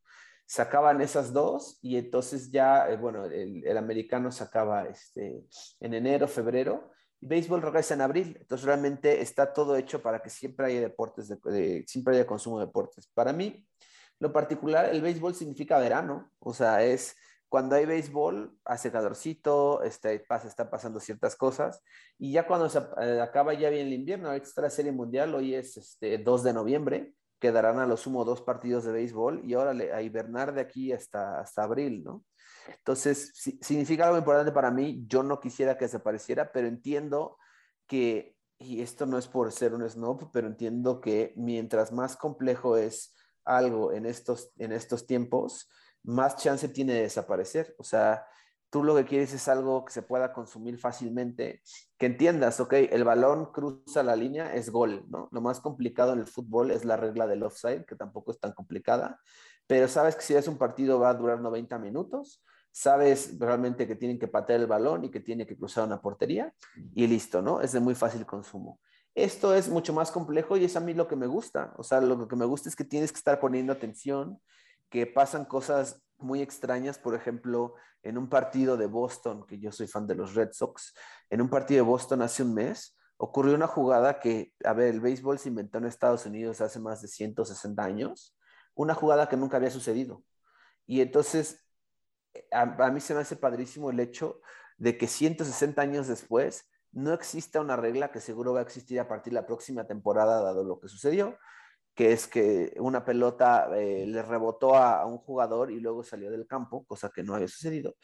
Se 0.45 0.61
acaban 0.61 1.01
esas 1.01 1.33
dos 1.33 1.79
y 1.81 1.97
entonces 1.97 2.51
ya, 2.51 2.91
eh, 2.91 2.97
bueno, 2.97 3.25
el, 3.25 3.79
americano 3.79 4.33
se 4.33 4.43
acaba 4.43 4.85
este, 4.85 5.47
en 5.79 5.95
enero, 5.95 6.27
febrero 6.27 6.91
y 7.21 7.27
béisbol 7.27 7.63
regresa 7.63 7.95
en 7.95 8.01
abril. 8.01 8.37
Entonces, 8.41 8.67
realmente 8.67 9.23
está 9.23 9.53
todo 9.53 9.77
hecho 9.77 10.03
para 10.03 10.21
que 10.21 10.29
siempre 10.29 10.67
haya 10.67 10.81
deportes, 10.81 11.29
de, 11.29 11.85
siempre 11.87 12.17
haya 12.17 12.27
consumo 12.27 12.59
de 12.59 12.67
deportes. 12.67 13.07
Para 13.15 13.33
mí, 13.33 13.65
lo 14.19 14.33
particular, 14.33 14.87
el 14.87 15.01
béisbol 15.01 15.35
significa 15.35 15.79
verano, 15.79 16.31
o 16.41 16.53
sea, 16.53 16.85
es 16.85 17.17
cuando 17.51 17.75
hay 17.75 17.85
béisbol, 17.85 18.57
hace 18.65 18.93
calorcito, 18.93 19.83
este, 19.83 20.21
pasa, 20.21 20.47
está 20.47 20.71
pasando 20.71 21.01
ciertas 21.01 21.35
cosas, 21.35 21.83
y 22.17 22.33
ya 22.33 22.47
cuando 22.47 22.71
se 22.71 22.79
eh, 23.03 23.21
acaba 23.21 23.55
ya 23.55 23.69
bien 23.71 23.89
el 23.89 23.93
invierno, 23.93 24.29
ahorita 24.29 24.47
está 24.47 24.63
la 24.63 24.71
Serie 24.71 24.93
Mundial, 24.93 25.35
hoy 25.35 25.55
es 25.57 25.77
este, 25.77 26.19
2 26.19 26.45
de 26.45 26.53
noviembre, 26.53 27.15
quedarán 27.41 27.81
a 27.81 27.87
lo 27.87 27.97
sumo 27.97 28.25
dos 28.25 28.41
partidos 28.41 28.85
de 28.85 28.93
béisbol, 28.93 29.43
y 29.45 29.55
ahora 29.55 29.73
a 29.73 30.01
hibernar 30.01 30.55
de 30.55 30.61
aquí 30.61 30.93
hasta, 30.93 31.41
hasta 31.41 31.65
abril, 31.65 32.05
¿no? 32.05 32.25
Entonces, 32.69 33.33
significa 33.61 34.07
algo 34.07 34.19
importante 34.19 34.53
para 34.53 34.71
mí. 34.71 35.05
Yo 35.09 35.25
no 35.25 35.41
quisiera 35.41 35.77
que 35.77 35.87
desapareciera, 35.87 36.53
pero 36.53 36.69
entiendo 36.69 37.37
que, 37.89 38.37
y 38.59 38.81
esto 38.81 39.07
no 39.07 39.19
es 39.19 39.27
por 39.27 39.51
ser 39.51 39.75
un 39.75 39.89
snob, 39.89 40.31
pero 40.33 40.47
entiendo 40.47 41.01
que 41.01 41.33
mientras 41.37 41.91
más 41.91 42.17
complejo 42.17 42.77
es 42.77 43.17
algo 43.45 43.93
en 43.93 44.07
estos, 44.07 44.53
en 44.59 44.71
estos 44.71 45.07
tiempos, 45.07 45.69
más 46.03 46.37
chance 46.37 46.69
tiene 46.69 46.95
de 46.95 47.03
desaparecer. 47.03 47.75
O 47.79 47.85
sea, 47.85 48.27
tú 48.71 48.85
lo 48.85 48.95
que 48.95 49.05
quieres 49.05 49.33
es 49.33 49.49
algo 49.49 49.85
que 49.85 49.93
se 49.93 50.03
pueda 50.03 50.33
consumir 50.33 50.79
fácilmente, 50.79 51.63
que 51.99 52.07
entiendas, 52.07 52.61
ok, 52.61 52.73
el 52.91 53.05
balón 53.05 53.53
cruza 53.53 54.03
la 54.03 54.17
línea, 54.17 54.55
es 54.55 54.71
gol, 54.71 55.05
¿no? 55.09 55.29
Lo 55.33 55.41
más 55.41 55.61
complicado 55.61 56.13
en 56.13 56.21
el 56.21 56.27
fútbol 56.27 56.71
es 56.71 56.85
la 56.85 56.97
regla 56.97 57.27
del 57.27 57.43
offside, 57.43 57.85
que 57.85 57.97
tampoco 57.97 58.31
es 58.31 58.39
tan 58.39 58.53
complicada, 58.53 59.21
pero 59.67 59.89
sabes 59.89 60.17
que 60.17 60.23
si 60.23 60.35
es 60.35 60.49
un 60.49 60.57
partido 60.57 60.99
va 60.99 61.11
a 61.11 61.15
durar 61.15 61.41
90 61.41 61.79
minutos, 61.79 62.45
sabes 62.73 63.39
realmente 63.39 63.87
que 63.87 63.97
tienen 63.97 64.19
que 64.19 64.29
patear 64.29 64.61
el 64.61 64.67
balón 64.67 65.05
y 65.05 65.11
que 65.11 65.21
tiene 65.21 65.47
que 65.47 65.57
cruzar 65.57 65.85
una 65.85 66.01
portería 66.01 66.55
y 66.95 67.07
listo, 67.07 67.43
¿no? 67.43 67.61
Es 67.61 67.73
de 67.73 67.81
muy 67.81 67.95
fácil 67.95 68.25
consumo. 68.25 68.81
Esto 69.15 69.55
es 69.55 69.69
mucho 69.69 69.93
más 69.93 70.13
complejo 70.13 70.57
y 70.57 70.65
es 70.65 70.77
a 70.77 70.81
mí 70.81 70.95
lo 70.95 71.09
que 71.09 71.17
me 71.17 71.27
gusta. 71.27 71.75
O 71.77 71.83
sea, 71.83 72.01
lo 72.01 72.29
que 72.29 72.37
me 72.37 72.45
gusta 72.45 72.69
es 72.69 72.77
que 72.77 72.85
tienes 72.85 73.11
que 73.11 73.19
estar 73.19 73.41
poniendo 73.41 73.73
atención, 73.73 74.41
que 74.91 75.07
pasan 75.07 75.45
cosas 75.45 76.03
muy 76.19 76.43
extrañas, 76.43 76.99
por 76.99 77.15
ejemplo, 77.15 77.75
en 78.03 78.19
un 78.19 78.29
partido 78.29 78.77
de 78.77 78.87
Boston, 78.87 79.47
que 79.47 79.59
yo 79.59 79.73
soy 79.73 79.87
fan 79.87 80.07
de 80.07 80.15
los 80.15 80.35
Red 80.35 80.51
Sox, 80.53 80.95
en 81.31 81.41
un 81.41 81.49
partido 81.49 81.85
de 81.85 81.91
Boston 81.91 82.23
hace 82.23 82.43
un 82.43 82.55
mes, 82.55 82.99
ocurrió 83.17 83.55
una 83.55 83.67
jugada 83.67 84.19
que, 84.19 84.53
a 84.65 84.73
ver, 84.73 84.89
el 84.89 85.01
béisbol 85.01 85.39
se 85.39 85.49
inventó 85.49 85.79
en 85.79 85.85
Estados 85.87 86.27
Unidos 86.27 86.61
hace 86.61 86.81
más 86.81 87.03
de 87.03 87.09
160 87.09 87.83
años, 87.83 88.37
una 88.75 88.95
jugada 88.95 89.29
que 89.29 89.37
nunca 89.37 89.59
había 89.59 89.71
sucedido. 89.71 90.25
Y 90.87 91.03
entonces, 91.03 91.67
a, 92.51 92.65
mí 92.91 93.01
se 93.01 93.15
me 93.15 93.21
hace 93.21 93.37
padrísimo 93.37 93.91
el 93.91 94.01
hecho 94.01 94.41
de 94.79 94.97
que 94.97 95.07
160 95.07 95.81
años 95.83 96.09
después 96.09 96.71
no 96.93 97.13
exista 97.13 97.61
una 97.61 97.77
regla 97.77 98.11
que 98.11 98.21
seguro 98.21 98.55
va 98.55 98.61
a 98.61 98.63
existir 98.63 98.99
a 98.99 99.07
partir 99.07 99.33
de 99.33 99.41
la 99.41 99.47
próxima 99.47 99.87
temporada, 99.87 100.41
dado 100.41 100.65
lo 100.65 100.81
que 100.81 100.89
sucedió, 100.89 101.39
que 102.01 102.13
es 102.13 102.27
que 102.27 102.73
una 102.79 103.05
pelota 103.05 103.69
eh, 103.77 104.07
le 104.07 104.23
rebotó 104.23 104.75
a, 104.75 105.05
un 105.05 105.19
jugador 105.19 105.71
y 105.71 105.81
luego 105.81 106.03
salió 106.03 106.31
del 106.31 106.47
campo, 106.47 106.87
cosa 106.87 107.11
que 107.15 107.23
no 107.23 107.35
había 107.35 107.47
sucedido. 107.47 107.95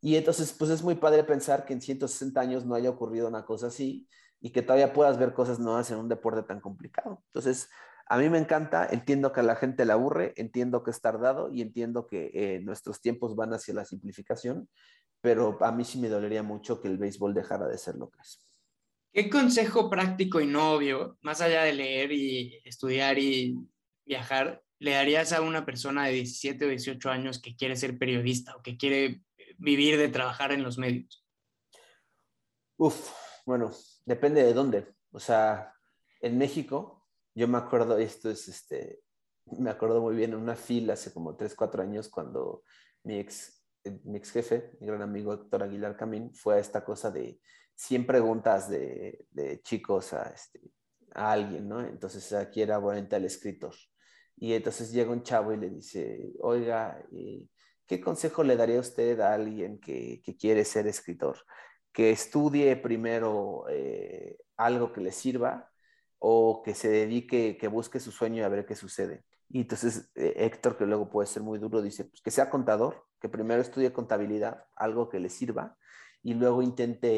Y 0.00 0.16
entonces, 0.16 0.52
pues 0.52 0.72
es 0.72 0.82
muy 0.82 0.96
padre 0.96 1.22
pensar 1.22 1.64
que 1.64 1.72
en 1.72 1.80
160 1.80 2.40
años 2.40 2.66
no 2.66 2.74
haya 2.74 2.90
ocurrido 2.90 3.28
una 3.28 3.44
cosa 3.44 3.68
así 3.68 4.08
y 4.40 4.50
que 4.50 4.62
todavía 4.62 4.92
puedas 4.92 5.18
ver 5.18 5.34
cosas 5.34 5.60
nuevas 5.60 5.88
en 5.92 5.98
un 5.98 6.08
deporte 6.08 6.42
tan 6.42 6.60
complicado. 6.60 7.22
Entonces, 7.26 7.68
a 8.08 8.18
mí 8.18 8.28
me 8.28 8.38
encanta, 8.38 8.88
entiendo 8.90 9.30
que 9.30 9.38
a 9.38 9.44
la 9.44 9.54
gente 9.54 9.84
le 9.84 9.92
aburre, 9.92 10.32
entiendo 10.36 10.82
que 10.82 10.90
es 10.90 11.00
tardado 11.00 11.48
y 11.52 11.62
entiendo 11.62 12.08
que 12.08 12.32
eh, 12.34 12.60
nuestros 12.60 13.00
tiempos 13.00 13.36
van 13.36 13.54
hacia 13.54 13.72
la 13.72 13.84
simplificación, 13.84 14.68
pero 15.20 15.58
a 15.60 15.70
mí 15.70 15.84
sí 15.84 16.00
me 16.00 16.08
dolería 16.08 16.42
mucho 16.42 16.80
que 16.80 16.88
el 16.88 16.98
béisbol 16.98 17.34
dejara 17.34 17.68
de 17.68 17.78
ser 17.78 17.94
lo 17.94 18.10
que 18.10 18.18
es. 18.20 18.43
¿Qué 19.14 19.30
consejo 19.30 19.88
práctico 19.88 20.40
y 20.40 20.46
novio, 20.48 21.18
más 21.22 21.40
allá 21.40 21.62
de 21.62 21.72
leer 21.72 22.10
y 22.10 22.60
estudiar 22.64 23.16
y 23.16 23.56
viajar, 24.04 24.60
le 24.80 24.90
darías 24.90 25.32
a 25.32 25.40
una 25.40 25.64
persona 25.64 26.06
de 26.06 26.14
17 26.14 26.64
o 26.64 26.68
18 26.68 27.10
años 27.10 27.40
que 27.40 27.54
quiere 27.54 27.76
ser 27.76 27.96
periodista 27.96 28.56
o 28.56 28.62
que 28.62 28.76
quiere 28.76 29.22
vivir 29.56 29.98
de 29.98 30.08
trabajar 30.08 30.50
en 30.50 30.64
los 30.64 30.78
medios? 30.78 31.24
Uf, 32.76 33.12
bueno, 33.46 33.70
depende 34.04 34.42
de 34.42 34.52
dónde. 34.52 34.92
O 35.12 35.20
sea, 35.20 35.72
en 36.20 36.36
México, 36.36 37.06
yo 37.36 37.46
me 37.46 37.58
acuerdo, 37.58 37.96
esto 37.98 38.28
es 38.28 38.48
este, 38.48 38.98
me 39.46 39.70
acuerdo 39.70 40.00
muy 40.00 40.16
bien 40.16 40.32
en 40.32 40.40
una 40.40 40.56
fila 40.56 40.94
hace 40.94 41.12
como 41.12 41.36
3, 41.36 41.54
4 41.54 41.84
años 41.84 42.08
cuando 42.08 42.64
mi 43.04 43.20
ex, 43.20 43.64
mi 44.02 44.18
ex 44.18 44.32
jefe, 44.32 44.72
mi 44.80 44.88
gran 44.88 45.02
amigo 45.02 45.32
Héctor 45.32 45.62
Aguilar 45.62 45.96
Camín, 45.96 46.34
fue 46.34 46.56
a 46.56 46.58
esta 46.58 46.84
cosa 46.84 47.12
de 47.12 47.38
100 47.76 48.06
preguntas 48.06 48.68
de, 48.68 49.26
chicos 49.62 50.12
a, 50.12 50.30
este, 50.30 50.60
a 51.14 51.32
alguien, 51.32 51.68
¿no? 51.68 51.80
Entonces 51.80 52.32
aquí 52.32 52.62
era 52.62 52.78
obviamente 52.78 53.16
al 53.16 53.24
escritor. 53.24 53.74
Y 54.36 54.54
entonces 54.54 54.92
llega 54.92 55.12
un 55.12 55.22
chavo 55.22 55.52
y 55.52 55.56
le 55.56 55.70
dice, 55.70 56.32
oiga, 56.40 57.00
eh, 57.12 57.46
¿qué 57.86 58.00
consejo 58.00 58.42
le 58.42 58.56
daría 58.56 58.80
usted 58.80 59.20
a 59.20 59.34
alguien 59.34 59.78
que, 59.78 60.22
quiere 60.38 60.64
ser 60.64 60.86
escritor? 60.86 61.38
Que 61.92 62.10
estudie 62.10 62.76
primero 62.76 63.66
eh, 63.70 64.38
algo 64.56 64.92
que 64.92 65.00
le 65.00 65.12
sirva 65.12 65.70
o 66.18 66.62
que 66.62 66.74
se 66.74 66.88
dedique, 66.88 67.56
que 67.56 67.68
busque 67.68 68.00
su 68.00 68.10
sueño 68.10 68.38
y 68.38 68.42
a 68.42 68.48
ver 68.48 68.66
qué 68.66 68.74
sucede. 68.74 69.24
Y 69.48 69.60
entonces 69.60 70.10
eh, 70.16 70.34
Héctor, 70.36 70.76
que 70.76 70.86
luego 70.86 71.10
puede 71.10 71.28
ser 71.28 71.42
muy 71.42 71.58
duro, 71.58 71.82
dice, 71.82 72.04
pues 72.04 72.20
que 72.22 72.30
sea 72.30 72.50
contador, 72.50 73.04
que 73.20 73.28
primero 73.28 73.60
estudie 73.62 73.92
contabilidad, 73.92 74.64
algo 74.74 75.08
que 75.08 75.20
le 75.20 75.28
sirva, 75.28 75.76
y 76.24 76.32
luego 76.34 76.62
intente 76.62 77.08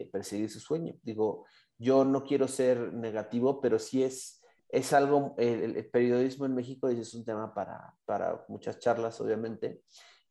eh, 0.00 0.08
perseguir 0.10 0.50
su 0.50 0.58
sueño. 0.58 0.94
Digo, 1.02 1.44
yo 1.78 2.04
no 2.04 2.24
quiero 2.24 2.48
ser 2.48 2.94
negativo, 2.94 3.60
pero 3.60 3.78
sí 3.78 4.02
es, 4.02 4.42
es 4.70 4.92
algo, 4.94 5.34
el, 5.36 5.88
periodismo 5.90 6.46
en 6.46 6.54
México 6.54 6.88
es 6.88 7.14
un 7.14 7.24
tema 7.24 7.52
para, 7.52 7.94
para 8.06 8.44
muchas 8.48 8.78
charlas, 8.78 9.20
obviamente, 9.20 9.82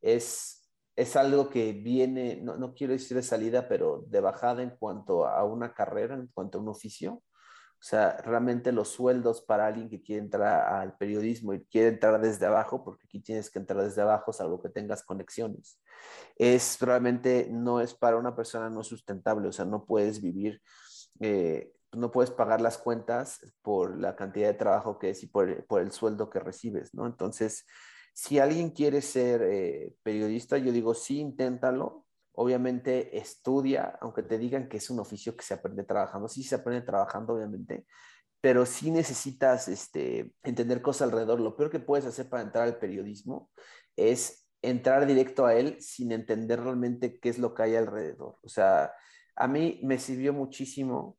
es, 0.01 0.67
es 0.95 1.15
algo 1.15 1.47
que 1.49 1.73
viene, 1.73 2.38
no, 2.41 2.57
no 2.57 2.73
quiero 2.73 2.93
decir 2.93 3.15
de 3.15 3.23
salida, 3.23 3.67
pero 3.69 4.03
de 4.07 4.19
bajada 4.19 4.63
en 4.63 4.71
cuanto 4.71 5.27
a 5.27 5.43
una 5.45 5.73
carrera, 5.73 6.15
en 6.15 6.27
cuanto 6.34 6.57
a 6.57 6.61
un 6.61 6.69
oficio. 6.69 7.21
O 7.84 7.86
sea, 7.86 8.15
realmente 8.23 8.71
los 8.71 8.88
sueldos 8.88 9.41
para 9.41 9.67
alguien 9.67 9.89
que 9.89 10.01
quiere 10.01 10.21
entrar 10.21 10.73
al 10.73 10.95
periodismo 10.95 11.53
y 11.53 11.65
quiere 11.65 11.89
entrar 11.89 12.21
desde 12.21 12.45
abajo, 12.45 12.81
porque 12.81 13.03
aquí 13.03 13.19
tienes 13.19 13.49
que 13.49 13.59
entrar 13.59 13.84
desde 13.84 14.01
abajo, 14.01 14.31
salvo 14.31 14.61
que 14.61 14.69
tengas 14.69 15.03
conexiones, 15.03 15.81
es 16.38 16.79
realmente 16.79 17.49
no 17.51 17.81
es 17.81 17.93
para 17.93 18.15
una 18.15 18.38
persona 18.38 18.69
no 18.69 18.84
sustentable. 18.86 19.49
O 19.49 19.51
sea, 19.51 19.65
no 19.65 19.84
puedes 19.84 20.21
vivir, 20.21 20.61
eh, 21.19 21.73
no 21.91 22.09
puedes 22.09 22.31
pagar 22.31 22.61
las 22.61 22.77
cuentas 22.77 23.41
por 23.61 23.99
la 23.99 24.15
cantidad 24.15 24.47
de 24.47 24.53
trabajo 24.53 24.97
que 24.97 25.09
es 25.09 25.21
y 25.21 25.27
por, 25.27 25.49
el 25.49 25.91
sueldo 25.91 26.29
que 26.29 26.39
recibes, 26.39 26.93
¿no? 26.93 27.05
Entonces, 27.05 27.65
si 28.13 28.39
alguien 28.39 28.69
quiere 28.69 29.01
ser 29.01 29.41
eh, 29.43 29.93
periodista, 30.03 30.57
yo 30.57 30.71
digo, 30.71 30.93
sí, 30.93 31.19
inténtalo, 31.19 32.03
obviamente 32.34 33.17
estudia, 33.17 33.97
aunque 34.01 34.23
te 34.23 34.38
digan 34.38 34.67
que 34.67 34.77
es 34.77 34.89
un 34.89 34.99
oficio 34.99 35.36
que 35.36 35.43
se 35.43 35.53
aprende 35.53 35.84
trabajando, 35.84 36.27
sí 36.27 36.43
se 36.43 36.55
aprende 36.55 36.86
trabajando, 36.86 37.34
obviamente, 37.34 37.86
pero 38.41 38.65
sí 38.65 38.91
necesitas 38.91 39.67
este, 39.67 40.34
entender 40.43 40.81
cosas 40.81 41.07
alrededor. 41.07 41.39
Lo 41.39 41.55
peor 41.55 41.69
que 41.69 41.79
puedes 41.79 42.05
hacer 42.05 42.29
para 42.29 42.43
entrar 42.43 42.65
al 42.65 42.77
periodismo 42.77 43.49
es 43.95 44.49
entrar 44.61 45.05
directo 45.05 45.45
a 45.45 45.55
él 45.55 45.77
sin 45.81 46.11
entender 46.11 46.61
realmente 46.61 47.19
qué 47.19 47.29
es 47.29 47.38
lo 47.39 47.53
que 47.53 47.63
hay 47.63 47.75
alrededor. 47.75 48.38
O 48.41 48.49
sea, 48.49 48.91
a 49.36 49.47
mí 49.47 49.79
me 49.84 49.99
sirvió 49.99 50.34
muchísimo 50.34 51.17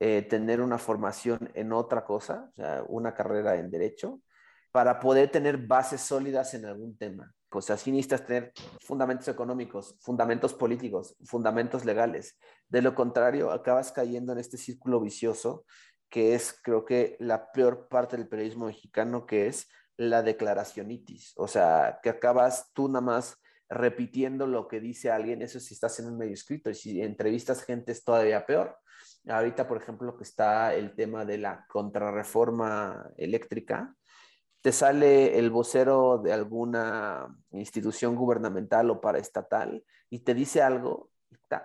eh, 0.00 0.22
tener 0.22 0.60
una 0.60 0.78
formación 0.78 1.50
en 1.54 1.72
otra 1.72 2.04
cosa, 2.04 2.50
o 2.52 2.54
sea, 2.56 2.84
una 2.88 3.14
carrera 3.14 3.56
en 3.56 3.70
derecho, 3.70 4.20
para 4.72 4.98
poder 5.00 5.30
tener 5.30 5.58
bases 5.58 6.00
sólidas 6.00 6.52
en 6.54 6.66
algún 6.66 6.98
tema. 6.98 7.32
O 7.56 7.62
sea, 7.62 7.76
sí 7.76 7.90
necesitas 7.90 8.26
tener 8.26 8.52
fundamentos 8.80 9.28
económicos, 9.28 9.96
fundamentos 10.00 10.54
políticos, 10.54 11.16
fundamentos 11.24 11.84
legales. 11.84 12.38
De 12.68 12.82
lo 12.82 12.94
contrario, 12.94 13.50
acabas 13.50 13.92
cayendo 13.92 14.32
en 14.32 14.38
este 14.38 14.56
círculo 14.56 15.00
vicioso 15.00 15.64
que 16.08 16.34
es, 16.34 16.58
creo 16.62 16.84
que, 16.84 17.16
la 17.20 17.50
peor 17.52 17.88
parte 17.88 18.16
del 18.16 18.28
periodismo 18.28 18.66
mexicano, 18.66 19.26
que 19.26 19.48
es 19.48 19.68
la 19.96 20.22
declaracionitis. 20.22 21.32
O 21.36 21.48
sea, 21.48 21.98
que 22.02 22.10
acabas 22.10 22.70
tú 22.72 22.88
nada 22.88 23.00
más 23.00 23.36
repitiendo 23.68 24.46
lo 24.46 24.68
que 24.68 24.80
dice 24.80 25.10
alguien, 25.10 25.42
eso 25.42 25.58
si 25.58 25.74
estás 25.74 25.98
en 25.98 26.06
un 26.06 26.18
medio 26.18 26.34
escrito, 26.34 26.70
y 26.70 26.74
si 26.74 27.02
entrevistas 27.02 27.64
gente 27.64 27.92
es 27.92 28.04
todavía 28.04 28.46
peor. 28.46 28.76
Ahorita, 29.28 29.66
por 29.66 29.78
ejemplo, 29.82 30.16
que 30.16 30.22
está 30.22 30.74
el 30.74 30.94
tema 30.94 31.24
de 31.24 31.38
la 31.38 31.66
contrarreforma 31.68 33.10
eléctrica, 33.16 33.96
te 34.66 34.72
sale 34.72 35.38
el 35.38 35.50
vocero 35.50 36.18
de 36.18 36.32
alguna 36.32 37.32
institución 37.52 38.16
gubernamental 38.16 38.90
o 38.90 39.00
paraestatal 39.00 39.84
y 40.10 40.24
te 40.24 40.34
dice 40.34 40.60
algo, 40.60 41.12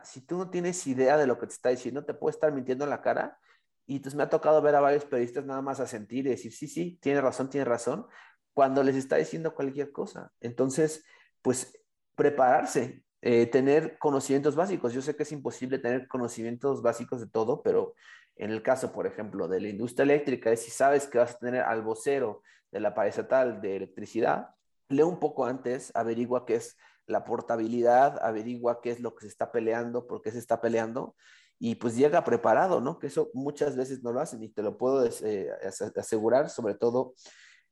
si 0.03 0.21
tú 0.21 0.37
no 0.37 0.51
tienes 0.51 0.85
idea 0.85 1.17
de 1.17 1.25
lo 1.25 1.39
que 1.39 1.47
te 1.47 1.53
está 1.53 1.69
diciendo, 1.69 2.05
te 2.05 2.13
puede 2.13 2.35
estar 2.35 2.53
mintiendo 2.53 2.83
en 2.83 2.91
la 2.91 3.01
cara. 3.01 3.39
Y 3.87 3.95
entonces 3.95 4.15
me 4.15 4.21
ha 4.21 4.29
tocado 4.29 4.61
ver 4.61 4.75
a 4.75 4.81
varios 4.81 5.03
periodistas 5.05 5.43
nada 5.45 5.63
más 5.63 5.79
a 5.79 5.87
sentir 5.87 6.27
y 6.27 6.29
decir, 6.29 6.53
sí, 6.53 6.67
sí, 6.67 6.99
tiene 7.01 7.21
razón, 7.21 7.49
tiene 7.49 7.65
razón, 7.65 8.05
cuando 8.53 8.83
les 8.83 8.95
está 8.95 9.15
diciendo 9.15 9.55
cualquier 9.55 9.91
cosa. 9.91 10.31
Entonces, 10.39 11.03
pues 11.41 11.75
prepararse, 12.13 13.03
eh, 13.23 13.47
tener 13.47 13.97
conocimientos 13.97 14.55
básicos. 14.55 14.93
Yo 14.93 15.01
sé 15.01 15.15
que 15.15 15.23
es 15.23 15.31
imposible 15.31 15.79
tener 15.79 16.07
conocimientos 16.07 16.83
básicos 16.83 17.19
de 17.19 17.25
todo, 17.25 17.63
pero 17.63 17.95
en 18.41 18.49
el 18.49 18.63
caso, 18.63 18.91
por 18.91 19.05
ejemplo, 19.05 19.47
de 19.47 19.61
la 19.61 19.69
industria 19.69 20.03
eléctrica, 20.03 20.51
es 20.51 20.63
si 20.63 20.71
sabes 20.71 21.05
que 21.05 21.19
vas 21.19 21.35
a 21.35 21.37
tener 21.37 21.61
al 21.61 21.83
vocero 21.83 22.41
de 22.71 22.79
la 22.79 22.89
estatal 23.05 23.61
de 23.61 23.75
electricidad, 23.75 24.49
lee 24.89 25.03
un 25.03 25.19
poco 25.19 25.45
antes, 25.45 25.91
averigua 25.93 26.43
qué 26.47 26.55
es 26.55 26.75
la 27.05 27.23
portabilidad, 27.23 28.17
averigua 28.19 28.81
qué 28.81 28.89
es 28.89 28.99
lo 28.99 29.13
que 29.13 29.21
se 29.21 29.27
está 29.27 29.51
peleando, 29.51 30.07
por 30.07 30.23
qué 30.23 30.31
se 30.31 30.39
está 30.39 30.59
peleando, 30.59 31.15
y 31.59 31.75
pues 31.75 31.95
llega 31.95 32.23
preparado, 32.23 32.81
¿no? 32.81 32.97
Que 32.97 33.07
eso 33.07 33.29
muchas 33.35 33.75
veces 33.75 34.01
no 34.01 34.11
lo 34.11 34.19
hacen 34.19 34.41
y 34.41 34.49
te 34.49 34.63
lo 34.63 34.75
puedo 34.75 35.07
eh, 35.23 35.51
asegurar, 35.95 36.49
sobre 36.49 36.73
todo 36.73 37.13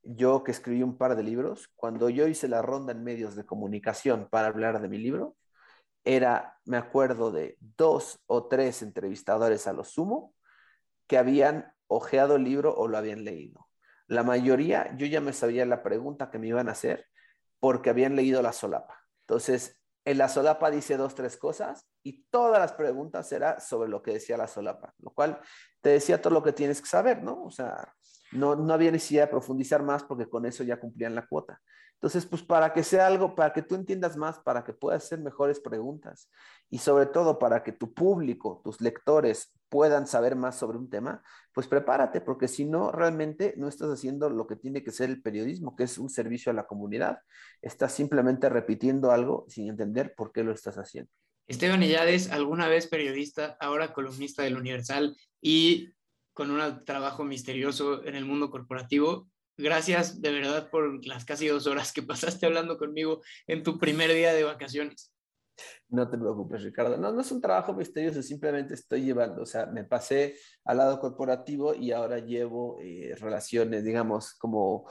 yo 0.04 0.44
que 0.44 0.52
escribí 0.52 0.84
un 0.84 1.00
par 1.00 1.16
de 1.16 1.24
libros, 1.24 1.68
cuando 1.76 2.12
yo 2.12 2.28
hice 2.28 2.48
la 2.48 2.62
ronda 2.62 2.92
en 2.92 3.04
medios 3.04 3.36
de 3.36 3.44
comunicación 3.44 4.28
para 4.30 4.50
hablar 4.50 4.80
de 4.84 4.88
mi 4.88 5.00
libro, 5.00 5.36
era, 6.06 6.60
me 6.64 6.78
acuerdo 6.78 7.32
de 7.32 7.58
dos 7.60 8.20
o 8.28 8.46
tres 8.48 8.84
entrevistadores 8.84 9.66
a 9.66 9.74
lo 9.74 9.84
sumo 9.84 10.36
que 11.10 11.18
habían 11.18 11.74
ojeado 11.88 12.36
el 12.36 12.44
libro 12.44 12.74
o 12.74 12.88
lo 12.88 12.98
habían 12.98 13.26
leído. 13.26 13.68
La 14.08 14.24
mayoría, 14.24 14.96
yo 14.96 15.08
ya 15.08 15.20
me 15.20 15.34
sabía 15.34 15.66
la 15.66 15.82
pregunta 15.84 16.30
que 16.30 16.38
me 16.38 16.48
iban 16.48 16.70
a 16.70 16.74
hacer 16.74 17.08
porque 17.60 17.90
habían 17.90 18.16
leído 18.16 18.42
la 18.44 18.54
solapa. 18.54 19.04
Entonces, 19.22 19.82
en 20.06 20.20
la 20.20 20.30
solapa 20.30 20.70
dice 20.70 20.98
dos, 20.98 21.16
tres 21.16 21.36
cosas 21.36 21.90
y 22.04 22.24
todas 22.30 22.60
las 22.60 22.74
preguntas 22.74 23.32
eran 23.32 23.60
sobre 23.60 23.90
lo 23.90 24.04
que 24.04 24.14
decía 24.14 24.38
la 24.38 24.48
solapa, 24.48 24.94
lo 25.00 25.10
cual 25.10 25.42
te 25.82 25.90
decía 25.90 26.22
todo 26.22 26.34
lo 26.34 26.44
que 26.44 26.54
tienes 26.54 26.80
que 26.80 26.88
saber, 26.88 27.24
¿no? 27.24 27.44
O 27.44 27.52
sea, 27.52 27.92
no, 28.32 28.56
no 28.56 28.74
había 28.74 28.92
necesidad 28.92 29.24
de 29.24 29.32
profundizar 29.32 29.82
más 29.82 30.04
porque 30.04 30.30
con 30.30 30.46
eso 30.46 30.64
ya 30.64 30.80
cumplían 30.80 31.16
la 31.16 31.26
cuota. 31.26 31.60
Entonces, 31.96 32.26
pues 32.28 32.44
para 32.44 32.72
que 32.72 32.84
sea 32.84 33.08
algo, 33.08 33.36
para 33.36 33.52
que 33.52 33.64
tú 33.64 33.74
entiendas 33.76 34.16
más, 34.16 34.40
para 34.40 34.64
que 34.64 34.74
puedas 34.74 35.04
hacer 35.04 35.20
mejores 35.20 35.60
preguntas 35.60 36.30
y 36.70 36.78
sobre 36.78 37.08
todo 37.08 37.40
para 37.40 37.64
que 37.64 37.72
tu 37.72 37.94
público, 37.94 38.62
tus 38.64 38.80
lectores 38.80 39.59
puedan 39.70 40.08
saber 40.08 40.36
más 40.36 40.58
sobre 40.58 40.78
un 40.78 40.90
tema, 40.90 41.24
pues 41.54 41.68
prepárate, 41.68 42.22
porque 42.22 42.48
si 42.48 42.66
no, 42.66 42.92
realmente 42.92 43.54
no 43.58 43.68
estás 43.68 43.90
haciendo 43.90 44.30
lo 44.30 44.48
que 44.48 44.56
tiene 44.56 44.84
que 44.84 44.92
ser 44.92 45.10
el 45.10 45.22
periodismo, 45.22 45.76
que 45.76 45.84
es 45.84 45.98
un 45.98 46.10
servicio 46.10 46.52
a 46.52 46.56
la 46.56 46.68
comunidad. 46.68 47.20
Estás 47.62 47.94
simplemente 47.94 48.50
repitiendo 48.50 49.12
algo 49.12 49.46
sin 49.48 49.70
entender 49.70 50.14
por 50.16 50.32
qué 50.32 50.44
lo 50.44 50.52
estás 50.52 50.78
haciendo. 50.78 51.12
Esteban 51.48 51.82
Illades, 51.82 52.32
alguna 52.32 52.68
vez 52.68 52.88
periodista, 52.88 53.58
ahora 53.60 53.94
columnista 53.94 54.44
del 54.44 54.58
Universal 54.58 55.16
y 55.42 55.94
con 56.34 56.52
un 56.52 56.86
trabajo 56.86 57.24
misterioso 57.24 58.04
en 58.06 58.16
el 58.16 58.26
mundo 58.26 58.50
corporativo, 58.50 59.28
Gracias 59.60 60.22
de 60.22 60.32
verdad 60.32 60.70
por 60.70 61.06
las 61.06 61.26
casi 61.26 61.48
dos 61.48 61.68
horas 61.68 61.92
que 61.92 62.02
pasaste 62.02 62.46
hablando 62.46 62.78
conmigo 62.78 63.22
en 63.46 63.62
tu 63.62 63.78
primer 63.78 64.14
día 64.14 64.34
de 64.34 64.46
vacaciones. 64.46 65.12
No 65.90 66.10
te 66.10 66.18
preocupes, 66.18 66.64
Ricardo. 66.64 66.98
No, 66.98 67.12
no 67.12 67.22
es 67.22 67.32
un 67.32 67.42
trabajo 67.42 67.74
misterioso, 67.74 68.22
simplemente 68.22 68.74
estoy 68.74 69.04
llevando, 69.04 69.42
o 69.42 69.46
sea, 69.46 69.66
me 69.66 69.84
pasé 69.84 70.36
al 70.66 70.78
lado 70.78 71.00
corporativo 71.00 71.74
y 71.74 71.92
ahora 71.92 72.20
llevo 72.20 72.80
eh, 72.82 73.16
relaciones, 73.20 73.84
digamos, 73.84 74.34
como 74.36 74.90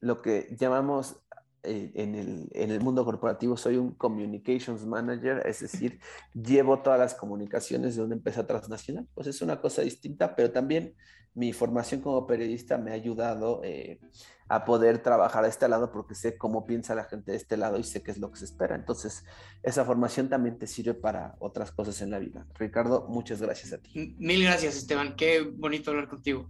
lo 0.00 0.22
que 0.22 0.54
llamamos 0.58 1.25
eh, 1.62 1.90
en, 1.94 2.14
el, 2.14 2.48
en, 2.52 2.70
el, 2.70 2.80
mundo 2.80 3.04
corporativo, 3.04 3.56
soy 3.56 3.76
un 3.76 3.92
communications 3.92 4.86
manager, 4.86 5.42
es 5.46 5.60
decir, 5.60 5.98
llevo 6.32 6.80
todas 6.80 6.98
las 6.98 7.14
comunicaciones 7.14 7.96
de 7.96 8.02
una 8.02 8.14
empresa 8.14 8.46
transnacional. 8.46 9.06
Pues 9.14 9.26
es 9.26 9.42
una 9.42 9.60
cosa 9.60 9.82
distinta, 9.82 10.36
pero 10.36 10.50
también 10.52 10.94
mi 11.34 11.52
formación 11.52 12.00
como 12.00 12.26
periodista 12.26 12.78
me 12.78 12.92
ha 12.92 12.94
ayudado 12.94 13.60
eh, 13.62 14.00
a 14.48 14.64
poder 14.64 15.02
trabajar 15.02 15.44
a 15.44 15.48
este 15.48 15.68
lado 15.68 15.92
porque 15.92 16.14
sé 16.14 16.38
cómo 16.38 16.66
piensa 16.66 16.94
la 16.94 17.04
gente 17.04 17.32
de 17.32 17.36
este 17.36 17.56
lado 17.56 17.78
y 17.78 17.84
sé 17.84 18.02
qué 18.02 18.10
es 18.10 18.18
lo 18.18 18.30
que 18.30 18.38
se 18.38 18.46
espera. 18.46 18.74
Entonces, 18.74 19.24
esa 19.62 19.84
formación 19.84 20.28
también 20.28 20.58
te 20.58 20.66
sirve 20.66 20.94
para 20.94 21.36
otras 21.38 21.72
cosas 21.72 22.00
en 22.00 22.10
la 22.10 22.18
vida. 22.18 22.46
Ricardo, 22.54 23.06
muchas 23.08 23.42
gracias 23.42 23.72
a 23.74 23.78
ti. 23.78 24.16
Mil 24.18 24.44
gracias, 24.44 24.76
Esteban. 24.76 25.14
Qué 25.14 25.42
bonito 25.42 25.90
hablar 25.90 26.08
contigo. 26.08 26.48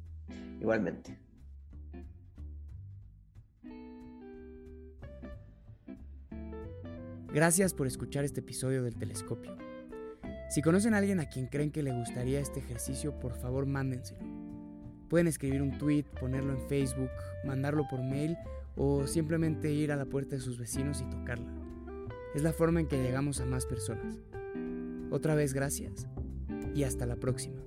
Igualmente. 0.60 1.25
Gracias 7.36 7.74
por 7.74 7.86
escuchar 7.86 8.24
este 8.24 8.40
episodio 8.40 8.82
del 8.82 8.96
Telescopio. 8.96 9.58
Si 10.48 10.62
conocen 10.62 10.94
a 10.94 10.96
alguien 10.96 11.20
a 11.20 11.28
quien 11.28 11.48
creen 11.48 11.70
que 11.70 11.82
le 11.82 11.92
gustaría 11.92 12.40
este 12.40 12.60
ejercicio, 12.60 13.20
por 13.20 13.34
favor 13.34 13.66
mándenselo. 13.66 14.24
Pueden 15.10 15.26
escribir 15.26 15.60
un 15.60 15.76
tweet, 15.76 16.04
ponerlo 16.18 16.54
en 16.54 16.66
Facebook, 16.66 17.10
mandarlo 17.44 17.86
por 17.90 18.02
mail 18.02 18.38
o 18.74 19.06
simplemente 19.06 19.70
ir 19.70 19.92
a 19.92 19.96
la 19.96 20.06
puerta 20.06 20.34
de 20.34 20.40
sus 20.40 20.56
vecinos 20.56 21.02
y 21.02 21.10
tocarla. 21.10 21.52
Es 22.34 22.42
la 22.42 22.54
forma 22.54 22.80
en 22.80 22.88
que 22.88 23.02
llegamos 23.02 23.38
a 23.40 23.44
más 23.44 23.66
personas. 23.66 24.18
Otra 25.10 25.34
vez 25.34 25.52
gracias 25.52 26.06
y 26.74 26.84
hasta 26.84 27.04
la 27.04 27.16
próxima. 27.16 27.60